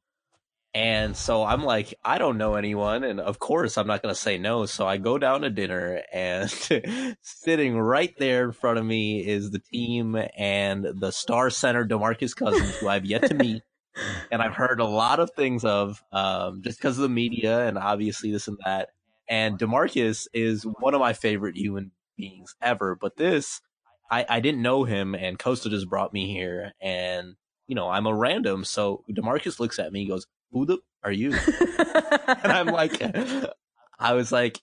And 0.75 1.15
so 1.15 1.45
I'm 1.45 1.63
like, 1.63 1.95
I 2.03 2.17
don't 2.17 2.39
know 2.39 2.55
anyone. 2.55 3.05
And 3.05 3.21
of 3.21 3.39
course, 3.39 3.77
I'm 3.77 3.87
not 3.87 4.03
going 4.03 4.15
to 4.15 4.21
say 4.21 4.39
no. 4.39 4.65
So 4.65 4.87
I 4.87 4.97
go 4.97 5.19
down 5.19 5.43
to 5.43 5.51
dinner 5.51 6.03
and 6.11 6.51
sitting 7.21 7.79
right 7.79 8.15
there 8.19 8.45
in 8.45 8.53
front 8.53 8.79
of 8.79 8.85
me 8.85 9.27
is 9.27 9.51
the 9.51 9.59
team 9.59 10.17
and 10.37 10.87
the 10.99 11.11
star 11.11 11.51
center, 11.51 11.85
DeMarcus 11.85 12.35
Cousins, 12.35 12.77
who 12.77 12.89
I've 12.89 13.05
yet 13.05 13.29
to 13.29 13.35
meet. 13.35 13.63
and 14.33 14.41
I've 14.41 14.55
heard 14.55 14.81
a 14.81 14.87
lot 14.87 15.21
of 15.21 15.31
things 15.33 15.63
of, 15.63 16.03
um, 16.11 16.63
just 16.63 16.79
because 16.79 16.97
of 16.97 17.03
the 17.03 17.11
media 17.11 17.67
and 17.67 17.77
obviously 17.77 18.33
this 18.33 18.49
and 18.49 18.59
that. 18.65 18.91
And 19.29 19.59
DeMarcus 19.59 20.27
is 20.33 20.65
one 20.65 20.95
of 20.95 21.01
my 21.01 21.13
favorite 21.13 21.57
human 21.57 21.91
beings 22.23 22.55
ever. 22.63 22.97
But 23.01 23.17
this, 23.17 23.61
I, 24.11 24.25
I 24.29 24.41
didn't 24.41 24.63
know 24.63 24.85
him 24.85 25.15
and 25.15 25.39
Kosta 25.39 25.71
just 25.71 25.89
brought 25.89 26.13
me 26.13 26.33
here 26.33 26.73
and 26.81 27.35
you 27.67 27.75
know, 27.75 27.89
I'm 27.89 28.07
a 28.07 28.15
random. 28.15 28.65
So 28.65 29.05
Demarcus 29.11 29.59
looks 29.59 29.79
at 29.79 29.93
me, 29.93 30.01
he 30.01 30.09
goes, 30.09 30.27
who 30.51 30.67
the 30.67 30.79
are 31.03 31.13
you? 31.13 31.33
and 31.79 32.53
I'm 32.53 32.67
like, 32.67 33.01
I 33.99 34.13
was 34.13 34.31
like, 34.31 34.61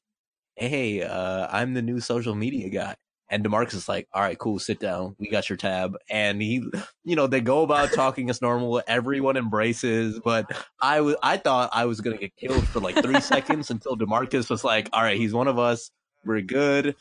hey, 0.56 1.02
uh, 1.02 1.48
I'm 1.50 1.74
the 1.74 1.82
new 1.82 2.00
social 2.00 2.36
media 2.36 2.69
guy. 2.69 2.95
And 3.32 3.45
Demarcus 3.45 3.76
is 3.76 3.88
like, 3.88 4.08
all 4.13 4.22
right, 4.22 4.38
cool, 4.38 4.58
sit 4.58 4.80
down. 4.80 5.15
We 5.19 5.30
got 5.30 5.50
your 5.50 5.58
tab. 5.58 5.95
And 6.10 6.41
he, 6.41 6.63
you 7.04 7.15
know, 7.15 7.28
they 7.28 7.41
go 7.41 7.62
about 7.62 7.93
talking 7.93 8.30
as 8.30 8.41
normal. 8.41 8.82
Everyone 8.88 9.38
embraces, 9.38 10.19
but 10.19 10.52
I 10.82 11.02
was, 11.02 11.15
I 11.22 11.38
thought 11.38 11.69
I 11.72 11.86
was 11.86 12.02
going 12.02 12.17
to 12.17 12.21
get 12.21 12.36
killed 12.36 12.67
for 12.67 12.79
like 12.79 13.02
three 13.02 13.21
seconds 13.21 13.69
until 13.69 13.96
Demarcus 13.96 14.50
was 14.50 14.63
like, 14.63 14.90
all 14.94 15.04
right, 15.04 15.17
he's 15.17 15.33
one 15.33 15.48
of 15.48 15.60
us. 15.60 15.92
We're 16.25 16.42
good. 16.42 16.96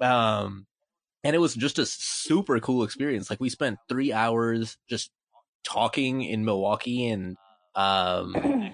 Um, 0.00 0.66
and 1.22 1.36
it 1.36 1.38
was 1.38 1.54
just 1.54 1.78
a 1.78 1.86
super 1.86 2.58
cool 2.60 2.82
experience. 2.82 3.30
Like 3.30 3.40
we 3.40 3.50
spent 3.50 3.78
three 3.88 4.12
hours 4.12 4.78
just 4.88 5.10
talking 5.64 6.22
in 6.22 6.44
Milwaukee 6.44 7.08
and 7.08 7.36
um, 7.74 8.32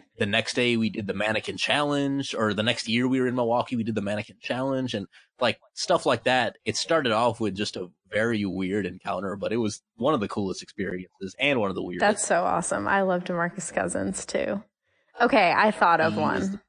the 0.18 0.26
next 0.26 0.54
day 0.54 0.76
we 0.76 0.90
did 0.90 1.06
the 1.06 1.14
mannequin 1.14 1.56
challenge, 1.56 2.34
or 2.34 2.54
the 2.54 2.62
next 2.62 2.88
year 2.88 3.06
we 3.06 3.20
were 3.20 3.26
in 3.26 3.34
Milwaukee, 3.34 3.76
we 3.76 3.84
did 3.84 3.94
the 3.94 4.02
mannequin 4.02 4.36
challenge, 4.40 4.94
and 4.94 5.06
like 5.40 5.60
stuff 5.74 6.06
like 6.06 6.24
that. 6.24 6.56
It 6.64 6.76
started 6.76 7.12
off 7.12 7.40
with 7.40 7.54
just 7.54 7.76
a 7.76 7.88
very 8.10 8.44
weird 8.44 8.86
encounter, 8.86 9.36
but 9.36 9.52
it 9.52 9.58
was 9.58 9.82
one 9.96 10.14
of 10.14 10.20
the 10.20 10.28
coolest 10.28 10.62
experiences 10.62 11.34
and 11.38 11.60
one 11.60 11.70
of 11.70 11.76
the 11.76 11.82
weirdest. 11.82 12.00
That's 12.00 12.26
so 12.26 12.44
awesome. 12.44 12.88
I 12.88 13.02
love 13.02 13.24
Demarcus 13.24 13.72
Cousins 13.72 14.24
too. 14.24 14.62
Okay, 15.20 15.52
I 15.54 15.70
thought 15.70 16.00
of 16.00 16.16
one. 16.16 16.60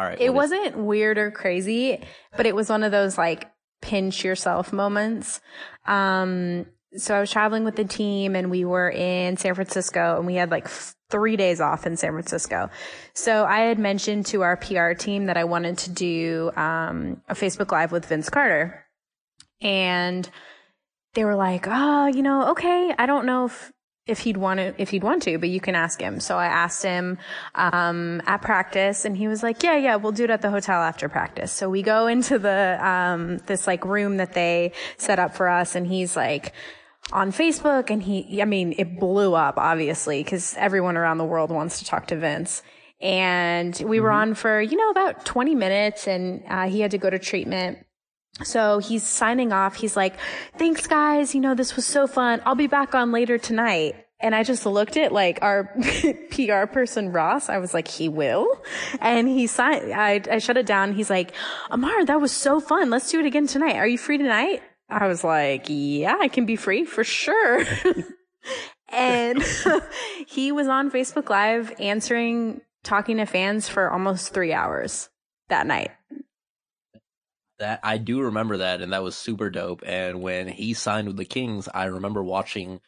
All 0.00 0.06
right. 0.06 0.18
It 0.18 0.32
wasn't 0.32 0.78
weird 0.78 1.18
or 1.18 1.30
crazy, 1.30 2.00
but 2.34 2.46
it 2.46 2.56
was 2.56 2.70
one 2.70 2.82
of 2.84 2.90
those 2.90 3.18
like 3.18 3.50
pinch 3.82 4.24
yourself 4.24 4.72
moments. 4.72 5.42
Um, 5.86 6.64
so 6.96 7.14
I 7.14 7.20
was 7.20 7.30
traveling 7.30 7.64
with 7.64 7.76
the 7.76 7.84
team 7.84 8.34
and 8.34 8.50
we 8.50 8.64
were 8.64 8.88
in 8.88 9.36
San 9.36 9.54
Francisco 9.54 10.16
and 10.16 10.26
we 10.26 10.36
had 10.36 10.50
like 10.50 10.68
three 11.10 11.36
days 11.36 11.60
off 11.60 11.86
in 11.86 11.98
San 11.98 12.12
Francisco. 12.12 12.70
So 13.12 13.44
I 13.44 13.60
had 13.60 13.78
mentioned 13.78 14.24
to 14.26 14.40
our 14.40 14.56
PR 14.56 14.92
team 14.92 15.26
that 15.26 15.36
I 15.36 15.44
wanted 15.44 15.76
to 15.76 15.90
do, 15.90 16.50
um, 16.56 17.20
a 17.28 17.34
Facebook 17.34 17.70
live 17.70 17.92
with 17.92 18.06
Vince 18.06 18.30
Carter 18.30 18.86
and 19.60 20.26
they 21.12 21.26
were 21.26 21.36
like, 21.36 21.66
oh, 21.68 22.06
you 22.06 22.22
know, 22.22 22.52
okay. 22.52 22.94
I 22.96 23.04
don't 23.04 23.26
know 23.26 23.44
if, 23.44 23.70
if 24.06 24.20
he'd 24.20 24.36
want 24.36 24.58
to, 24.58 24.74
if 24.78 24.90
he'd 24.90 25.04
want 25.04 25.22
to, 25.22 25.38
but 25.38 25.48
you 25.48 25.60
can 25.60 25.74
ask 25.74 26.00
him. 26.00 26.20
So 26.20 26.36
I 26.36 26.46
asked 26.46 26.82
him, 26.82 27.18
um, 27.54 28.20
at 28.26 28.42
practice 28.42 29.04
and 29.04 29.16
he 29.16 29.28
was 29.28 29.42
like, 29.42 29.62
yeah, 29.62 29.76
yeah, 29.76 29.96
we'll 29.96 30.12
do 30.12 30.24
it 30.24 30.30
at 30.30 30.42
the 30.42 30.50
hotel 30.50 30.80
after 30.80 31.08
practice. 31.08 31.52
So 31.52 31.68
we 31.68 31.82
go 31.82 32.06
into 32.06 32.38
the, 32.38 32.78
um, 32.86 33.38
this 33.46 33.66
like 33.66 33.84
room 33.84 34.16
that 34.16 34.32
they 34.32 34.72
set 34.96 35.18
up 35.18 35.34
for 35.34 35.48
us 35.48 35.74
and 35.74 35.86
he's 35.86 36.16
like, 36.16 36.52
on 37.12 37.32
Facebook 37.32 37.90
and 37.90 38.02
he, 38.02 38.40
I 38.40 38.44
mean, 38.44 38.74
it 38.78 38.98
blew 38.98 39.34
up 39.34 39.54
obviously 39.58 40.22
because 40.22 40.54
everyone 40.56 40.96
around 40.96 41.18
the 41.18 41.24
world 41.24 41.50
wants 41.50 41.78
to 41.80 41.84
talk 41.84 42.06
to 42.08 42.16
Vince. 42.16 42.62
And 43.00 43.74
we 43.84 43.96
mm-hmm. 43.96 44.04
were 44.04 44.10
on 44.10 44.34
for, 44.34 44.60
you 44.60 44.76
know, 44.76 44.90
about 44.90 45.24
20 45.24 45.54
minutes 45.54 46.06
and 46.06 46.42
uh, 46.48 46.68
he 46.68 46.80
had 46.80 46.90
to 46.92 46.98
go 46.98 47.10
to 47.10 47.18
treatment. 47.18 47.78
So 48.44 48.78
he's 48.78 49.06
signing 49.06 49.52
off. 49.52 49.74
He's 49.74 49.96
like, 49.96 50.16
thanks 50.56 50.86
guys. 50.86 51.34
You 51.34 51.40
know, 51.40 51.54
this 51.54 51.76
was 51.76 51.86
so 51.86 52.06
fun. 52.06 52.42
I'll 52.44 52.54
be 52.54 52.66
back 52.66 52.94
on 52.94 53.12
later 53.12 53.38
tonight. 53.38 53.94
And 54.22 54.34
I 54.34 54.42
just 54.42 54.66
looked 54.66 54.96
at 54.96 55.12
like 55.12 55.38
our 55.40 55.64
PR 56.30 56.66
person, 56.70 57.10
Ross. 57.10 57.48
I 57.48 57.58
was 57.58 57.72
like, 57.72 57.88
he 57.88 58.08
will. 58.08 58.62
And 59.00 59.26
he 59.28 59.46
signed, 59.46 59.92
I, 59.92 60.20
I 60.30 60.38
shut 60.38 60.58
it 60.58 60.66
down. 60.66 60.92
He's 60.92 61.08
like, 61.08 61.32
Amar, 61.70 62.04
that 62.04 62.20
was 62.20 62.32
so 62.32 62.60
fun. 62.60 62.90
Let's 62.90 63.10
do 63.10 63.20
it 63.20 63.26
again 63.26 63.46
tonight. 63.46 63.76
Are 63.76 63.86
you 63.86 63.96
free 63.96 64.18
tonight? 64.18 64.62
I 64.90 65.06
was 65.06 65.24
like, 65.24 65.66
yeah, 65.68 66.16
I 66.20 66.28
can 66.28 66.44
be 66.44 66.56
free 66.56 66.84
for 66.84 67.04
sure. 67.04 67.64
and 68.88 69.42
he 70.26 70.52
was 70.52 70.66
on 70.66 70.90
Facebook 70.90 71.30
Live 71.30 71.72
answering, 71.78 72.60
talking 72.82 73.18
to 73.18 73.24
fans 73.24 73.68
for 73.68 73.90
almost 73.90 74.34
three 74.34 74.52
hours 74.52 75.08
that 75.48 75.66
night. 75.66 75.92
That 77.60 77.80
I 77.82 77.98
do 77.98 78.22
remember 78.22 78.56
that, 78.56 78.80
and 78.80 78.92
that 78.92 79.02
was 79.02 79.14
super 79.14 79.50
dope. 79.50 79.82
And 79.86 80.22
when 80.22 80.48
he 80.48 80.74
signed 80.74 81.06
with 81.06 81.16
the 81.16 81.24
Kings, 81.24 81.68
I 81.72 81.84
remember 81.84 82.22
watching 82.22 82.80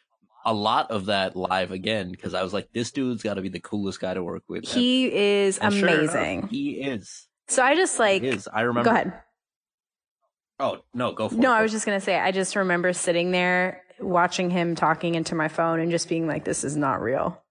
a 0.45 0.53
lot 0.53 0.91
of 0.91 1.05
that 1.05 1.35
live 1.35 1.71
again 1.71 2.11
because 2.11 2.33
I 2.33 2.43
was 2.43 2.53
like, 2.53 2.73
this 2.73 2.91
dude's 2.91 3.23
got 3.23 3.35
to 3.35 3.41
be 3.41 3.49
the 3.49 3.59
coolest 3.59 3.99
guy 3.99 4.13
to 4.13 4.23
work 4.23 4.43
with. 4.47 4.67
He 4.67 5.05
and, 5.05 5.13
is 5.13 5.57
and 5.59 5.73
amazing. 5.75 6.41
Sure 6.41 6.49
he 6.49 6.71
is. 6.81 7.27
So 7.47 7.63
I 7.63 7.75
just 7.75 7.99
like, 7.99 8.23
he 8.23 8.29
is. 8.29 8.47
I 8.51 8.61
remember. 8.61 8.89
Go 8.89 8.95
ahead. 8.95 9.13
Oh 10.59 10.79
no, 10.93 11.11
go 11.11 11.29
for 11.29 11.35
no, 11.35 11.39
it. 11.39 11.43
No, 11.43 11.51
I 11.53 11.61
was 11.61 11.71
just 11.71 11.85
gonna 11.85 12.01
say 12.01 12.19
I 12.19 12.31
just 12.31 12.55
remember 12.55 12.93
sitting 12.93 13.31
there 13.31 13.83
watching 13.99 14.49
him 14.49 14.75
talking 14.75 15.15
into 15.15 15.35
my 15.35 15.47
phone 15.47 15.79
and 15.79 15.91
just 15.91 16.09
being 16.09 16.27
like, 16.27 16.45
"This 16.45 16.63
is 16.63 16.77
not 16.77 17.01
real." 17.01 17.41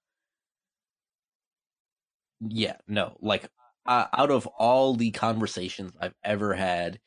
Yeah, 2.40 2.76
no, 2.88 3.16
like 3.20 3.48
uh, 3.86 4.06
out 4.12 4.30
of 4.30 4.46
all 4.46 4.94
the 4.94 5.10
conversations 5.10 5.92
I've 6.00 6.14
ever 6.24 6.54
had 6.54 7.00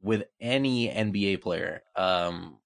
with 0.00 0.24
any 0.40 0.88
NBA 0.88 1.40
player, 1.42 1.82
um, 1.96 2.58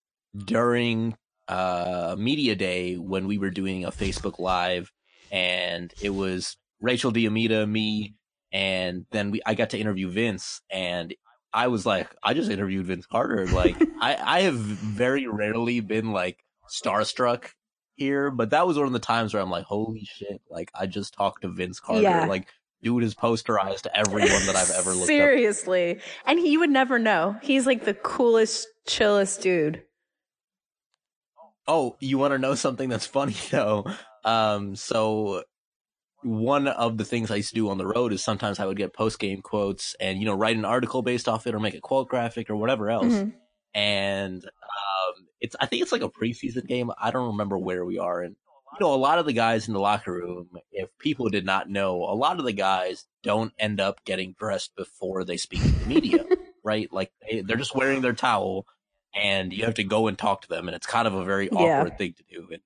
during 0.44 1.16
uh 1.48 2.14
media 2.18 2.54
day 2.54 2.94
when 2.94 3.26
we 3.26 3.36
were 3.36 3.50
doing 3.50 3.84
a 3.84 3.90
Facebook 3.90 4.38
live, 4.38 4.92
and 5.30 5.92
it 6.00 6.10
was 6.10 6.56
Rachel 6.80 7.12
Diomita, 7.12 7.68
me, 7.68 8.14
and 8.52 9.06
then 9.10 9.30
we 9.30 9.40
I 9.44 9.54
got 9.54 9.70
to 9.70 9.78
interview 9.78 10.08
Vince, 10.08 10.60
and 10.70 11.14
I 11.54 11.68
was 11.68 11.84
like, 11.84 12.08
I 12.22 12.34
just 12.34 12.50
interviewed 12.50 12.86
Vince 12.86 13.06
Carter. 13.06 13.46
Like, 13.46 13.76
I, 14.00 14.16
I 14.20 14.40
have 14.42 14.54
very 14.54 15.26
rarely 15.26 15.80
been 15.80 16.12
like 16.12 16.44
starstruck 16.70 17.48
here, 17.94 18.30
but 18.30 18.50
that 18.50 18.66
was 18.66 18.78
one 18.78 18.86
of 18.86 18.92
the 18.92 18.98
times 18.98 19.34
where 19.34 19.42
I'm 19.42 19.50
like, 19.50 19.64
holy 19.64 20.04
shit, 20.04 20.40
like 20.50 20.70
I 20.74 20.86
just 20.86 21.14
talked 21.14 21.42
to 21.42 21.48
Vince 21.48 21.80
Carter. 21.80 22.02
Yeah. 22.02 22.26
Like, 22.26 22.48
dude 22.82 23.04
is 23.04 23.14
posterized 23.14 23.82
to 23.82 23.96
everyone 23.96 24.46
that 24.46 24.56
I've 24.56 24.70
ever 24.70 24.92
looked 24.92 25.06
Seriously. 25.06 25.96
Up. 25.96 26.02
And 26.26 26.38
he 26.38 26.56
would 26.56 26.70
never 26.70 26.98
know. 26.98 27.36
He's 27.42 27.66
like 27.66 27.84
the 27.84 27.94
coolest, 27.94 28.66
chillest 28.86 29.42
dude. 29.42 29.82
Oh, 31.66 31.96
you 32.00 32.18
want 32.18 32.32
to 32.32 32.38
know 32.38 32.54
something 32.54 32.88
that's 32.88 33.06
funny 33.06 33.36
though? 33.50 33.86
Um, 34.24 34.76
so 34.76 35.44
one 36.22 36.68
of 36.68 36.98
the 36.98 37.04
things 37.04 37.30
I 37.30 37.36
used 37.36 37.50
to 37.50 37.54
do 37.54 37.68
on 37.68 37.78
the 37.78 37.86
road 37.86 38.12
is 38.12 38.22
sometimes 38.22 38.60
I 38.60 38.66
would 38.66 38.76
get 38.76 38.94
post 38.94 39.18
game 39.18 39.42
quotes 39.42 39.96
and 40.00 40.18
you 40.18 40.24
know 40.24 40.34
write 40.34 40.56
an 40.56 40.64
article 40.64 41.02
based 41.02 41.28
off 41.28 41.46
it 41.46 41.54
or 41.54 41.60
make 41.60 41.74
a 41.74 41.80
quote 41.80 42.08
graphic 42.08 42.50
or 42.50 42.56
whatever 42.56 42.90
else. 42.90 43.12
Mm-hmm. 43.12 43.30
And 43.74 44.44
um, 44.44 45.26
it's 45.40 45.56
I 45.60 45.66
think 45.66 45.82
it's 45.82 45.92
like 45.92 46.02
a 46.02 46.10
preseason 46.10 46.66
game. 46.66 46.90
I 47.00 47.10
don't 47.10 47.28
remember 47.28 47.58
where 47.58 47.84
we 47.84 47.98
are, 47.98 48.22
and 48.22 48.36
you 48.72 48.86
know 48.86 48.94
a 48.94 48.96
lot 48.96 49.18
of 49.18 49.26
the 49.26 49.32
guys 49.32 49.68
in 49.68 49.74
the 49.74 49.80
locker 49.80 50.12
room. 50.12 50.48
If 50.70 50.88
people 50.98 51.28
did 51.28 51.44
not 51.44 51.68
know, 51.68 52.04
a 52.04 52.14
lot 52.14 52.38
of 52.38 52.44
the 52.44 52.52
guys 52.52 53.06
don't 53.22 53.52
end 53.58 53.80
up 53.80 54.04
getting 54.04 54.34
dressed 54.38 54.74
before 54.76 55.24
they 55.24 55.36
speak 55.36 55.62
to 55.62 55.68
the 55.68 55.86
media, 55.86 56.24
right? 56.64 56.92
Like 56.92 57.12
they, 57.22 57.40
they're 57.40 57.56
just 57.56 57.74
wearing 57.74 58.00
their 58.00 58.12
towel, 58.12 58.66
and 59.14 59.52
you 59.52 59.64
have 59.64 59.74
to 59.74 59.84
go 59.84 60.08
and 60.08 60.18
talk 60.18 60.42
to 60.42 60.48
them, 60.48 60.68
and 60.68 60.74
it's 60.74 60.86
kind 60.86 61.06
of 61.06 61.14
a 61.14 61.24
very 61.24 61.50
awkward 61.50 61.92
yeah. 61.92 61.96
thing 61.96 62.14
to 62.14 62.24
do. 62.28 62.48
And 62.50 62.62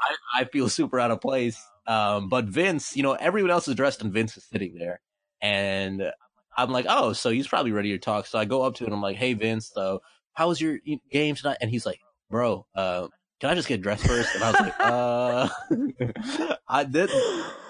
I, 0.00 0.42
I 0.42 0.44
feel 0.44 0.68
super 0.70 0.98
out 0.98 1.10
of 1.10 1.20
place 1.20 1.60
um, 1.90 2.28
but 2.28 2.44
Vince, 2.44 2.96
you 2.96 3.02
know, 3.02 3.14
everyone 3.14 3.50
else 3.50 3.66
is 3.66 3.74
dressed 3.74 4.00
and 4.00 4.12
Vince 4.12 4.36
is 4.36 4.44
sitting 4.44 4.76
there. 4.78 5.00
And 5.42 6.12
I'm 6.56 6.70
like, 6.70 6.86
oh, 6.88 7.12
so 7.12 7.30
he's 7.30 7.48
probably 7.48 7.72
ready 7.72 7.90
to 7.90 7.98
talk. 7.98 8.26
So 8.26 8.38
I 8.38 8.44
go 8.44 8.62
up 8.62 8.76
to 8.76 8.84
him. 8.84 8.92
I'm 8.92 9.02
like, 9.02 9.16
hey, 9.16 9.34
Vince, 9.34 9.72
so 9.74 10.00
how 10.32 10.46
was 10.46 10.60
your 10.60 10.78
game 11.10 11.34
tonight? 11.34 11.58
And 11.60 11.68
he's 11.68 11.84
like, 11.84 11.98
bro, 12.30 12.64
uh, 12.76 13.08
can 13.40 13.48
I 13.48 13.54
just 13.54 13.68
get 13.68 13.80
dressed 13.80 14.06
first? 14.06 14.34
And 14.34 14.44
I 14.44 14.50
was 14.50 14.60
like, 14.60 14.74
uh, 14.80 16.58
I 16.68 16.84
did 16.84 17.10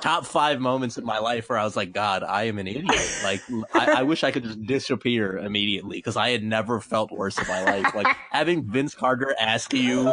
top 0.01 0.27
five 0.27 0.61
moments 0.61 0.99
in 0.99 1.05
my 1.05 1.21
life 1.21 1.49
where 1.49 1.59
I 1.59 1.65
was 1.65 1.77
like, 1.77 1.93
God, 1.93 2.25
I 2.25 2.45
am 2.45 2.59
an 2.59 2.67
idiot. 2.67 3.21
Like, 3.23 3.41
I, 3.73 4.01
I 4.01 4.03
wish 4.03 4.25
I 4.25 4.33
could 4.33 4.43
just 4.43 4.63
disappear 4.63 5.39
immediately 5.39 5.99
because 5.99 6.17
I 6.17 6.31
had 6.31 6.43
never 6.43 6.81
felt 6.81 7.13
worse 7.13 7.39
in 7.39 7.47
my 7.47 7.63
life. 7.63 7.95
Like 7.95 8.09
having 8.33 8.69
Vince 8.69 8.97
Carter 8.97 9.35
ask 9.39 9.73
you 9.73 10.13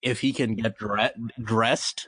if 0.00 0.20
he 0.20 0.32
can 0.32 0.54
get 0.54 0.78
dre- 0.78 1.10
dressed 1.42 2.06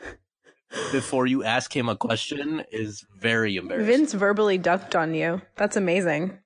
before 0.93 1.27
you 1.27 1.43
ask 1.43 1.75
him 1.75 1.89
a 1.89 1.97
question 1.97 2.63
is 2.71 3.05
very 3.19 3.57
embarrassing. 3.57 3.87
Vince 3.87 4.13
verbally 4.13 4.61
dunked 4.61 4.97
on 4.97 5.13
you. 5.13 5.43
That's 5.57 5.77
amazing. 5.77 6.39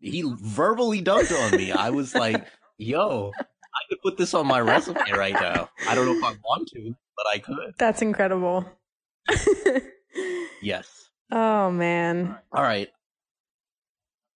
He 0.00 0.24
verbally 0.26 1.02
dunked 1.02 1.36
on 1.38 1.56
me. 1.56 1.70
I 1.70 1.90
was 1.90 2.14
like, 2.16 2.46
yo, 2.78 3.32
I 3.74 3.80
could 3.88 4.00
put 4.02 4.16
this 4.16 4.34
on 4.34 4.46
my 4.46 4.60
resume 4.60 4.98
right 5.12 5.34
now. 5.34 5.68
I 5.88 5.94
don't 5.94 6.06
know 6.06 6.16
if 6.16 6.24
I 6.24 6.36
want 6.44 6.68
to, 6.74 6.94
but 7.16 7.26
I 7.26 7.38
could. 7.38 7.74
That's 7.78 8.02
incredible. 8.02 8.64
yes. 10.62 11.10
Oh, 11.30 11.70
man. 11.70 12.36
All 12.52 12.62
right. 12.62 12.88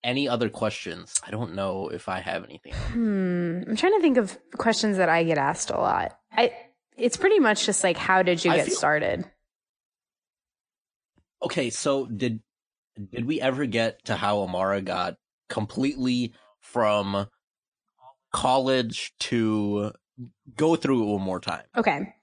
Any 0.04 0.28
other 0.28 0.48
questions? 0.48 1.14
I 1.26 1.30
don't 1.30 1.54
know 1.54 1.88
if 1.88 2.08
I 2.08 2.20
have 2.20 2.44
anything. 2.44 2.72
Hmm. 2.74 3.62
I'm 3.68 3.76
trying 3.76 3.94
to 3.94 4.00
think 4.00 4.16
of 4.18 4.36
questions 4.58 4.96
that 4.96 5.08
I 5.08 5.22
get 5.24 5.38
asked 5.38 5.70
a 5.70 5.76
lot. 5.76 6.18
I 6.32 6.52
it's 6.96 7.16
pretty 7.16 7.38
much 7.38 7.66
just 7.66 7.82
like, 7.84 7.96
how 7.96 8.22
did 8.22 8.44
you 8.44 8.52
get 8.52 8.66
feel- 8.66 8.76
started? 8.76 9.24
Okay, 11.42 11.70
so 11.70 12.06
did 12.06 12.40
did 13.12 13.26
we 13.26 13.40
ever 13.40 13.64
get 13.66 14.04
to 14.06 14.16
how 14.16 14.40
Amara 14.40 14.80
got 14.82 15.16
completely 15.48 16.34
from 16.60 17.26
college 18.32 19.12
to 19.20 19.92
go 20.56 20.76
through 20.76 21.02
it 21.02 21.12
one 21.12 21.22
more 21.22 21.40
time? 21.40 21.64
Okay. 21.76 22.14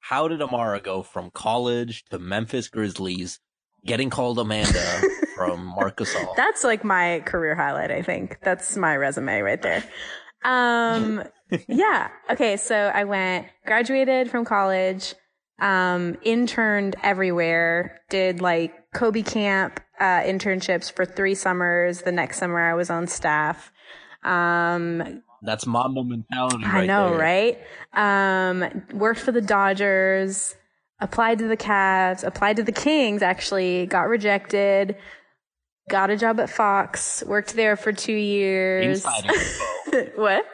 How 0.00 0.28
did 0.28 0.42
Amara 0.42 0.80
go 0.80 1.02
from 1.02 1.30
college 1.30 2.04
to 2.10 2.18
Memphis 2.18 2.68
Grizzlies, 2.68 3.40
getting 3.86 4.10
called 4.10 4.38
Amanda 4.38 5.00
from 5.36 5.64
Marcus 5.64 6.14
Gasol? 6.14 6.36
That's 6.36 6.62
like 6.62 6.84
my 6.84 7.22
career 7.24 7.54
highlight, 7.54 7.90
I 7.90 8.02
think. 8.02 8.38
That's 8.42 8.76
my 8.76 8.96
resume 8.96 9.40
right 9.40 9.62
there. 9.62 9.82
Um, 10.44 11.24
yeah. 11.68 12.08
Okay. 12.30 12.58
So 12.58 12.76
I 12.76 13.04
went, 13.04 13.46
graduated 13.64 14.30
from 14.30 14.44
college, 14.44 15.14
um, 15.60 16.18
interned 16.22 16.96
everywhere, 17.02 18.00
did 18.10 18.40
like 18.42 18.74
Kobe 18.92 19.22
camp, 19.22 19.80
uh, 20.00 20.20
internships 20.20 20.92
for 20.92 21.06
three 21.06 21.34
summers. 21.34 22.02
The 22.02 22.12
next 22.12 22.38
summer 22.38 22.60
I 22.60 22.74
was 22.74 22.90
on 22.90 23.06
staff. 23.06 23.72
Um, 24.22 25.22
that's 25.44 25.66
Mamba 25.66 26.04
mentality. 26.04 26.64
Right 26.64 26.84
I 26.84 26.86
know, 26.86 27.10
there. 27.10 27.18
right? 27.18 27.58
Um, 27.92 28.82
worked 28.92 29.20
for 29.20 29.32
the 29.32 29.40
Dodgers, 29.40 30.54
applied 31.00 31.38
to 31.38 31.48
the 31.48 31.56
Cavs, 31.56 32.24
applied 32.24 32.56
to 32.56 32.62
the 32.62 32.72
Kings, 32.72 33.22
actually, 33.22 33.86
got 33.86 34.08
rejected, 34.08 34.96
got 35.90 36.10
a 36.10 36.16
job 36.16 36.40
at 36.40 36.50
Fox, 36.50 37.22
worked 37.26 37.54
there 37.54 37.76
for 37.76 37.92
two 37.92 38.12
years. 38.12 39.04
what? 40.14 40.46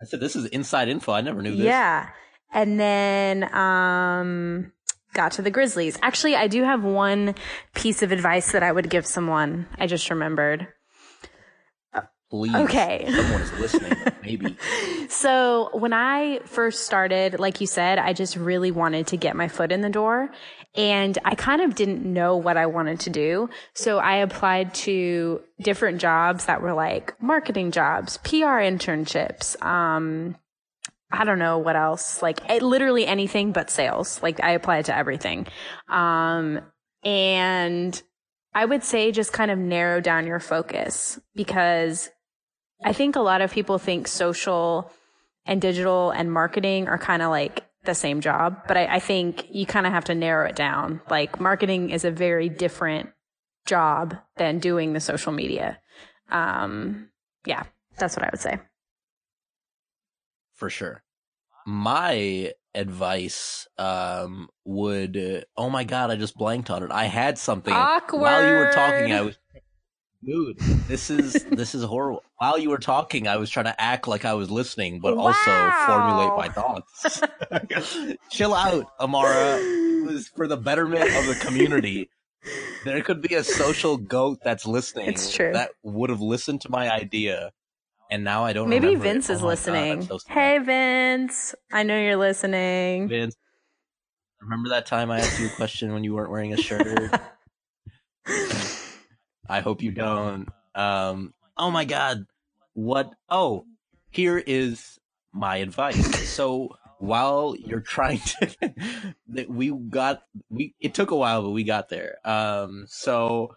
I 0.00 0.04
said 0.04 0.20
this 0.20 0.36
is 0.36 0.46
inside 0.46 0.88
info. 0.88 1.12
I 1.12 1.20
never 1.20 1.42
knew 1.42 1.56
this. 1.56 1.64
Yeah. 1.64 2.08
And 2.52 2.78
then 2.78 3.52
um 3.54 4.72
got 5.14 5.32
to 5.32 5.42
the 5.42 5.50
Grizzlies. 5.50 5.98
Actually, 6.02 6.36
I 6.36 6.46
do 6.46 6.62
have 6.62 6.84
one 6.84 7.34
piece 7.74 8.02
of 8.02 8.12
advice 8.12 8.52
that 8.52 8.62
I 8.62 8.70
would 8.70 8.88
give 8.88 9.06
someone. 9.06 9.66
I 9.76 9.86
just 9.86 10.08
remembered. 10.10 10.68
Please. 12.30 12.54
Okay. 12.54 13.06
Someone 13.10 13.40
is 13.40 13.52
listening, 13.58 13.92
maybe. 14.22 14.56
So 15.08 15.70
when 15.72 15.94
I 15.94 16.40
first 16.44 16.84
started, 16.84 17.40
like 17.40 17.60
you 17.60 17.66
said, 17.66 17.98
I 17.98 18.12
just 18.12 18.36
really 18.36 18.70
wanted 18.70 19.06
to 19.08 19.16
get 19.16 19.34
my 19.34 19.48
foot 19.48 19.72
in 19.72 19.80
the 19.80 19.88
door 19.88 20.30
and 20.74 21.16
I 21.24 21.34
kind 21.34 21.62
of 21.62 21.74
didn't 21.74 22.04
know 22.04 22.36
what 22.36 22.58
I 22.58 22.66
wanted 22.66 23.00
to 23.00 23.10
do. 23.10 23.48
So 23.72 23.98
I 23.98 24.16
applied 24.16 24.74
to 24.74 25.40
different 25.60 26.00
jobs 26.00 26.44
that 26.44 26.60
were 26.60 26.74
like 26.74 27.20
marketing 27.22 27.70
jobs, 27.70 28.18
PR 28.18 28.60
internships, 28.60 29.60
um, 29.64 30.36
I 31.10 31.24
don't 31.24 31.38
know 31.38 31.56
what 31.56 31.74
else, 31.74 32.20
like 32.20 32.40
it, 32.50 32.62
literally 32.62 33.06
anything 33.06 33.52
but 33.52 33.70
sales. 33.70 34.22
Like 34.22 34.42
I 34.42 34.50
applied 34.50 34.84
to 34.86 34.96
everything. 34.96 35.46
Um, 35.88 36.60
and 37.02 38.00
I 38.54 38.64
would 38.64 38.84
say 38.84 39.10
just 39.10 39.32
kind 39.32 39.50
of 39.50 39.58
narrow 39.58 40.00
down 40.00 40.26
your 40.26 40.40
focus 40.40 41.18
because 41.34 42.10
I 42.84 42.92
think 42.92 43.16
a 43.16 43.20
lot 43.20 43.40
of 43.40 43.52
people 43.52 43.78
think 43.78 44.06
social 44.06 44.90
and 45.44 45.60
digital 45.60 46.10
and 46.10 46.32
marketing 46.32 46.88
are 46.88 46.98
kind 46.98 47.22
of 47.22 47.30
like 47.30 47.64
the 47.84 47.94
same 47.94 48.20
job, 48.20 48.62
but 48.68 48.76
I, 48.76 48.96
I 48.96 48.98
think 49.00 49.46
you 49.50 49.66
kind 49.66 49.86
of 49.86 49.92
have 49.92 50.04
to 50.04 50.14
narrow 50.14 50.48
it 50.48 50.56
down. 50.56 51.00
Like 51.10 51.40
marketing 51.40 51.90
is 51.90 52.04
a 52.04 52.10
very 52.10 52.48
different 52.48 53.10
job 53.66 54.16
than 54.36 54.58
doing 54.58 54.92
the 54.92 55.00
social 55.00 55.32
media. 55.32 55.78
Um, 56.30 57.08
yeah, 57.46 57.64
that's 57.98 58.16
what 58.16 58.24
I 58.24 58.30
would 58.30 58.40
say. 58.40 58.58
For 60.54 60.70
sure. 60.70 61.02
My 61.66 62.52
advice 62.74 63.66
um 63.78 64.48
would 64.64 65.44
oh 65.56 65.70
my 65.70 65.84
god, 65.84 66.10
I 66.10 66.16
just 66.16 66.36
blanked 66.36 66.70
on 66.70 66.82
it. 66.82 66.90
I 66.92 67.04
had 67.04 67.38
something 67.38 67.74
Awkward. 67.74 68.20
while 68.20 68.46
you 68.46 68.54
were 68.54 68.70
talking 68.72 69.12
I 69.12 69.22
was 69.22 69.38
Dude, 70.24 70.58
this 70.88 71.10
is 71.10 71.44
this 71.44 71.76
is 71.76 71.84
horrible. 71.84 72.24
While 72.38 72.58
you 72.58 72.70
were 72.70 72.78
talking, 72.78 73.28
I 73.28 73.36
was 73.36 73.50
trying 73.50 73.66
to 73.66 73.80
act 73.80 74.08
like 74.08 74.24
I 74.24 74.34
was 74.34 74.50
listening, 74.50 74.98
but 74.98 75.16
also 75.16 75.70
formulate 75.86 76.36
my 76.36 76.48
thoughts. 76.48 77.22
Chill 78.30 78.52
out, 78.52 78.86
Amara. 78.98 79.58
It 79.60 80.06
was 80.06 80.26
for 80.28 80.48
the 80.48 80.56
betterment 80.56 81.04
of 81.04 81.26
the 81.26 81.36
community. 81.40 82.10
There 82.84 83.00
could 83.02 83.22
be 83.22 83.36
a 83.36 83.44
social 83.44 83.96
goat 83.96 84.40
that's 84.42 84.66
listening. 84.66 85.08
It's 85.08 85.32
true. 85.32 85.52
That 85.52 85.70
would 85.84 86.10
have 86.10 86.20
listened 86.20 86.62
to 86.62 86.70
my 86.70 86.90
idea, 86.90 87.52
and 88.10 88.24
now 88.24 88.44
I 88.44 88.52
don't. 88.52 88.64
Know. 88.68 88.70
Maybe 88.70 88.88
remember 88.88 89.04
it. 89.04 89.12
Vince 89.12 89.30
Oh 89.30 89.34
is 89.34 89.40
God, 89.40 89.46
listening. 89.46 90.02
So 90.02 90.18
hey, 90.26 90.58
Vince. 90.58 91.54
I 91.72 91.84
know 91.84 91.96
you're 91.98 92.16
listening. 92.16 93.08
Vince. 93.08 93.36
Remember 94.40 94.70
that 94.70 94.86
time 94.86 95.12
I 95.12 95.20
asked 95.20 95.38
you 95.38 95.46
a 95.46 95.50
question 95.50 95.92
when 95.92 96.02
you 96.02 96.14
weren't 96.14 96.30
wearing 96.30 96.52
a 96.52 96.56
shirt? 96.56 97.20
I 99.48 99.60
hope 99.60 99.82
you 99.82 99.90
don't. 99.90 100.48
Um, 100.74 101.34
oh 101.56 101.70
my 101.70 101.84
god. 101.84 102.26
What? 102.74 103.12
Oh, 103.28 103.64
here 104.10 104.38
is 104.38 104.98
my 105.32 105.56
advice. 105.56 106.28
So 106.28 106.76
while 106.98 107.54
you're 107.58 107.80
trying 107.80 108.20
to, 108.20 108.74
that 109.28 109.50
we 109.50 109.70
got, 109.70 110.22
we, 110.50 110.74
it 110.80 110.94
took 110.94 111.10
a 111.10 111.16
while, 111.16 111.42
but 111.42 111.50
we 111.50 111.64
got 111.64 111.88
there. 111.88 112.16
Um, 112.24 112.84
so 112.88 113.54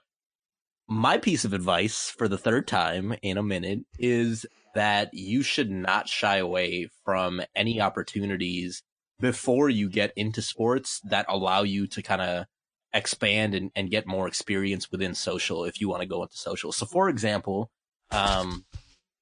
my 0.88 1.18
piece 1.18 1.46
of 1.46 1.54
advice 1.54 2.10
for 2.10 2.28
the 2.28 2.38
third 2.38 2.68
time 2.68 3.16
in 3.22 3.38
a 3.38 3.44
minute 3.44 3.80
is 4.00 4.46
that 4.76 5.10
you 5.14 5.44
should 5.44 5.72
not 5.72 6.08
shy 6.08 6.38
away 6.38 6.90
from 7.06 7.42
any 7.56 7.82
opportunities 7.82 8.84
before 9.20 9.70
you 9.70 9.90
get 9.90 10.12
into 10.16 10.42
sports 10.42 11.00
that 11.06 11.26
allow 11.30 11.64
you 11.64 11.88
to 11.88 12.02
kind 12.02 12.22
of 12.22 12.46
expand 12.94 13.56
and, 13.56 13.72
and 13.76 13.90
get 13.90 14.08
more 14.08 14.28
experience 14.28 14.92
within 14.92 15.16
social 15.16 15.66
if 15.66 15.80
you 15.80 15.90
want 15.90 16.02
to 16.02 16.08
go 16.08 16.22
into 16.24 16.38
social. 16.38 16.72
So 16.72 16.86
for 16.86 17.10
example, 17.10 17.72
um, 18.12 18.66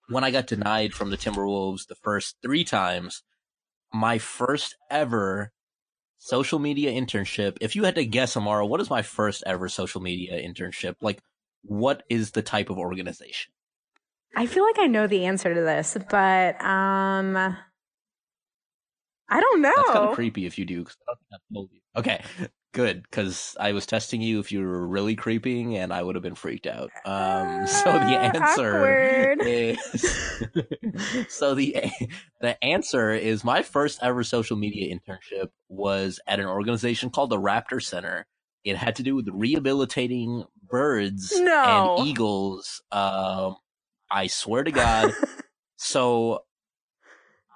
when 0.10 0.24
I 0.24 0.32
got 0.32 0.48
denied 0.48 0.94
from 0.94 1.12
the 1.12 1.18
Timberwolves 1.18 1.88
the 1.88 1.96
first 1.96 2.38
three 2.42 2.64
times, 2.64 3.24
my 3.94 4.18
first 4.18 4.76
ever 4.90 5.52
social 6.18 6.60
media 6.60 6.92
internship, 6.92 7.58
if 7.62 7.76
you 7.76 7.84
had 7.84 7.96
to 7.96 8.06
guess, 8.06 8.36
Amara, 8.36 8.66
what 8.66 8.82
is 8.82 8.90
my 8.90 9.02
first 9.02 9.44
ever 9.46 9.70
social 9.70 10.02
media 10.02 10.34
internship? 10.42 10.96
Like, 11.02 11.22
what 11.64 12.04
is 12.10 12.32
the 12.32 12.42
type 12.42 12.70
of 12.70 12.78
organization? 12.78 13.52
I 14.36 14.46
feel 14.46 14.64
like 14.64 14.80
I 14.80 14.88
know 14.88 15.08
the 15.08 15.26
answer 15.26 15.54
to 15.54 15.62
this, 15.62 15.98
but 16.10 16.62
um, 16.64 17.36
I 19.30 19.42
don't 19.42 19.62
know. 19.62 19.74
That's 19.76 19.92
kind 19.92 20.10
of 20.10 20.16
creepy 20.16 20.46
if 20.46 20.58
you 20.58 20.66
do. 20.66 20.82
I 20.82 20.84
don't 21.08 21.20
think 21.20 21.34
I 21.34 21.38
told 21.54 21.70
you. 21.72 21.80
Okay, 21.98 22.22
good, 22.72 23.04
because 23.04 23.56
I 23.60 23.72
was 23.74 23.86
testing 23.86 24.22
you 24.22 24.40
if 24.40 24.52
you 24.52 24.62
were 24.62 24.88
really 24.88 25.16
creeping, 25.16 25.78
and 25.78 25.92
I 25.94 26.02
would 26.04 26.16
have 26.16 26.24
been 26.24 26.36
freaked 26.36 26.68
out. 26.68 26.92
Um, 27.06 27.66
so 27.84 27.92
the 28.00 28.16
Ah, 28.18 28.32
answer 28.34 28.76
awkward. 28.76 29.38
is 29.42 30.44
so 31.34 31.56
the 31.56 31.76
the 32.42 32.64
answer 32.64 33.12
is 33.12 33.44
my 33.44 33.62
first 33.62 34.00
ever 34.02 34.24
social 34.24 34.58
media 34.58 34.96
internship 34.96 35.50
was 35.68 36.20
at 36.28 36.40
an 36.40 36.46
organization 36.46 37.10
called 37.10 37.30
the 37.30 37.38
Raptor 37.40 37.82
Center. 37.82 38.26
It 38.64 38.76
had 38.76 38.96
to 38.98 39.04
do 39.04 39.16
with 39.16 39.28
rehabilitating 39.32 40.44
birds 40.70 41.32
No. 41.40 41.96
and 41.98 42.08
eagles. 42.08 42.82
Um, 42.92 43.56
I 44.12 44.28
swear 44.28 44.64
to 44.64 44.72
God. 44.72 45.14
so 45.78 46.44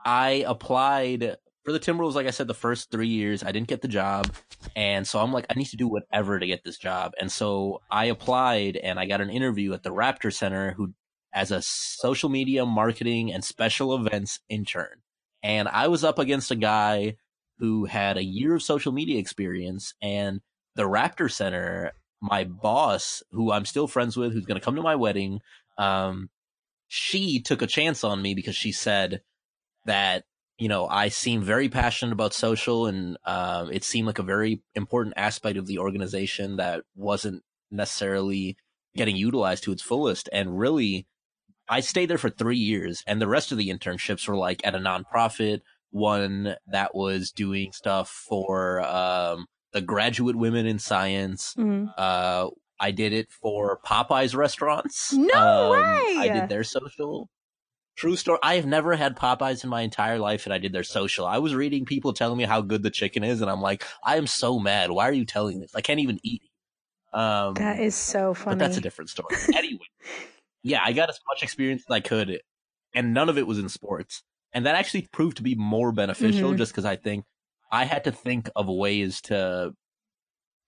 I 0.05 0.43
applied 0.47 1.37
for 1.63 1.71
the 1.71 1.79
Timberwolves, 1.79 2.15
like 2.15 2.27
I 2.27 2.31
said, 2.31 2.47
the 2.47 2.53
first 2.53 2.91
three 2.91 3.07
years. 3.07 3.43
I 3.43 3.51
didn't 3.51 3.67
get 3.67 3.81
the 3.81 3.87
job. 3.87 4.33
And 4.75 5.07
so 5.07 5.19
I'm 5.19 5.31
like, 5.31 5.45
I 5.49 5.53
need 5.53 5.67
to 5.67 5.77
do 5.77 5.87
whatever 5.87 6.39
to 6.39 6.47
get 6.47 6.63
this 6.63 6.77
job. 6.77 7.13
And 7.19 7.31
so 7.31 7.81
I 7.89 8.05
applied 8.05 8.75
and 8.77 8.99
I 8.99 9.05
got 9.05 9.21
an 9.21 9.29
interview 9.29 9.73
at 9.73 9.83
the 9.83 9.93
Raptor 9.93 10.33
Center 10.33 10.73
who 10.73 10.93
as 11.33 11.51
a 11.51 11.61
social 11.61 12.29
media 12.29 12.65
marketing 12.65 13.33
and 13.33 13.43
special 13.43 13.95
events 13.95 14.39
intern. 14.49 15.01
And 15.41 15.67
I 15.67 15.87
was 15.87 16.03
up 16.03 16.19
against 16.19 16.51
a 16.51 16.55
guy 16.55 17.15
who 17.57 17.85
had 17.85 18.17
a 18.17 18.23
year 18.23 18.55
of 18.55 18.61
social 18.61 18.91
media 18.91 19.19
experience 19.19 19.93
and 20.01 20.41
the 20.75 20.83
Raptor 20.83 21.31
Center, 21.31 21.93
my 22.21 22.43
boss, 22.43 23.23
who 23.31 23.51
I'm 23.51 23.65
still 23.65 23.87
friends 23.87 24.17
with, 24.17 24.33
who's 24.33 24.45
going 24.45 24.59
to 24.59 24.63
come 24.63 24.75
to 24.75 24.81
my 24.81 24.95
wedding, 24.95 25.39
um, 25.77 26.29
she 26.87 27.41
took 27.41 27.61
a 27.61 27.67
chance 27.67 28.03
on 28.03 28.21
me 28.21 28.35
because 28.35 28.55
she 28.55 28.71
said 28.71 29.21
that 29.85 30.23
you 30.57 30.67
know 30.67 30.87
I 30.87 31.09
seem 31.09 31.41
very 31.43 31.69
passionate 31.69 32.11
about 32.13 32.33
social, 32.33 32.85
and 32.87 33.17
um, 33.25 33.71
it 33.71 33.83
seemed 33.83 34.07
like 34.07 34.19
a 34.19 34.23
very 34.23 34.61
important 34.75 35.13
aspect 35.17 35.57
of 35.57 35.65
the 35.67 35.79
organization 35.79 36.57
that 36.57 36.83
wasn't 36.95 37.43
necessarily 37.71 38.57
getting 38.95 39.15
utilized 39.15 39.63
to 39.63 39.71
its 39.71 39.81
fullest. 39.81 40.29
And 40.31 40.57
really, 40.59 41.07
I 41.67 41.79
stayed 41.79 42.09
there 42.09 42.17
for 42.17 42.29
three 42.29 42.57
years, 42.57 43.03
and 43.07 43.21
the 43.21 43.27
rest 43.27 43.51
of 43.51 43.57
the 43.57 43.69
internships 43.69 44.27
were 44.27 44.37
like 44.37 44.61
at 44.65 44.75
a 44.75 44.79
nonprofit, 44.79 45.61
one 45.91 46.55
that 46.67 46.93
was 46.95 47.31
doing 47.31 47.71
stuff 47.71 48.09
for 48.09 48.81
um, 48.81 49.47
the 49.71 49.81
graduate 49.81 50.35
women 50.35 50.65
in 50.67 50.77
science. 50.79 51.55
Mhm. 51.57 51.91
Uh, 51.97 52.49
I 52.79 52.91
did 52.91 53.13
it 53.13 53.31
for 53.31 53.79
Popeyes 53.85 54.35
restaurants. 54.35 55.13
No 55.13 55.73
Um, 55.73 55.81
way! 55.81 56.15
I 56.17 56.29
did 56.33 56.49
their 56.49 56.63
social. 56.63 57.29
True 57.95 58.15
story. 58.15 58.39
I 58.41 58.55
have 58.55 58.65
never 58.65 58.95
had 58.95 59.15
Popeyes 59.15 59.63
in 59.63 59.69
my 59.69 59.81
entire 59.81 60.17
life, 60.17 60.45
and 60.45 60.53
I 60.53 60.57
did 60.57 60.73
their 60.73 60.83
social. 60.83 61.25
I 61.25 61.37
was 61.37 61.53
reading 61.53 61.85
people 61.85 62.11
telling 62.13 62.37
me 62.37 62.43
how 62.43 62.61
good 62.61 62.81
the 62.83 62.89
chicken 62.89 63.23
is, 63.23 63.41
and 63.41 63.51
I'm 63.51 63.61
like, 63.61 63.83
I 64.03 64.17
am 64.17 64.25
so 64.27 64.57
mad. 64.59 64.89
Why 64.91 65.07
are 65.07 65.13
you 65.13 65.25
telling 65.25 65.59
this? 65.59 65.75
I 65.75 65.81
can't 65.81 65.99
even 65.99 66.19
eat. 66.23 66.41
Um, 67.13 67.53
That 67.53 67.79
is 67.79 67.93
so 67.95 68.33
funny. 68.33 68.55
but 68.55 68.59
that's 68.59 68.77
a 68.77 68.81
different 68.81 69.11
story. 69.11 69.35
anyway, 69.55 69.85
yeah, 70.63 70.81
I 70.83 70.93
got 70.93 71.09
as 71.09 71.19
much 71.27 71.43
experience 71.43 71.83
as 71.87 71.93
I 71.93 71.99
could, 71.99 72.41
and 72.95 73.13
none 73.13 73.29
of 73.29 73.37
it 73.37 73.45
was 73.45 73.59
in 73.59 73.69
sports. 73.69 74.23
And 74.53 74.65
that 74.65 74.75
actually 74.75 75.07
proved 75.11 75.37
to 75.37 75.43
be 75.43 75.55
more 75.55 75.91
beneficial 75.91 76.53
Mhm. 76.53 76.57
just 76.57 76.71
because 76.71 76.85
I 76.85 76.95
think 76.95 77.25
I 77.71 77.85
had 77.85 78.03
to 78.05 78.11
think 78.11 78.49
of 78.55 78.67
ways 78.67 79.21
to 79.21 79.73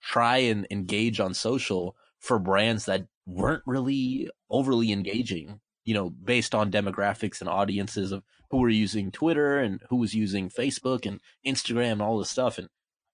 try 0.02 0.38
and 0.38 0.68
engage 0.70 1.20
on 1.20 1.34
social 1.34 1.96
for 2.20 2.38
brands 2.40 2.86
that 2.86 3.08
weren't 3.26 3.64
really 3.66 4.30
overly 4.50 4.92
engaging, 4.92 5.60
you 5.86 5.94
know, 5.94 6.10
based 6.10 6.54
on 6.54 6.72
demographics 6.72 7.40
and 7.40 7.50
audiences 7.50 8.12
of 8.12 8.24
who 8.52 8.58
were 8.58 8.70
using 8.70 9.12
Twitter 9.12 9.60
and 9.60 9.82
who 9.90 9.98
was 9.98 10.14
using 10.14 10.50
Facebook 10.50 11.06
and 11.06 11.22
Instagram 11.46 11.94
and 11.94 12.02
all 12.02 12.18
this 12.18 12.30
stuff. 12.30 12.58
And 12.58 12.68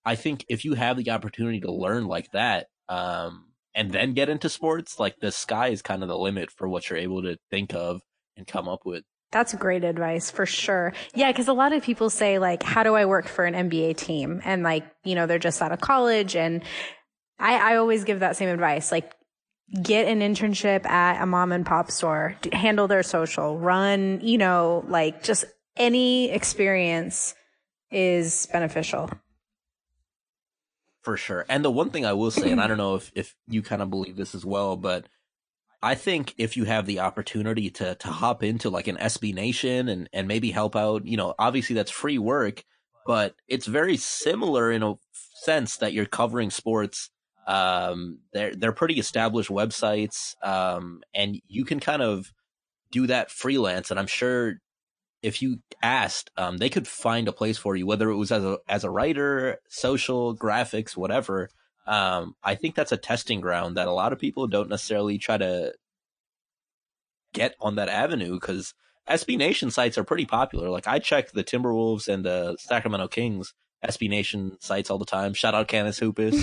I 0.03 0.15
think 0.15 0.45
if 0.49 0.65
you 0.65 0.73
have 0.73 0.97
the 0.97 1.11
opportunity 1.11 1.59
to 1.61 1.71
learn 1.71 2.05
like 2.05 2.31
that, 2.31 2.67
um, 2.89 3.51
and 3.73 3.91
then 3.91 4.13
get 4.13 4.29
into 4.29 4.49
sports, 4.49 4.99
like 4.99 5.19
the 5.19 5.31
sky 5.31 5.69
is 5.69 5.81
kind 5.81 6.01
of 6.01 6.09
the 6.09 6.17
limit 6.17 6.51
for 6.51 6.67
what 6.67 6.89
you're 6.89 6.99
able 6.99 7.21
to 7.21 7.37
think 7.49 7.73
of 7.73 8.01
and 8.35 8.47
come 8.47 8.67
up 8.67 8.85
with. 8.85 9.03
That's 9.31 9.53
great 9.53 9.85
advice 9.85 10.29
for 10.29 10.45
sure. 10.45 10.91
Yeah, 11.15 11.31
because 11.31 11.47
a 11.47 11.53
lot 11.53 11.71
of 11.71 11.83
people 11.83 12.09
say 12.09 12.37
like, 12.37 12.63
"How 12.63 12.83
do 12.83 12.95
I 12.95 13.05
work 13.05 13.29
for 13.29 13.45
an 13.45 13.53
NBA 13.53 13.95
team?" 13.95 14.41
And 14.43 14.61
like, 14.61 14.83
you 15.05 15.15
know, 15.15 15.25
they're 15.25 15.39
just 15.39 15.61
out 15.61 15.71
of 15.71 15.79
college, 15.79 16.35
and 16.35 16.63
I, 17.39 17.73
I 17.73 17.75
always 17.77 18.03
give 18.03 18.19
that 18.19 18.35
same 18.35 18.49
advice. 18.49 18.91
Like, 18.91 19.13
get 19.81 20.07
an 20.07 20.19
internship 20.19 20.85
at 20.85 21.21
a 21.21 21.25
mom 21.25 21.51
and 21.51 21.65
pop 21.65 21.91
store, 21.91 22.35
handle 22.51 22.87
their 22.87 23.03
social, 23.03 23.57
run. 23.57 24.19
You 24.21 24.37
know, 24.37 24.85
like 24.87 25.23
just 25.23 25.45
any 25.77 26.29
experience 26.29 27.35
is 27.91 28.47
beneficial. 28.51 29.09
For 31.01 31.17
sure. 31.17 31.45
And 31.49 31.65
the 31.65 31.71
one 31.71 31.89
thing 31.89 32.05
I 32.05 32.13
will 32.13 32.31
say, 32.31 32.51
and 32.51 32.61
I 32.61 32.67
don't 32.67 32.77
know 32.77 32.95
if, 32.95 33.11
if 33.15 33.35
you 33.47 33.63
kind 33.63 33.81
of 33.81 33.89
believe 33.89 34.15
this 34.15 34.35
as 34.35 34.45
well, 34.45 34.77
but 34.77 35.07
I 35.81 35.95
think 35.95 36.35
if 36.37 36.55
you 36.55 36.65
have 36.65 36.85
the 36.85 36.99
opportunity 36.99 37.71
to 37.71 37.95
to 37.95 38.07
hop 38.07 38.43
into 38.43 38.69
like 38.69 38.87
an 38.87 38.97
SB 38.97 39.33
Nation 39.33 39.89
and 39.89 40.07
and 40.13 40.27
maybe 40.27 40.51
help 40.51 40.75
out, 40.75 41.05
you 41.05 41.17
know, 41.17 41.33
obviously 41.39 41.75
that's 41.75 41.89
free 41.89 42.19
work, 42.19 42.63
but 43.07 43.35
it's 43.47 43.65
very 43.65 43.97
similar 43.97 44.71
in 44.71 44.83
a 44.83 44.93
sense 45.43 45.77
that 45.77 45.93
you're 45.93 46.05
covering 46.05 46.51
sports. 46.51 47.09
Um, 47.47 48.19
they're 48.33 48.55
they're 48.55 48.71
pretty 48.71 48.99
established 48.99 49.49
websites, 49.49 50.35
um, 50.43 51.01
and 51.13 51.41
you 51.47 51.65
can 51.65 51.79
kind 51.79 52.01
of 52.01 52.31
do 52.91 53.07
that 53.07 53.31
freelance. 53.31 53.91
And 53.91 53.99
I'm 53.99 54.07
sure 54.07 54.55
if 55.21 55.41
you 55.41 55.59
asked, 55.81 56.31
um, 56.37 56.57
they 56.57 56.69
could 56.69 56.87
find 56.87 57.27
a 57.27 57.33
place 57.33 57.57
for 57.57 57.75
you, 57.75 57.85
whether 57.85 58.09
it 58.09 58.17
was 58.17 58.31
as 58.31 58.43
a 58.43 58.57
as 58.67 58.83
a 58.83 58.89
writer, 58.89 59.57
social, 59.69 60.35
graphics, 60.35 60.97
whatever. 60.97 61.49
Um, 61.87 62.35
I 62.43 62.55
think 62.55 62.75
that's 62.75 62.91
a 62.91 62.97
testing 62.97 63.41
ground 63.41 63.77
that 63.77 63.87
a 63.87 63.91
lot 63.91 64.13
of 64.13 64.19
people 64.19 64.47
don't 64.47 64.69
necessarily 64.69 65.17
try 65.17 65.37
to 65.37 65.73
get 67.33 67.55
on 67.59 67.75
that 67.75 67.89
avenue 67.89 68.39
because 68.39 68.73
SB 69.09 69.37
Nation 69.37 69.71
sites 69.71 69.97
are 69.97 70.03
pretty 70.03 70.25
popular. 70.25 70.69
Like 70.69 70.87
I 70.87 70.99
check 70.99 71.31
the 71.31 71.43
Timberwolves 71.43 72.07
and 72.07 72.23
the 72.23 72.55
Sacramento 72.59 73.07
Kings 73.07 73.53
SB 73.85 74.09
Nation 74.09 74.57
sites 74.59 74.89
all 74.89 74.97
the 74.97 75.05
time. 75.05 75.33
Shout 75.33 75.55
out 75.55 75.67
Canis 75.67 75.99
Hoopus. 75.99 76.35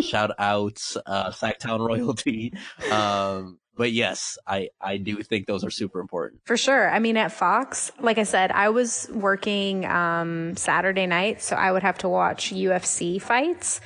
Shout 0.04 0.32
out 0.38 0.80
uh, 1.06 1.30
Sactown 1.30 1.86
Royalty. 1.86 2.52
Um, 2.90 3.58
but 3.76 3.92
yes, 3.92 4.36
I, 4.46 4.68
I 4.80 4.98
do 4.98 5.22
think 5.22 5.46
those 5.46 5.64
are 5.64 5.70
super 5.70 6.00
important. 6.00 6.42
For 6.44 6.56
sure. 6.56 6.90
I 6.90 6.98
mean, 6.98 7.16
at 7.16 7.32
Fox, 7.32 7.90
like 8.00 8.18
I 8.18 8.24
said, 8.24 8.50
I 8.50 8.68
was 8.68 9.08
working 9.12 9.86
um, 9.86 10.56
Saturday 10.56 11.06
night, 11.06 11.40
so 11.40 11.56
I 11.56 11.72
would 11.72 11.82
have 11.82 11.98
to 11.98 12.08
watch 12.08 12.52
UFC 12.52 13.20
fights 13.20 13.80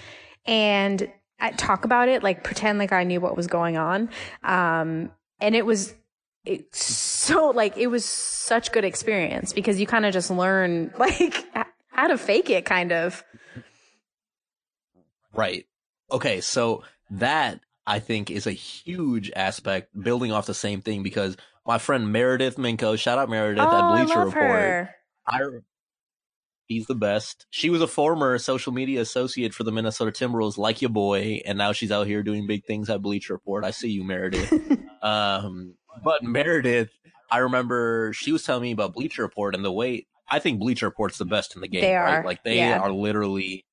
and 0.44 1.11
I 1.38 1.50
talk 1.52 1.84
about 1.84 2.09
it, 2.09 2.22
like 2.22 2.42
pretend 2.42 2.78
like 2.78 2.92
I 2.92 3.04
knew 3.04 3.20
what 3.20 3.36
was 3.36 3.46
going 3.46 3.76
on. 3.76 4.09
Um, 4.42 5.11
and 5.40 5.54
it 5.54 5.66
was 5.66 5.94
it's 6.44 6.84
so 6.84 7.50
like 7.50 7.76
it 7.76 7.88
was 7.88 8.04
such 8.04 8.70
good 8.70 8.84
experience 8.84 9.52
because 9.52 9.80
you 9.80 9.86
kind 9.86 10.07
of 10.07 10.12
just 10.12 10.30
learn 10.30 10.92
like 10.98 11.44
how 11.97 12.07
to 12.07 12.18
fake 12.18 12.51
it 12.51 12.64
kind 12.64 12.92
of 12.92 13.24
right 15.32 15.66
okay 16.11 16.40
so 16.40 16.82
that 17.11 17.61
i 17.86 17.99
think 17.99 18.30
is 18.30 18.47
a 18.47 18.53
huge 18.53 19.30
aspect 19.34 19.88
building 20.01 20.32
off 20.32 20.47
the 20.47 20.55
same 20.55 20.82
thing 20.82 21.03
because 21.03 21.36
my 21.66 21.78
friend 21.78 22.12
meredith 22.12 22.57
minko 22.57 22.99
shout 22.99 23.18
out 23.18 23.28
meredith 23.28 23.64
oh, 23.64 23.78
at 23.78 23.97
bleacher 23.97 24.20
I 24.20 24.24
love 24.24 24.34
report 24.34 24.61
her. 24.61 24.94
I 25.26 25.40
He's 26.66 26.86
the 26.86 26.97
best. 26.97 27.47
She 27.51 27.70
was 27.70 27.80
a 27.80 27.86
former 27.86 28.38
social 28.38 28.72
media 28.72 29.01
associate 29.01 29.55
for 29.55 29.62
the 29.62 29.70
Minnesota 29.70 30.11
Timberwolves, 30.11 30.59
like 30.59 30.82
your 30.82 30.90
boy, 30.90 31.40
and 31.47 31.57
now 31.57 31.72
she's 31.72 31.92
out 31.92 32.09
here 32.09 32.24
doing 32.24 32.49
big 32.49 32.64
things 32.64 32.90
at 32.90 33.03
Bleacher 33.03 33.34
Report. 33.34 33.64
I 33.64 33.70
see 33.70 33.90
you, 33.90 34.03
Meredith. 34.03 34.53
um, 35.03 35.74
but 36.03 36.24
Meredith, 36.24 36.90
I 37.30 37.38
remember 37.38 38.12
she 38.14 38.32
was 38.32 38.42
telling 38.42 38.62
me 38.62 38.72
about 38.72 38.94
Bleacher 38.94 39.22
Report 39.22 39.55
and 39.55 39.64
the 39.64 39.70
way 39.70 40.07
I 40.29 40.39
think 40.39 40.61
Bleacher 40.61 40.87
Report's 40.87 41.18
the 41.18 41.24
best 41.24 41.55
in 41.55 41.61
the 41.61 41.68
game. 41.68 41.83
They 41.83 41.95
right? 41.95 42.18
are, 42.18 42.24
Like 42.24 42.43
they 42.43 42.57
yeah. 42.57 42.79
are 42.79 42.91
literally 42.91 43.64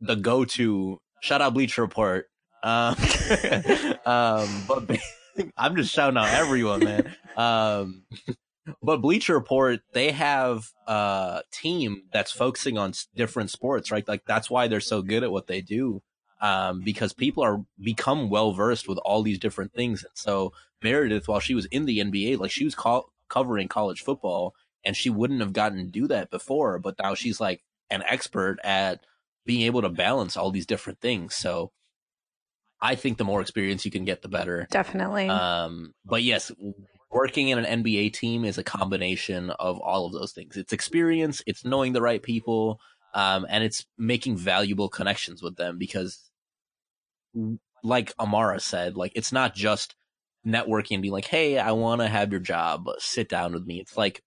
the 0.00 0.16
go-to. 0.16 1.00
Shout 1.22 1.40
out 1.40 1.54
Bleacher 1.54 1.82
Report. 1.82 2.26
Um, 2.62 2.96
um, 4.06 4.64
but 4.66 4.98
I'm 5.56 5.76
just 5.76 5.92
shouting 5.92 6.16
out 6.16 6.28
everyone, 6.28 6.84
man. 6.84 7.14
Um, 7.36 8.04
but 8.82 8.98
Bleacher 8.98 9.34
Report, 9.34 9.80
they 9.92 10.10
have 10.12 10.70
a 10.86 11.42
team 11.52 12.04
that's 12.12 12.32
focusing 12.32 12.78
on 12.78 12.92
different 13.14 13.50
sports, 13.50 13.90
right? 13.90 14.06
Like 14.06 14.24
that's 14.26 14.50
why 14.50 14.68
they're 14.68 14.80
so 14.80 15.02
good 15.02 15.22
at 15.22 15.30
what 15.30 15.46
they 15.46 15.60
do. 15.60 16.02
Um, 16.40 16.82
because 16.82 17.12
people 17.12 17.42
are 17.42 17.64
become 17.80 18.28
well 18.28 18.52
versed 18.52 18.88
with 18.88 18.98
all 18.98 19.22
these 19.22 19.38
different 19.38 19.72
things. 19.72 20.02
And 20.02 20.12
so 20.14 20.52
Meredith, 20.82 21.26
while 21.26 21.40
she 21.40 21.54
was 21.54 21.64
in 21.66 21.86
the 21.86 21.98
NBA, 21.98 22.38
like 22.38 22.50
she 22.50 22.64
was 22.64 22.74
co- 22.74 23.08
covering 23.28 23.68
college 23.68 24.02
football 24.02 24.54
and 24.84 24.96
she 24.96 25.10
wouldn't 25.10 25.40
have 25.40 25.52
gotten 25.52 25.78
to 25.78 25.84
do 25.84 26.06
that 26.08 26.30
before, 26.30 26.78
but 26.78 26.96
now 27.02 27.14
she's 27.14 27.40
like 27.40 27.62
an 27.90 28.02
expert 28.08 28.58
at 28.64 29.00
being 29.46 29.62
able 29.62 29.82
to 29.82 29.88
balance 29.88 30.36
all 30.36 30.50
these 30.50 30.66
different 30.66 31.00
things. 31.00 31.34
So 31.34 31.72
I 32.80 32.94
think 32.94 33.18
the 33.18 33.24
more 33.24 33.40
experience 33.40 33.84
you 33.84 33.90
can 33.90 34.04
get, 34.04 34.22
the 34.22 34.28
better. 34.28 34.66
Definitely. 34.70 35.28
Um, 35.28 35.94
but 36.04 36.22
yes, 36.22 36.52
working 37.10 37.48
in 37.48 37.58
an 37.58 37.82
NBA 37.82 38.12
team 38.12 38.44
is 38.44 38.58
a 38.58 38.64
combination 38.64 39.50
of 39.50 39.78
all 39.80 40.06
of 40.06 40.12
those 40.12 40.32
things. 40.32 40.56
It's 40.56 40.72
experience, 40.72 41.42
it's 41.46 41.64
knowing 41.64 41.92
the 41.92 42.02
right 42.02 42.22
people, 42.22 42.80
um, 43.14 43.46
and 43.48 43.62
it's 43.62 43.86
making 43.96 44.36
valuable 44.36 44.88
connections 44.88 45.42
with 45.42 45.56
them 45.56 45.78
because, 45.78 46.30
like 47.82 48.12
Amara 48.18 48.60
said, 48.60 48.96
like 48.96 49.12
it's 49.14 49.32
not 49.32 49.54
just 49.54 49.94
networking 50.46 50.94
and 50.94 51.02
being 51.02 51.12
like, 51.12 51.26
"Hey, 51.26 51.58
I 51.58 51.72
want 51.72 52.00
to 52.00 52.08
have 52.08 52.32
your 52.32 52.40
job. 52.40 52.88
Sit 52.98 53.28
down 53.28 53.52
with 53.52 53.64
me." 53.64 53.80
It's 53.80 53.96
like, 53.96 54.22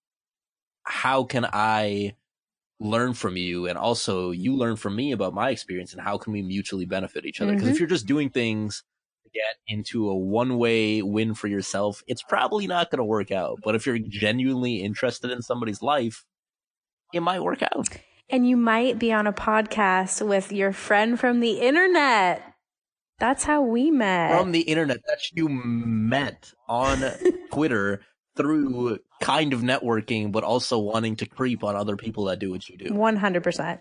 how 0.87 1.23
can 1.23 1.45
I 1.51 2.15
learn 2.79 3.13
from 3.13 3.37
you, 3.37 3.67
and 3.67 3.77
also 3.77 4.31
you 4.31 4.55
learn 4.55 4.75
from 4.75 4.95
me 4.95 5.11
about 5.11 5.33
my 5.33 5.49
experience, 5.49 5.93
and 5.93 6.01
how 6.01 6.17
can 6.17 6.33
we 6.33 6.41
mutually 6.41 6.85
benefit 6.85 7.25
each 7.25 7.41
other? 7.41 7.53
Because 7.53 7.67
if 7.67 7.75
mm-hmm. 7.75 7.81
you're 7.81 7.89
just 7.89 8.05
doing 8.05 8.29
things 8.29 8.83
to 9.23 9.29
get 9.31 9.55
into 9.67 10.09
a 10.09 10.15
one-way 10.15 11.01
win 11.01 11.33
for 11.33 11.47
yourself, 11.47 12.03
it's 12.07 12.23
probably 12.23 12.67
not 12.67 12.89
going 12.89 12.99
to 12.99 13.03
work 13.03 13.31
out. 13.31 13.59
But 13.63 13.75
if 13.75 13.85
you're 13.85 13.99
genuinely 13.99 14.77
interested 14.77 15.31
in 15.31 15.41
somebody's 15.41 15.81
life, 15.81 16.23
it 17.13 17.21
might 17.21 17.41
work 17.41 17.61
out. 17.61 17.87
and 18.29 18.47
you 18.47 18.57
might 18.57 18.99
be 18.99 19.11
on 19.11 19.25
a 19.25 19.33
podcast 19.33 20.25
with 20.25 20.51
your 20.51 20.71
friend 20.73 21.19
from 21.19 21.39
the 21.39 21.59
internet. 21.59 22.43
That's 23.19 23.45
how 23.45 23.61
we 23.61 23.89
met. 23.89 24.37
From 24.37 24.51
the 24.51 24.61
internet 24.61 24.99
that 25.07 25.31
you 25.33 25.49
met 25.49 26.53
on 26.67 26.99
Twitter 27.51 28.01
through 28.37 28.99
kind 29.19 29.53
of 29.53 29.61
networking, 29.61 30.31
but 30.31 30.43
also 30.43 30.77
wanting 30.77 31.15
to 31.17 31.25
creep 31.25 31.63
on 31.63 31.75
other 31.75 31.97
people 31.97 32.25
that 32.25 32.39
do 32.39 32.51
what 32.51 32.69
you 32.69 32.77
do. 32.77 32.89
100%. 32.89 33.79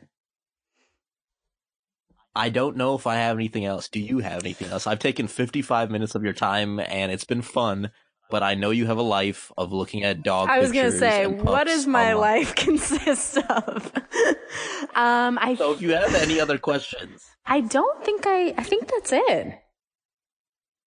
I 2.34 2.50
don't 2.50 2.76
know 2.76 2.94
if 2.94 3.06
I 3.06 3.14
have 3.16 3.36
anything 3.36 3.64
else. 3.64 3.88
Do 3.88 3.98
you 3.98 4.18
have 4.18 4.42
anything 4.42 4.68
else? 4.68 4.86
I've 4.86 4.98
taken 4.98 5.26
55 5.26 5.90
minutes 5.90 6.14
of 6.14 6.22
your 6.22 6.34
time 6.34 6.78
and 6.80 7.10
it's 7.10 7.24
been 7.24 7.40
fun, 7.40 7.90
but 8.28 8.42
I 8.42 8.54
know 8.54 8.70
you 8.70 8.86
have 8.86 8.98
a 8.98 9.02
life 9.02 9.50
of 9.56 9.72
looking 9.72 10.04
at 10.04 10.22
dog 10.22 10.50
I 10.50 10.58
was 10.58 10.70
going 10.70 10.90
to 10.90 10.98
say, 10.98 11.26
what 11.26 11.64
does 11.66 11.86
my 11.86 12.12
online. 12.12 12.20
life 12.20 12.54
consist 12.56 13.38
of? 13.38 13.90
um, 14.94 15.38
I 15.40 15.54
So 15.56 15.72
if 15.72 15.80
you 15.80 15.94
have 15.94 16.14
any 16.14 16.38
other 16.38 16.58
questions, 16.58 17.24
I 17.46 17.60
don't 17.62 18.04
think 18.04 18.26
I 18.26 18.48
I 18.58 18.62
think 18.64 18.88
that's 18.88 19.12
it. 19.12 19.58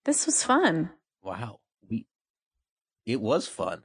This 0.06 0.26
was 0.26 0.44
fun. 0.44 0.92
wow, 1.24 1.59
it 3.10 3.20
was 3.22 3.48
fun. 3.48 3.84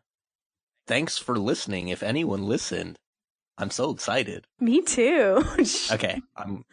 Thanks 0.86 1.16
for 1.18 1.38
listening. 1.38 1.88
If 1.88 2.02
anyone 2.02 2.46
listened, 2.46 2.98
I'm 3.56 3.70
so 3.70 3.90
excited. 3.90 4.46
Me 4.60 4.82
too. 4.82 5.42
Okay, 5.92 6.20
I'm. 6.36 6.64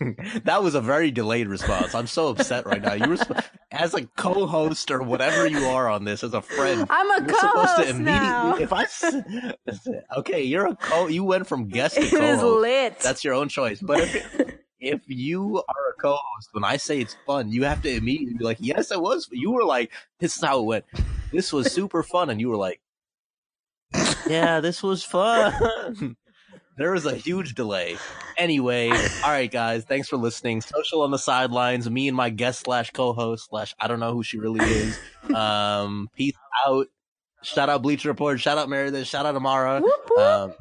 that 0.44 0.62
was 0.64 0.74
a 0.74 0.80
very 0.80 1.10
delayed 1.12 1.46
response. 1.48 1.94
I'm 1.94 2.06
so 2.08 2.28
upset 2.28 2.66
right 2.66 2.82
now. 2.82 2.94
You 2.94 3.10
were 3.10 3.16
sp- 3.22 3.38
as 3.70 3.94
a 3.94 4.04
co-host 4.16 4.90
or 4.90 5.00
whatever 5.02 5.46
you 5.46 5.64
are 5.66 5.88
on 5.88 6.04
this 6.04 6.24
as 6.24 6.34
a 6.34 6.42
friend. 6.42 6.86
I'm 6.90 7.08
a 7.10 7.24
You're 7.26 7.38
supposed 7.38 7.76
to 7.76 7.82
co-host 7.84 7.90
immediately. 7.90 8.26
now. 8.26 8.56
If 8.56 8.72
I, 8.72 8.86
okay, 10.18 10.42
you're 10.42 10.66
a 10.66 10.74
co. 10.76 11.06
You 11.06 11.22
went 11.24 11.46
from 11.46 11.68
guest 11.68 11.94
to 11.96 12.00
It 12.06 12.12
is 12.12 12.40
co-host. 12.40 12.62
lit. 12.62 12.98
That's 13.00 13.22
your 13.22 13.34
own 13.34 13.48
choice. 13.48 13.80
But 13.80 14.00
if 14.00 14.56
if 14.80 15.00
you 15.06 15.58
are 15.58 15.90
a 15.90 16.00
co-host, 16.00 16.48
when 16.52 16.64
I 16.64 16.78
say 16.78 17.00
it's 17.00 17.16
fun, 17.26 17.50
you 17.52 17.62
have 17.64 17.80
to 17.82 17.90
immediately 17.90 18.34
be 18.38 18.44
like, 18.44 18.58
"Yes, 18.60 18.90
it 18.90 19.00
was." 19.00 19.28
You 19.30 19.52
were 19.52 19.64
like, 19.64 19.92
"This 20.18 20.36
is 20.36 20.42
how 20.42 20.58
it 20.60 20.64
went. 20.64 20.84
This 21.32 21.52
was 21.52 21.72
super 21.72 22.02
fun," 22.02 22.30
and 22.30 22.40
you 22.40 22.48
were 22.48 22.56
like, 22.56 22.80
"Yeah, 24.26 24.60
this 24.60 24.82
was 24.82 25.02
fun." 25.04 26.16
there 26.76 26.92
was 26.92 27.06
a 27.06 27.14
huge 27.14 27.54
delay. 27.54 27.96
Anyway, 28.36 28.90
all 28.90 29.30
right, 29.30 29.50
guys, 29.50 29.84
thanks 29.84 30.08
for 30.08 30.16
listening. 30.16 30.60
Social 30.60 31.02
on 31.02 31.10
the 31.10 31.18
sidelines. 31.18 31.88
Me 31.88 32.08
and 32.08 32.16
my 32.16 32.30
guest 32.30 32.60
slash 32.60 32.90
co-host 32.90 33.48
slash 33.48 33.74
I 33.78 33.88
don't 33.88 34.00
know 34.00 34.12
who 34.12 34.22
she 34.22 34.38
really 34.38 34.64
is. 34.64 34.98
Um, 35.34 36.08
peace 36.14 36.34
out. 36.66 36.86
Shout 37.42 37.68
out 37.68 37.82
Bleacher 37.82 38.08
Report. 38.08 38.40
Shout 38.40 38.58
out 38.58 38.68
Meredith. 38.68 39.06
Shout 39.06 39.26
out 39.26 39.36
Amara. 39.36 39.80
Whoop, 39.80 40.10
whoop. 40.10 40.18
Um, 40.18 40.54